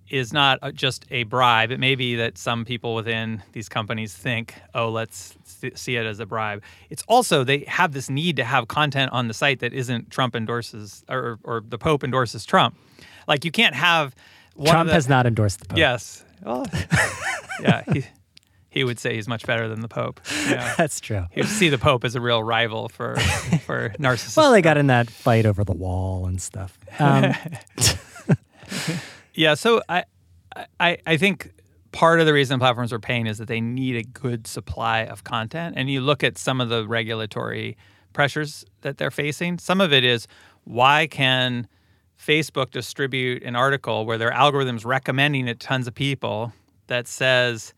is 0.09 0.31
not 0.31 0.59
just 0.73 1.05
a 1.09 1.23
bribe. 1.23 1.71
It 1.71 1.79
may 1.79 1.95
be 1.95 2.15
that 2.15 2.37
some 2.37 2.63
people 2.63 2.95
within 2.95 3.43
these 3.51 3.67
companies 3.67 4.13
think, 4.13 4.53
oh, 4.75 4.89
let's 4.89 5.35
see 5.73 5.95
it 5.95 6.05
as 6.05 6.19
a 6.19 6.25
bribe. 6.25 6.61
It's 6.91 7.03
also 7.07 7.43
they 7.43 7.65
have 7.67 7.91
this 7.91 8.09
need 8.09 8.35
to 8.37 8.43
have 8.43 8.67
content 8.67 9.11
on 9.11 9.27
the 9.27 9.33
site 9.33 9.59
that 9.59 9.73
isn't 9.73 10.11
Trump 10.11 10.35
endorses 10.35 11.03
or, 11.09 11.39
or 11.43 11.63
the 11.67 11.77
Pope 11.77 12.03
endorses 12.03 12.45
Trump. 12.45 12.77
Like 13.27 13.45
you 13.45 13.51
can't 13.51 13.75
have 13.75 14.15
Trump 14.65 14.87
the, 14.87 14.93
has 14.93 15.09
not 15.09 15.25
endorsed 15.25 15.59
the 15.59 15.65
Pope. 15.65 15.77
Yes. 15.77 16.23
Well, 16.43 16.65
yeah. 17.61 17.83
He, 17.91 18.05
he 18.69 18.83
would 18.83 18.99
say 18.99 19.15
he's 19.15 19.27
much 19.27 19.45
better 19.45 19.67
than 19.67 19.81
the 19.81 19.87
Pope. 19.87 20.21
Yeah. 20.47 20.73
That's 20.77 20.99
true. 20.99 21.25
He 21.31 21.41
would 21.41 21.49
see 21.49 21.69
the 21.69 21.77
Pope 21.77 22.03
as 22.03 22.15
a 22.15 22.21
real 22.21 22.43
rival 22.43 22.89
for 22.89 23.15
for 23.65 23.89
narcissists. 23.99 24.37
Well, 24.37 24.51
they 24.51 24.61
got 24.61 24.77
in 24.77 24.87
that 24.87 25.09
fight 25.09 25.45
over 25.45 25.63
the 25.63 25.73
wall 25.73 26.27
and 26.27 26.41
stuff. 26.41 26.77
Um, 26.99 27.33
yeah, 29.33 29.55
so 29.55 29.81
I, 29.89 30.03
I 30.79 30.97
I 31.05 31.17
think 31.17 31.51
part 31.91 32.19
of 32.19 32.25
the 32.25 32.33
reason 32.33 32.59
platforms 32.59 32.93
are 32.93 32.99
paying 32.99 33.25
is 33.25 33.39
that 33.39 33.47
they 33.47 33.61
need 33.61 33.95
a 33.95 34.03
good 34.03 34.45
supply 34.45 34.99
of 35.05 35.23
content. 35.23 35.75
And 35.77 35.89
you 35.89 36.01
look 36.01 36.23
at 36.23 36.37
some 36.37 36.61
of 36.61 36.69
the 36.69 36.87
regulatory 36.87 37.77
pressures 38.13 38.65
that 38.81 38.97
they're 38.97 39.11
facing. 39.11 39.57
Some 39.57 39.81
of 39.81 39.91
it 39.91 40.03
is 40.03 40.27
why 40.65 41.07
can 41.07 41.67
Facebook 42.19 42.71
distribute 42.71 43.43
an 43.43 43.55
article 43.55 44.05
where 44.05 44.17
their 44.17 44.31
algorithms 44.31 44.85
recommending 44.85 45.47
it 45.47 45.59
to 45.59 45.67
tons 45.67 45.87
of 45.87 45.93
people 45.95 46.51
that 46.87 47.07
says 47.07 47.73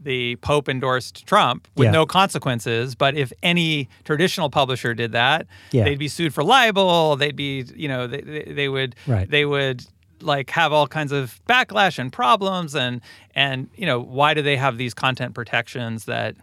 the 0.00 0.36
Pope 0.36 0.68
endorsed 0.68 1.24
Trump 1.26 1.68
with 1.76 1.86
Yeah. 1.86 1.90
no 1.92 2.04
consequences. 2.06 2.94
But 2.94 3.16
if 3.16 3.32
any 3.42 3.88
traditional 4.04 4.50
publisher 4.50 4.92
did 4.92 5.12
that, 5.12 5.46
Yeah. 5.72 5.84
they'd 5.84 5.98
be 5.98 6.08
sued 6.08 6.34
for 6.34 6.44
libel. 6.44 7.16
They'd 7.16 7.36
be, 7.36 7.64
you 7.74 7.88
know, 7.88 8.06
they, 8.06 8.20
they, 8.20 8.42
they 8.52 8.68
would, 8.68 8.94
Right. 9.06 9.30
they 9.30 9.44
would 9.46 9.84
like 10.20 10.50
have 10.50 10.72
all 10.72 10.86
kinds 10.86 11.12
of 11.12 11.40
backlash 11.48 11.98
and 11.98 12.12
problems. 12.12 12.74
And 12.74 13.00
and 13.34 13.68
you 13.76 13.84
know, 13.86 14.00
why 14.00 14.32
do 14.34 14.42
they 14.42 14.56
have 14.56 14.76
these 14.78 14.92
content 14.94 15.34
protections 15.34 16.06
that 16.06 16.36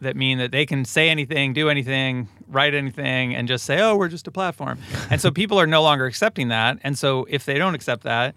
that 0.00 0.16
mean 0.16 0.38
that 0.38 0.50
they 0.50 0.66
can 0.66 0.84
say 0.84 1.08
anything, 1.08 1.52
do 1.52 1.68
anything, 1.70 2.28
write 2.48 2.74
anything, 2.74 3.34
and 3.34 3.48
just 3.48 3.64
say, 3.64 3.80
"Oh, 3.80 3.96
we're 3.96 4.08
just 4.08 4.26
a 4.26 4.30
platform." 4.30 4.78
and 5.10 5.20
so 5.20 5.30
people 5.30 5.58
are 5.58 5.66
no 5.66 5.82
longer 5.82 6.06
accepting 6.06 6.48
that. 6.48 6.78
And 6.82 6.98
so 6.98 7.26
if 7.30 7.44
they 7.44 7.58
don't 7.58 7.74
accept 7.74 8.02
that, 8.04 8.34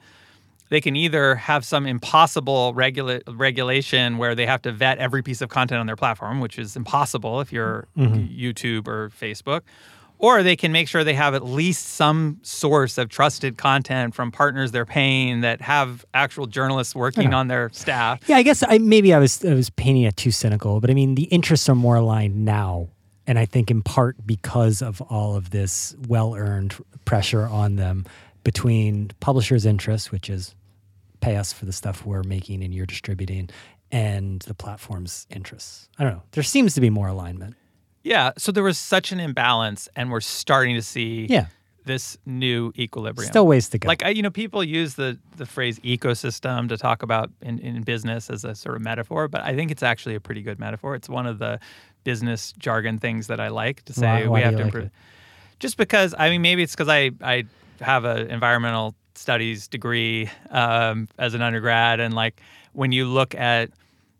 they 0.69 0.79
can 0.79 0.95
either 0.95 1.35
have 1.35 1.65
some 1.65 1.85
impossible 1.85 2.73
regula- 2.73 3.21
regulation 3.27 4.17
where 4.17 4.35
they 4.35 4.45
have 4.45 4.61
to 4.61 4.71
vet 4.71 4.99
every 4.99 5.21
piece 5.21 5.41
of 5.41 5.49
content 5.49 5.79
on 5.79 5.87
their 5.87 5.95
platform, 5.95 6.39
which 6.39 6.57
is 6.57 6.75
impossible 6.75 7.41
if 7.41 7.51
you're 7.51 7.87
mm-hmm. 7.97 8.33
YouTube 8.33 8.87
or 8.87 9.09
Facebook, 9.09 9.61
or 10.19 10.43
they 10.43 10.55
can 10.55 10.71
make 10.71 10.87
sure 10.87 11.03
they 11.03 11.15
have 11.15 11.33
at 11.33 11.43
least 11.43 11.87
some 11.87 12.39
source 12.43 12.97
of 12.97 13.09
trusted 13.09 13.57
content 13.57 14.13
from 14.13 14.31
partners 14.31 14.71
they're 14.71 14.85
paying 14.85 15.41
that 15.41 15.61
have 15.61 16.05
actual 16.13 16.45
journalists 16.45 16.93
working 16.93 17.33
on 17.33 17.47
their 17.47 17.69
staff. 17.73 18.19
yeah, 18.27 18.35
I 18.35 18.43
guess 18.43 18.61
I, 18.67 18.77
maybe 18.77 19.13
I 19.13 19.19
was 19.19 19.43
I 19.43 19.53
was 19.53 19.69
painting 19.71 20.03
it 20.03 20.17
too 20.17 20.31
cynical, 20.31 20.79
but 20.79 20.89
I 20.89 20.93
mean 20.93 21.15
the 21.15 21.23
interests 21.23 21.67
are 21.69 21.75
more 21.75 21.95
aligned 21.95 22.45
now, 22.45 22.89
and 23.25 23.39
I 23.39 23.45
think 23.45 23.71
in 23.71 23.81
part 23.81 24.15
because 24.27 24.81
of 24.81 25.01
all 25.01 25.35
of 25.35 25.49
this 25.49 25.95
well-earned 26.07 26.75
pressure 27.05 27.47
on 27.47 27.77
them 27.77 28.05
between 28.43 29.11
publishers' 29.19 29.65
interests, 29.65 30.11
which 30.11 30.29
is 30.29 30.53
pay 31.21 31.35
us 31.35 31.51
for 31.51 31.65
the 31.65 31.73
stuff 31.73 32.05
we're 32.05 32.23
making 32.23 32.63
and 32.63 32.73
you're 32.73 32.85
distributing, 32.85 33.49
and 33.91 34.41
the 34.43 34.53
platform's 34.53 35.27
interests. 35.29 35.89
I 35.97 36.03
don't 36.03 36.13
know. 36.13 36.23
There 36.31 36.43
seems 36.43 36.73
to 36.75 36.81
be 36.81 36.89
more 36.89 37.07
alignment. 37.07 37.55
Yeah, 38.03 38.31
so 38.37 38.51
there 38.51 38.63
was 38.63 38.77
such 38.77 39.11
an 39.11 39.19
imbalance, 39.19 39.89
and 39.95 40.09
we're 40.11 40.21
starting 40.21 40.75
to 40.75 40.81
see 40.81 41.27
Yeah, 41.29 41.47
this 41.85 42.17
new 42.25 42.71
equilibrium. 42.77 43.29
still 43.29 43.45
ways 43.47 43.69
to 43.69 43.77
go. 43.77 43.87
Like 43.87 44.03
I, 44.03 44.09
you 44.09 44.21
know, 44.21 44.29
people 44.29 44.63
use 44.63 44.95
the 44.95 45.17
the 45.37 45.45
phrase 45.45 45.79
ecosystem 45.79 46.69
to 46.69 46.77
talk 46.77 47.03
about 47.03 47.29
in, 47.41 47.59
in 47.59 47.81
business 47.83 48.29
as 48.29 48.43
a 48.45 48.55
sort 48.55 48.75
of 48.75 48.81
metaphor, 48.81 49.27
but 49.27 49.41
I 49.41 49.55
think 49.55 49.71
it's 49.71 49.83
actually 49.83 50.15
a 50.15 50.19
pretty 50.19 50.41
good 50.41 50.59
metaphor. 50.59 50.95
It's 50.95 51.09
one 51.09 51.25
of 51.25 51.39
the 51.39 51.59
business 52.05 52.53
jargon 52.57 52.97
things 52.99 53.27
that 53.27 53.39
I 53.39 53.49
like 53.49 53.83
to 53.85 53.93
say 53.93 54.05
Why- 54.05 54.27
why 54.27 54.39
we 54.39 54.41
have 54.43 54.51
to 54.53 54.57
like 54.59 54.65
improve. 54.67 54.85
it? 54.85 54.91
Just 55.59 55.75
because 55.77 56.15
I 56.17 56.29
mean, 56.29 56.41
maybe 56.41 56.63
it's 56.63 56.73
because 56.73 56.87
I 56.89 57.11
I 57.21 57.43
have 57.81 58.05
an 58.05 58.29
environmental 58.29 58.95
studies 59.15 59.67
degree 59.67 60.29
um, 60.51 61.09
as 61.17 61.33
an 61.33 61.41
undergrad, 61.41 61.99
and 61.99 62.13
like 62.13 62.39
when 62.71 62.93
you 62.93 63.05
look 63.05 63.35
at 63.35 63.71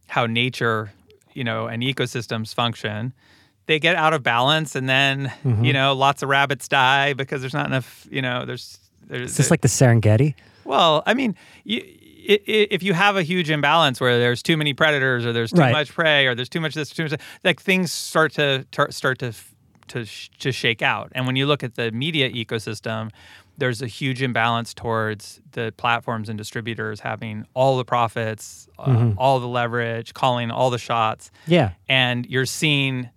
how 0.08 0.26
nature, 0.26 0.92
you 1.34 1.44
know, 1.46 1.68
and 1.68 1.82
ecosystems 1.82 2.54
function. 2.54 3.13
They 3.69 3.77
get 3.79 3.95
out 3.95 4.13
of 4.13 4.23
balance, 4.23 4.75
and 4.75 4.89
then 4.89 5.32
Mm-hmm. 5.45 5.63
you 5.63 5.73
know, 5.73 5.93
lots 5.93 6.23
of 6.23 6.29
rabbits 6.29 6.67
die 6.67 7.13
because 7.13 7.41
there's 7.41 7.53
not 7.53 7.67
enough. 7.67 8.08
You 8.10 8.23
know, 8.23 8.43
there's 8.43 8.79
there's 9.08 9.29
Is 9.29 9.38
this 9.38 9.51
like 9.51 9.62
the 9.62 9.67
Serengeti? 9.67 10.34
well, 10.65 11.03
I 11.05 11.13
mean, 11.13 11.36
you, 11.65 11.82
if 12.75 12.82
you 12.84 12.93
have 12.93 13.15
a 13.15 13.21
huge 13.23 13.49
imbalance 13.51 14.01
where 14.01 14.17
there's 14.17 14.41
too 14.41 14.58
many 14.58 14.73
predators, 14.73 15.23
or 15.25 15.34
there's 15.34 15.51
too 15.51 15.62
Right. 15.62 15.71
much 15.71 15.93
prey, 15.93 16.25
or 16.25 16.34
there's 16.34 16.49
too 16.49 16.60
much 16.60 16.73
this, 16.73 16.89
too 16.89 17.03
much 17.03 17.12
that, 17.12 17.21
like 17.43 17.62
things 17.62 17.91
start 17.91 18.34
to 18.34 18.65
tar- 18.71 18.91
start 18.91 19.19
to 19.19 19.34
to 19.89 20.05
sh- 20.05 20.29
to 20.39 20.51
shake 20.51 20.82
out. 20.82 21.12
And 21.13 21.27
when 21.27 21.36
you 21.36 21.45
look 21.45 21.63
at 21.63 21.75
the 21.75 21.91
media 21.91 22.29
ecosystem, 22.32 23.10
there's 23.60 23.82
a 23.84 23.88
huge 23.88 24.21
imbalance 24.23 24.73
towards 24.73 25.41
the 25.51 25.73
platforms 25.77 26.27
and 26.29 26.38
distributors 26.39 27.01
having 27.01 27.45
all 27.53 27.77
the 27.77 27.86
profits, 27.86 28.67
uh, 28.79 29.12
all 29.17 29.39
the 29.39 29.47
leverage, 29.47 30.13
calling 30.13 30.49
all 30.51 30.69
the 30.71 30.77
shots 30.79 31.29
Yeah. 31.47 31.71
and 31.88 32.25
you're 32.27 32.45
seeing 32.47 33.10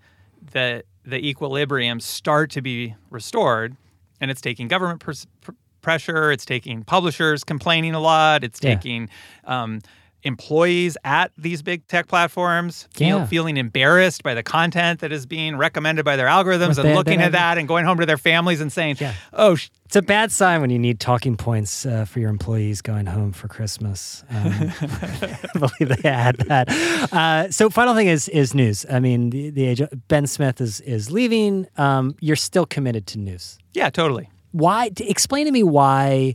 the 0.52 0.84
the 1.04 1.18
equilibrium 1.28 1.98
start 2.00 2.50
to 2.52 2.62
be 2.62 2.94
restored 3.10 3.76
and 4.20 4.30
it's 4.30 4.40
taking 4.40 4.68
government 4.68 5.00
pers- 5.00 5.26
pr- 5.40 5.50
pressure 5.80 6.30
it's 6.30 6.44
taking 6.44 6.84
publishers 6.84 7.42
complaining 7.42 7.92
a 7.94 7.98
lot 8.00 8.44
it's 8.44 8.60
Yeah. 8.62 8.74
taking 8.76 9.08
um, 9.44 9.80
employees 10.24 10.96
at 11.04 11.32
these 11.36 11.62
big 11.62 11.86
tech 11.88 12.06
platforms 12.06 12.88
feel, 12.92 13.18
Yeah. 13.18 13.26
feeling 13.26 13.56
embarrassed 13.56 14.22
by 14.22 14.34
the 14.34 14.42
content 14.42 15.00
that 15.00 15.10
is 15.12 15.26
being 15.26 15.56
recommended 15.56 16.04
by 16.04 16.16
their 16.16 16.26
algorithms 16.28 16.78
and 16.78 16.94
looking 16.94 17.20
at 17.20 17.32
that 17.32 17.58
and 17.58 17.66
going 17.66 17.84
home 17.84 17.98
to 17.98 18.06
their 18.06 18.16
families 18.18 18.60
and 18.60 18.72
saying 18.72 18.96
Yeah. 19.00 19.14
oh 19.32 19.56
sh- 19.56 19.68
It's 19.86 19.96
a 19.96 20.02
bad 20.02 20.30
sign 20.32 20.60
when 20.60 20.70
you 20.70 20.78
need 20.78 21.00
talking 21.00 21.36
points 21.36 21.84
uh, 21.84 22.04
for 22.04 22.20
your 22.20 22.30
employees 22.30 22.80
going 22.82 23.06
home 23.06 23.32
for 23.32 23.48
Christmas. 23.48 24.24
Um, 24.30 24.46
I 24.52 25.38
believe 25.58 26.02
they 26.02 26.08
had 26.08 26.36
that. 26.48 26.68
Uh, 27.12 27.50
so, 27.50 27.68
final 27.68 27.94
thing 27.94 28.06
is 28.08 28.28
is 28.28 28.54
news. 28.54 28.86
I 28.90 29.00
mean, 29.00 29.30
the, 29.30 29.50
the 29.50 29.64
age 29.66 29.82
Ben 30.08 30.26
Smith 30.26 30.60
is 30.60 30.80
is 30.82 31.10
leaving. 31.10 31.66
Um, 31.76 32.14
you're 32.20 32.36
still 32.36 32.64
committed 32.66 33.06
to 33.08 33.18
news. 33.18 33.58
yeah 33.74 33.90
totally 33.90 34.28
Why? 34.52 34.90
Explain 35.00 35.46
to 35.46 35.52
me 35.52 35.62
why 35.62 36.34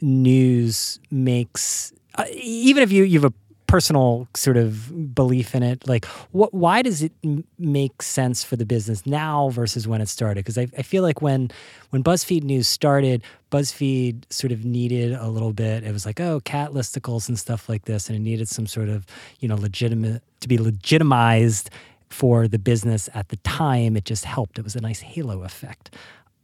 news 0.00 1.00
makes 1.10 1.92
uh, 2.16 2.24
even 2.32 2.82
if 2.82 2.92
you 2.92 3.04
you 3.04 3.20
have 3.20 3.30
a 3.30 3.34
personal 3.66 4.28
sort 4.36 4.56
of 4.56 5.14
belief 5.14 5.54
in 5.54 5.62
it 5.62 5.88
like 5.88 6.04
what 6.32 6.52
why 6.52 6.82
does 6.82 7.02
it 7.02 7.12
m- 7.24 7.44
make 7.58 8.02
sense 8.02 8.44
for 8.44 8.56
the 8.56 8.66
business 8.66 9.06
now 9.06 9.48
versus 9.48 9.88
when 9.88 10.00
it 10.00 10.08
started? 10.08 10.44
Because 10.44 10.58
I, 10.58 10.68
I 10.78 10.82
feel 10.82 11.02
like 11.02 11.22
when 11.22 11.50
when 11.90 12.04
buzzfeed 12.04 12.44
news 12.44 12.68
started 12.68 13.24
buzzfeed 13.50 14.24
sort 14.30 14.52
of 14.52 14.64
needed 14.64 15.12
a 15.14 15.28
little 15.28 15.52
bit. 15.52 15.82
It 15.82 15.92
was 15.92 16.04
like 16.06 16.20
oh 16.20 16.40
cat 16.40 16.72
listicles 16.72 17.28
and 17.28 17.38
stuff 17.38 17.68
like 17.68 17.86
this 17.86 18.08
and 18.08 18.16
it 18.16 18.20
needed 18.20 18.48
some 18.48 18.66
sort 18.66 18.88
of 18.88 19.06
you 19.40 19.48
know 19.48 19.56
legitimate 19.56 20.22
to 20.40 20.48
be 20.48 20.58
legitimized 20.58 21.70
for 22.10 22.46
the 22.46 22.58
business 22.58 23.08
at 23.14 23.30
the 23.30 23.36
time. 23.38 23.96
It 23.96 24.04
just 24.04 24.24
helped. 24.24 24.58
It 24.58 24.62
was 24.62 24.76
a 24.76 24.80
nice 24.80 25.00
halo 25.00 25.42
effect. 25.42 25.90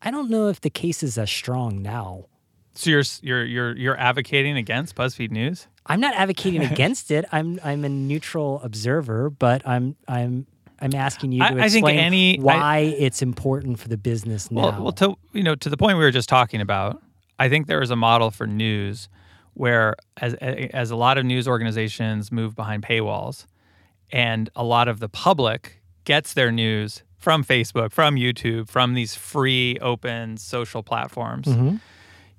I 0.02 0.10
don't 0.10 0.30
know 0.30 0.48
if 0.48 0.62
the 0.62 0.70
case 0.70 1.02
is 1.02 1.18
as 1.18 1.30
strong 1.30 1.82
now 1.82 2.24
so 2.74 2.90
you're 2.90 3.02
you're 3.22 3.44
you're 3.44 3.76
you're 3.76 3.96
advocating 3.98 4.56
against 4.56 4.94
buzzfeed 4.94 5.30
news 5.30 5.66
I'm 5.86 6.00
not 6.00 6.14
advocating 6.14 6.62
against 6.72 7.10
it. 7.10 7.24
I'm 7.32 7.58
I'm 7.64 7.84
a 7.84 7.88
neutral 7.88 8.60
observer, 8.62 9.28
but 9.30 9.66
I'm 9.66 9.96
I'm 10.06 10.46
I'm 10.80 10.94
asking 10.94 11.32
you 11.32 11.40
to 11.40 11.44
I- 11.44 11.48
I 11.48 11.68
think 11.68 11.84
explain 11.84 11.98
any- 11.98 12.38
I- 12.38 12.42
why 12.42 12.78
it's 12.78 13.22
important 13.22 13.78
for 13.78 13.88
the 13.88 13.96
business 13.98 14.50
now. 14.50 14.62
Well, 14.70 14.82
well, 14.84 14.92
to 14.92 15.16
you 15.32 15.42
know, 15.42 15.54
to 15.56 15.68
the 15.68 15.76
point 15.76 15.98
we 15.98 16.04
were 16.04 16.10
just 16.12 16.28
talking 16.28 16.60
about, 16.60 17.02
I 17.38 17.48
think 17.48 17.66
there 17.66 17.82
is 17.82 17.90
a 17.90 17.96
model 17.96 18.30
for 18.30 18.46
news 18.46 19.08
where, 19.54 19.96
as 20.18 20.34
as 20.34 20.90
a 20.90 20.96
lot 20.96 21.18
of 21.18 21.24
news 21.24 21.48
organizations 21.48 22.30
move 22.30 22.54
behind 22.54 22.82
paywalls, 22.84 23.46
and 24.12 24.48
a 24.54 24.62
lot 24.64 24.86
of 24.88 25.00
the 25.00 25.08
public 25.08 25.82
gets 26.04 26.34
their 26.34 26.52
news 26.52 27.02
from 27.18 27.44
Facebook, 27.44 27.92
from 27.92 28.14
YouTube, 28.16 28.68
from 28.68 28.94
these 28.94 29.14
free, 29.14 29.76
open 29.80 30.36
social 30.38 30.82
platforms. 30.82 31.46
Mhm. 31.48 31.80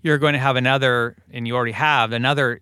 You're 0.02 0.18
going 0.18 0.34
to 0.34 0.40
have 0.40 0.56
another, 0.56 1.16
and 1.32 1.48
you 1.48 1.56
already 1.56 1.74
have 1.74 2.12
another 2.12 2.62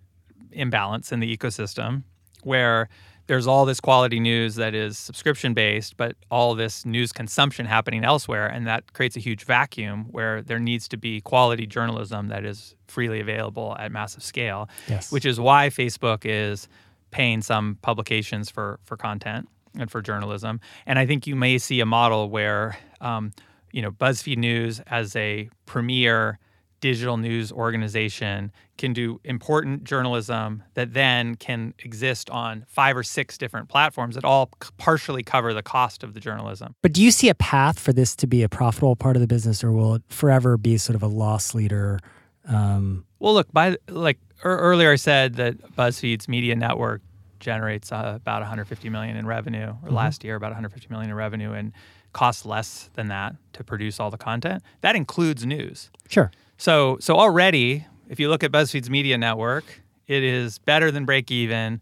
imbalance 0.52 1.12
in 1.12 1.20
the 1.20 1.38
ecosystem 1.38 2.04
where 2.44 2.90
there's 3.28 3.46
all 3.46 3.64
this 3.66 3.80
quality 3.80 4.20
news 4.20 4.56
that 4.56 4.74
is 4.74 4.98
subscription 4.98 5.54
based, 5.54 5.96
but 5.98 6.16
all 6.32 6.56
this 6.56 6.84
news 6.86 7.12
consumption 7.14 7.66
happening 7.68 8.04
elsewhere. 8.04 8.48
And 8.48 8.66
that 8.66 8.94
creates 8.94 9.16
a 9.16 9.20
huge 9.20 9.44
vacuum 9.44 10.06
where 10.10 10.42
there 10.42 10.58
needs 10.58 10.88
to 10.88 10.98
be 10.98 11.22
quality 11.22 11.68
journalism 11.68 12.30
that 12.30 12.44
is 12.44 12.76
freely 12.88 13.20
available 13.20 13.76
at 13.80 13.92
massive 13.92 14.24
scale, 14.24 14.68
Yes. 14.88 15.12
which 15.12 15.26
is 15.26 15.40
why 15.40 15.70
Facebook 15.70 16.22
is 16.26 16.68
paying 17.12 17.42
some 17.44 17.78
publications 17.84 18.50
for, 18.50 18.80
for 18.84 18.98
content 18.98 19.48
and 19.78 19.92
for 19.92 20.02
journalism. 20.02 20.60
And 20.88 20.98
I 20.98 21.06
think 21.06 21.28
you 21.28 21.36
may 21.36 21.60
see 21.60 21.80
a 21.82 21.86
model 21.86 22.30
where, 22.32 22.80
um, 23.00 23.32
you 23.72 23.84
know, 23.84 23.92
BuzzFeed 23.92 24.38
News 24.38 24.80
as 24.88 25.16
a 25.16 25.50
premier 25.68 26.40
digital 26.80 27.18
news 27.18 27.52
organization 27.52 28.52
can 28.78 28.94
do 28.94 29.20
important 29.24 29.84
journalism 29.84 30.64
that 30.76 30.94
then 30.94 31.36
can 31.36 31.74
exist 31.80 32.30
on 32.30 32.66
five 32.68 32.96
or 32.96 33.04
six 33.04 33.38
different 33.38 33.68
platforms 33.70 34.16
that 34.16 34.24
all 34.24 34.50
partially 34.78 35.22
cover 35.24 35.54
the 35.54 35.62
cost 35.64 36.04
of 36.04 36.14
the 36.14 36.20
journalism. 36.20 36.74
But 36.82 36.94
do 36.94 37.04
you 37.04 37.12
see 37.12 37.30
a 37.30 37.36
path 37.36 37.78
for 37.80 37.92
this 37.94 38.16
to 38.18 38.28
be 38.28 38.44
a 38.44 38.50
profitable 38.50 38.96
part 38.96 39.16
of 39.16 39.22
the 39.22 39.28
business, 39.28 39.64
or 39.64 39.72
will 39.72 39.96
it 39.96 40.04
forever 40.10 40.58
be 40.58 40.78
sort 40.78 40.96
of 40.96 41.04
a 41.04 41.08
loss 41.08 41.54
leader? 41.54 42.00
Um, 42.48 43.06
Well, 43.20 43.34
look, 43.34 43.52
by 43.52 43.78
like 43.90 44.18
ear- 44.46 44.58
earlier 44.58 44.92
I 44.94 44.96
said 44.96 45.36
that 45.36 45.76
BuzzFeed's 45.76 46.28
media 46.28 46.56
network 46.56 47.02
generates 47.40 47.92
uh, 47.92 48.14
about 48.16 48.42
150 48.42 48.90
million 48.90 49.16
in 49.18 49.26
revenue, 49.26 49.68
or 49.68 49.74
Mm-hmm. 49.88 49.96
last 49.96 50.24
year 50.24 50.36
about 50.36 50.52
150 50.52 50.88
million 50.90 51.10
in 51.10 51.16
revenue, 51.16 51.52
and 51.54 51.74
costs 52.12 52.46
less 52.46 52.90
than 52.96 53.08
that 53.08 53.36
to 53.54 53.64
produce 53.64 54.00
all 54.00 54.10
the 54.10 54.18
content. 54.18 54.64
That 54.82 54.96
includes 54.96 55.46
news. 55.46 55.92
Sure. 56.08 56.32
So 56.60 56.98
so 57.00 57.16
already, 57.18 57.86
if 58.10 58.20
you 58.20 58.30
look 58.30 58.44
at 58.44 58.52
BuzzFeed's 58.52 58.90
media 58.90 59.18
network, 59.18 59.64
it 60.08 60.24
is 60.24 60.60
better 60.60 60.92
than 60.92 61.06
break 61.06 61.32
even. 61.32 61.80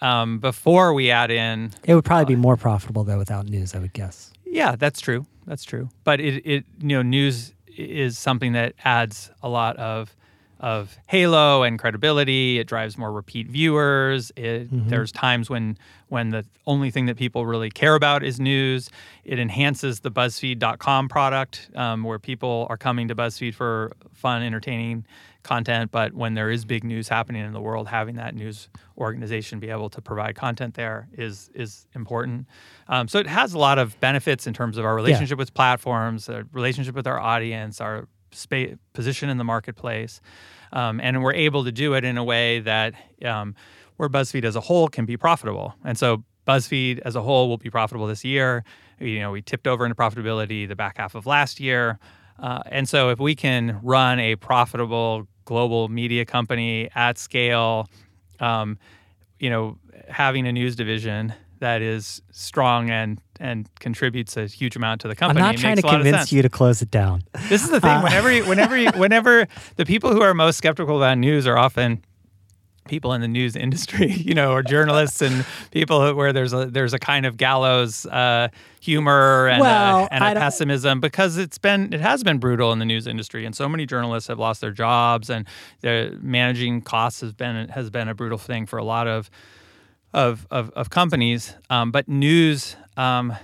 Um, 0.00 0.38
before 0.38 0.92
we 0.94 1.10
add 1.10 1.30
in, 1.30 1.70
It 1.84 1.94
would 1.94 2.04
probably 2.04 2.34
be 2.34 2.40
more 2.40 2.56
profitable 2.56 3.04
though 3.04 3.18
without 3.18 3.46
news, 3.46 3.74
I 3.74 3.78
would 3.78 3.92
guess. 3.92 4.32
yeah, 4.46 4.76
that's 4.76 5.00
true. 5.00 5.26
That's 5.46 5.62
true. 5.64 5.90
But 6.04 6.20
it, 6.20 6.42
it 6.46 6.64
you 6.80 6.88
know 6.96 7.02
news 7.02 7.52
is 7.76 8.16
something 8.18 8.52
that 8.52 8.72
adds 8.84 9.30
a 9.42 9.48
lot 9.48 9.76
of 9.76 10.16
of 10.64 10.96
halo 11.08 11.62
and 11.62 11.78
credibility. 11.78 12.58
It 12.58 12.66
drives 12.66 12.96
more 12.96 13.12
repeat 13.12 13.48
viewers. 13.48 14.32
It, 14.34 14.68
There's 14.88 15.12
times 15.12 15.50
when 15.50 15.76
when 16.08 16.30
the 16.30 16.46
only 16.66 16.90
thing 16.90 17.04
that 17.06 17.18
people 17.18 17.44
really 17.44 17.68
care 17.68 17.94
about 17.94 18.22
is 18.24 18.40
news. 18.40 18.88
It 19.24 19.38
enhances 19.38 20.00
the 20.00 20.10
BuzzFeed.com 20.10 21.08
product, 21.08 21.68
um, 21.74 22.02
where 22.02 22.18
people 22.18 22.66
are 22.70 22.78
coming 22.78 23.08
to 23.08 23.14
BuzzFeed 23.14 23.54
for 23.54 23.92
fun, 24.14 24.42
entertaining 24.42 25.04
content. 25.42 25.90
But 25.90 26.14
when 26.14 26.32
there 26.32 26.50
is 26.50 26.64
big 26.64 26.82
news 26.82 27.08
happening 27.08 27.44
in 27.44 27.52
the 27.52 27.60
world, 27.60 27.86
having 27.86 28.16
that 28.16 28.34
news 28.34 28.70
organization 28.96 29.60
be 29.60 29.68
able 29.68 29.90
to 29.90 30.00
provide 30.00 30.34
content 30.34 30.74
there 30.76 31.08
is 31.12 31.50
is 31.54 31.86
important. 31.94 32.46
Um, 32.88 33.06
so 33.06 33.18
it 33.18 33.26
has 33.26 33.52
a 33.52 33.58
lot 33.58 33.78
of 33.78 34.00
benefits 34.00 34.46
in 34.46 34.54
terms 34.54 34.78
of 34.78 34.86
our 34.86 34.94
relationship 34.94 35.36
with 35.36 35.52
platforms, 35.52 36.30
our 36.30 36.44
relationship 36.52 36.94
with 36.94 37.06
our 37.06 37.20
audience, 37.20 37.82
our 37.82 38.08
spa- 38.34 38.76
position 38.92 39.28
in 39.30 39.38
the 39.38 39.44
marketplace, 39.44 40.20
um, 40.72 41.00
and 41.00 41.22
we're 41.22 41.32
able 41.34 41.64
to 41.64 41.72
do 41.72 41.94
it 41.94 42.04
in 42.04 42.18
a 42.18 42.24
way 42.24 42.60
that 42.60 42.94
um, 43.24 43.54
where 43.96 44.08
BuzzFeed 44.08 44.44
as 44.44 44.56
a 44.56 44.60
whole 44.60 44.88
can 44.88 45.06
be 45.06 45.16
profitable. 45.16 45.74
And 45.84 45.96
so 45.96 46.24
BuzzFeed 46.46 47.00
as 47.00 47.16
a 47.16 47.22
whole 47.22 47.48
will 47.48 47.58
be 47.58 47.70
profitable 47.70 48.06
this 48.06 48.24
year. 48.24 48.64
You 49.00 49.20
know, 49.20 49.30
we 49.30 49.42
tipped 49.42 49.66
over 49.66 49.84
into 49.84 49.94
profitability 49.94 50.68
the 50.68 50.76
back 50.76 50.98
half 50.98 51.14
of 51.14 51.26
last 51.26 51.60
year. 51.60 51.98
Uh, 52.38 52.62
and 52.66 52.88
so 52.88 53.10
if 53.10 53.18
we 53.18 53.34
can 53.34 53.80
run 53.82 54.18
a 54.18 54.36
profitable 54.36 55.26
global 55.44 55.88
media 55.88 56.24
company 56.24 56.88
at 56.94 57.18
scale, 57.18 57.88
um, 58.40 58.78
you 59.38 59.50
know, 59.50 59.78
having 60.08 60.46
a 60.46 60.52
news 60.52 60.74
division 60.76 61.32
that 61.64 61.80
is 61.80 62.20
strong 62.30 62.90
and 62.90 63.18
and 63.40 63.68
contributes 63.80 64.36
a 64.36 64.46
huge 64.46 64.76
amount 64.76 65.00
to 65.00 65.08
the 65.08 65.16
company. 65.16 65.40
I'm 65.40 65.54
not 65.54 65.60
trying 65.60 65.76
to 65.76 65.82
convince 65.82 66.30
you 66.30 66.42
to 66.42 66.50
close 66.50 66.82
it 66.82 66.90
down. 66.90 67.22
This 67.48 67.64
is 67.64 67.70
the 67.70 67.80
thing. 67.80 68.02
Whenever, 68.02 68.30
you, 68.30 68.44
whenever, 68.44 68.76
you, 68.76 68.90
whenever 68.94 69.48
the 69.76 69.84
people 69.86 70.12
who 70.12 70.20
are 70.20 70.34
most 70.34 70.56
skeptical 70.58 70.98
about 70.98 71.16
news 71.18 71.46
are 71.46 71.56
often 71.58 72.04
people 72.86 73.14
in 73.14 73.22
the 73.22 73.28
news 73.28 73.56
industry, 73.56 74.12
you 74.12 74.34
know, 74.34 74.52
or 74.52 74.62
journalists 74.62 75.22
and 75.22 75.44
people 75.70 76.06
who- 76.06 76.14
where 76.14 76.32
there's 76.34 76.52
a 76.52 76.66
there's 76.66 76.92
a 76.92 76.98
kind 76.98 77.24
of 77.24 77.38
gallows 77.38 78.04
uh, 78.06 78.48
humor 78.80 79.48
and, 79.48 79.60
Well, 79.62 80.04
a, 80.04 80.12
and 80.14 80.22
a 80.36 80.40
pessimism 80.40 81.00
because 81.00 81.38
it's 81.38 81.56
been 81.58 81.92
it 81.94 82.00
has 82.00 82.22
been 82.22 82.38
brutal 82.38 82.72
in 82.72 82.78
the 82.78 82.84
news 82.84 83.06
industry, 83.06 83.46
and 83.46 83.56
so 83.56 83.68
many 83.70 83.86
journalists 83.86 84.28
have 84.28 84.38
lost 84.38 84.60
their 84.60 84.70
jobs, 84.70 85.30
and 85.30 85.46
their 85.80 86.10
managing 86.20 86.82
costs 86.82 87.22
has 87.22 87.32
been 87.32 87.68
has 87.70 87.88
been 87.88 88.08
a 88.08 88.14
brutal 88.14 88.38
thing 88.38 88.66
for 88.66 88.78
a 88.78 88.84
lot 88.84 89.08
of 89.08 89.30
of 90.14 90.46
of, 90.50 90.70
of 90.70 90.88
companies. 90.88 91.54
Um, 91.68 91.90
but 91.90 92.08
news. 92.08 92.76
Um, 92.96 93.34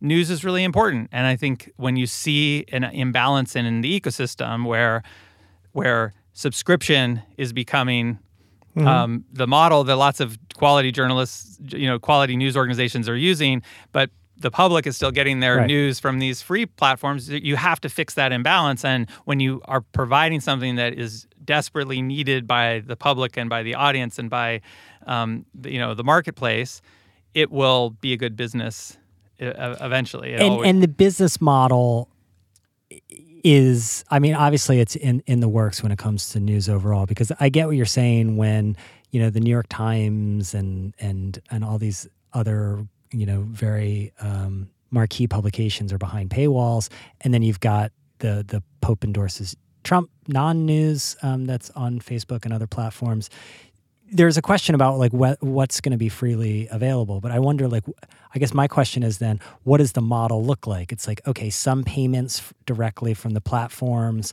news 0.00 0.28
is 0.28 0.44
really 0.44 0.64
important 0.64 1.08
and 1.12 1.26
i 1.26 1.34
think 1.34 1.70
when 1.76 1.96
you 1.96 2.06
see 2.06 2.62
an 2.72 2.84
imbalance 2.84 3.56
in, 3.56 3.64
in 3.64 3.80
the 3.80 3.98
ecosystem 4.00 4.66
where 4.66 5.02
where 5.72 6.12
subscription 6.34 7.22
is 7.38 7.54
becoming 7.54 8.18
um, 8.76 9.24
the 9.32 9.46
model 9.46 9.82
that 9.84 9.96
lots 9.96 10.20
of 10.20 10.36
quality 10.56 10.92
journalists 10.92 11.58
you 11.72 11.86
know 11.88 11.98
quality 11.98 12.36
news 12.36 12.54
organizations 12.54 13.08
are 13.08 13.16
using 13.16 13.62
but 13.92 14.10
the 14.36 14.50
public 14.50 14.86
is 14.86 14.94
still 14.96 15.12
getting 15.12 15.40
their 15.40 15.58
Right. 15.58 15.68
news 15.68 16.00
from 16.00 16.18
these 16.18 16.42
free 16.42 16.66
platforms 16.66 17.30
you 17.30 17.56
have 17.56 17.80
to 17.80 17.88
fix 17.88 18.12
that 18.14 18.30
imbalance 18.30 18.84
and 18.84 19.08
when 19.24 19.40
you 19.40 19.62
are 19.66 19.80
providing 19.80 20.40
something 20.40 20.74
that 20.76 20.98
is 20.98 21.26
desperately 21.44 22.02
needed 22.02 22.46
by 22.46 22.82
the 22.86 22.96
public 22.96 23.36
and 23.36 23.50
by 23.50 23.62
the 23.62 23.74
audience 23.74 24.18
and 24.18 24.30
by 24.30 24.60
um, 25.06 25.44
the, 25.54 25.72
you 25.72 25.78
know 25.78 25.94
the 25.94 26.04
marketplace 26.04 26.80
it 27.34 27.50
will 27.50 27.90
be 27.90 28.12
a 28.12 28.16
good 28.16 28.36
business 28.36 28.96
eventually. 29.38 30.32
It 30.32 30.40
and 30.40 30.52
always- 30.52 30.68
and 30.68 30.82
the 30.82 30.88
business 30.88 31.40
model 31.40 32.08
is 33.42 34.04
i 34.10 34.18
mean 34.18 34.34
obviously 34.34 34.80
it's 34.80 34.96
in 34.96 35.22
in 35.26 35.40
the 35.40 35.48
works 35.48 35.82
when 35.82 35.92
it 35.92 35.98
comes 35.98 36.30
to 36.30 36.40
news 36.40 36.68
overall 36.68 37.04
because 37.04 37.30
i 37.40 37.48
get 37.48 37.66
what 37.66 37.76
you're 37.76 37.84
saying 37.84 38.36
when 38.36 38.74
you 39.10 39.20
know 39.20 39.28
the 39.28 39.40
new 39.40 39.50
york 39.50 39.66
times 39.68 40.54
and 40.54 40.94
and 40.98 41.40
and 41.50 41.64
all 41.64 41.76
these 41.76 42.08
other 42.32 42.86
you 43.10 43.26
know 43.26 43.42
very 43.50 44.12
um 44.20 44.68
marquee 44.94 45.26
publications 45.26 45.92
are 45.92 45.98
behind 45.98 46.30
paywalls. 46.30 46.88
And 47.20 47.34
then 47.34 47.42
you've 47.42 47.60
got 47.60 47.92
the 48.20 48.44
the 48.46 48.62
pope 48.80 49.04
endorses 49.04 49.56
trump 49.84 50.10
non-news 50.26 51.16
um, 51.22 51.44
that's 51.46 51.70
on 51.70 52.00
facebook 52.00 52.44
and 52.44 52.52
other 52.52 52.66
platforms 52.66 53.30
there's 54.12 54.36
a 54.36 54.42
question 54.42 54.74
about 54.74 54.98
like 54.98 55.12
what 55.12 55.42
what's 55.42 55.80
going 55.80 55.92
to 55.92 55.98
be 55.98 56.08
freely 56.08 56.66
available 56.70 57.20
but 57.20 57.30
i 57.30 57.38
wonder 57.38 57.68
like 57.68 57.84
i 58.34 58.38
guess 58.38 58.52
my 58.54 58.66
question 58.68 59.02
is 59.02 59.18
then 59.18 59.40
what 59.64 59.78
does 59.78 59.92
the 59.92 60.00
model 60.02 60.44
look 60.44 60.66
like 60.66 60.92
it's 60.92 61.06
like 61.08 61.20
okay 61.26 61.50
some 61.50 61.84
payments 61.84 62.38
f- 62.38 62.52
directly 62.66 63.14
from 63.14 63.32
the 63.32 63.40
platforms 63.40 64.32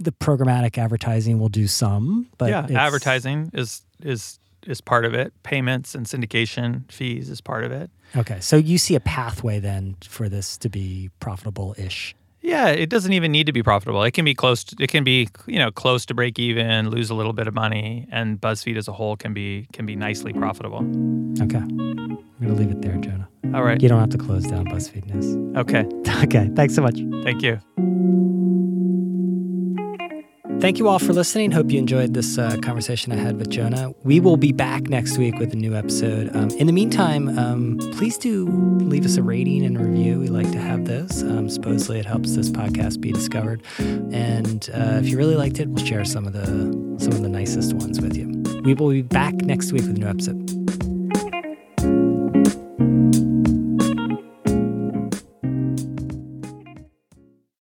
the 0.00 0.12
programmatic 0.12 0.76
advertising 0.76 1.38
will 1.38 1.48
do 1.48 1.66
some 1.66 2.26
but 2.38 2.48
yeah, 2.50 2.66
advertising 2.78 3.50
is 3.54 3.82
is 4.02 4.38
is 4.66 4.80
part 4.80 5.04
of 5.04 5.12
it. 5.12 5.30
Payments 5.42 5.94
and 5.94 6.06
syndication 6.06 6.90
fees 6.90 7.28
is 7.28 7.42
part 7.42 7.64
of 7.64 7.70
it. 7.70 7.90
okay 8.16 8.40
so 8.40 8.56
you 8.56 8.78
see 8.78 8.94
a 8.94 9.00
pathway 9.00 9.58
then 9.60 9.94
for 10.02 10.28
this 10.28 10.56
to 10.58 10.68
be 10.68 11.10
profitable 11.20 11.74
ish 11.78 12.14
Yeah, 12.44 12.68
it 12.68 12.90
doesn't 12.90 13.12
even 13.14 13.32
need 13.32 13.46
to 13.46 13.52
be 13.52 13.62
profitable. 13.62 14.02
It 14.02 14.10
can 14.12 14.24
be 14.26 14.34
close. 14.34 14.64
To, 14.64 14.76
it 14.78 14.90
can 14.90 15.02
be 15.02 15.28
you 15.46 15.58
know 15.58 15.70
close 15.72 16.04
to 16.06 16.14
break 16.14 16.38
even, 16.38 16.90
lose 16.90 17.08
a 17.08 17.14
little 17.14 17.32
bit 17.32 17.46
of 17.48 17.54
money, 17.54 18.06
and 18.12 18.38
BuzzFeed 18.38 18.76
as 18.76 18.86
a 18.86 18.92
whole 18.92 19.16
can 19.16 19.32
be 19.32 19.66
can 19.72 19.86
be 19.86 19.96
nicely 19.96 20.32
profitable. 20.34 20.80
okay 21.40 21.58
i'm 21.58 22.18
gonna 22.40 22.52
leave 22.54 22.70
it 22.70 22.82
there 22.82 22.96
jonah 22.98 23.26
All 23.54 23.62
right. 23.64 23.80
you 23.82 23.88
don't 23.88 24.00
have 24.00 24.10
to 24.10 24.18
close 24.18 24.44
down 24.44 24.66
buzzfeed 24.66 25.06
news 25.12 25.56
Okay. 25.56 25.84
okay 26.24 26.50
thanks 26.54 26.74
so 26.74 26.82
much 26.82 26.98
Thank 27.24 27.42
you. 27.42 27.58
Thank 30.60 30.78
you 30.78 30.88
all 30.88 30.98
for 30.98 31.12
listening. 31.12 31.50
Hope 31.50 31.70
you 31.70 31.78
enjoyed 31.78 32.14
this 32.14 32.38
uh, 32.38 32.56
conversation 32.62 33.12
I 33.12 33.16
had 33.16 33.36
with 33.36 33.50
Jonah. 33.50 33.92
We 34.02 34.18
will 34.18 34.38
be 34.38 34.50
back 34.50 34.84
next 34.84 35.18
week 35.18 35.38
with 35.38 35.52
a 35.52 35.56
new 35.56 35.74
episode. 35.74 36.34
Um, 36.34 36.48
in 36.52 36.66
the 36.66 36.72
meantime, 36.72 37.38
um, 37.38 37.78
please 37.92 38.16
do 38.16 38.46
leave 38.80 39.04
us 39.04 39.18
a 39.18 39.22
rating 39.22 39.62
and 39.64 39.78
review. 39.78 40.20
We 40.20 40.28
like 40.28 40.50
to 40.52 40.58
have 40.58 40.86
those. 40.86 41.22
Um, 41.22 41.50
supposedly, 41.50 41.98
it 41.98 42.06
helps 42.06 42.34
this 42.34 42.48
podcast 42.48 43.02
be 43.02 43.12
discovered. 43.12 43.62
And 43.78 44.70
uh, 44.72 45.00
if 45.02 45.08
you 45.08 45.18
really 45.18 45.36
liked 45.36 45.60
it, 45.60 45.68
we'll 45.68 45.84
share 45.84 46.04
some 46.06 46.26
of 46.26 46.32
the 46.32 46.46
some 46.98 47.12
of 47.12 47.20
the 47.20 47.28
nicest 47.28 47.74
ones 47.74 48.00
with 48.00 48.16
you. 48.16 48.28
We 48.62 48.72
will 48.72 48.88
be 48.88 49.02
back 49.02 49.34
next 49.34 49.70
week 49.70 49.82
with 49.82 49.90
a 49.90 49.98
new 49.98 50.06
episode. 50.06 50.63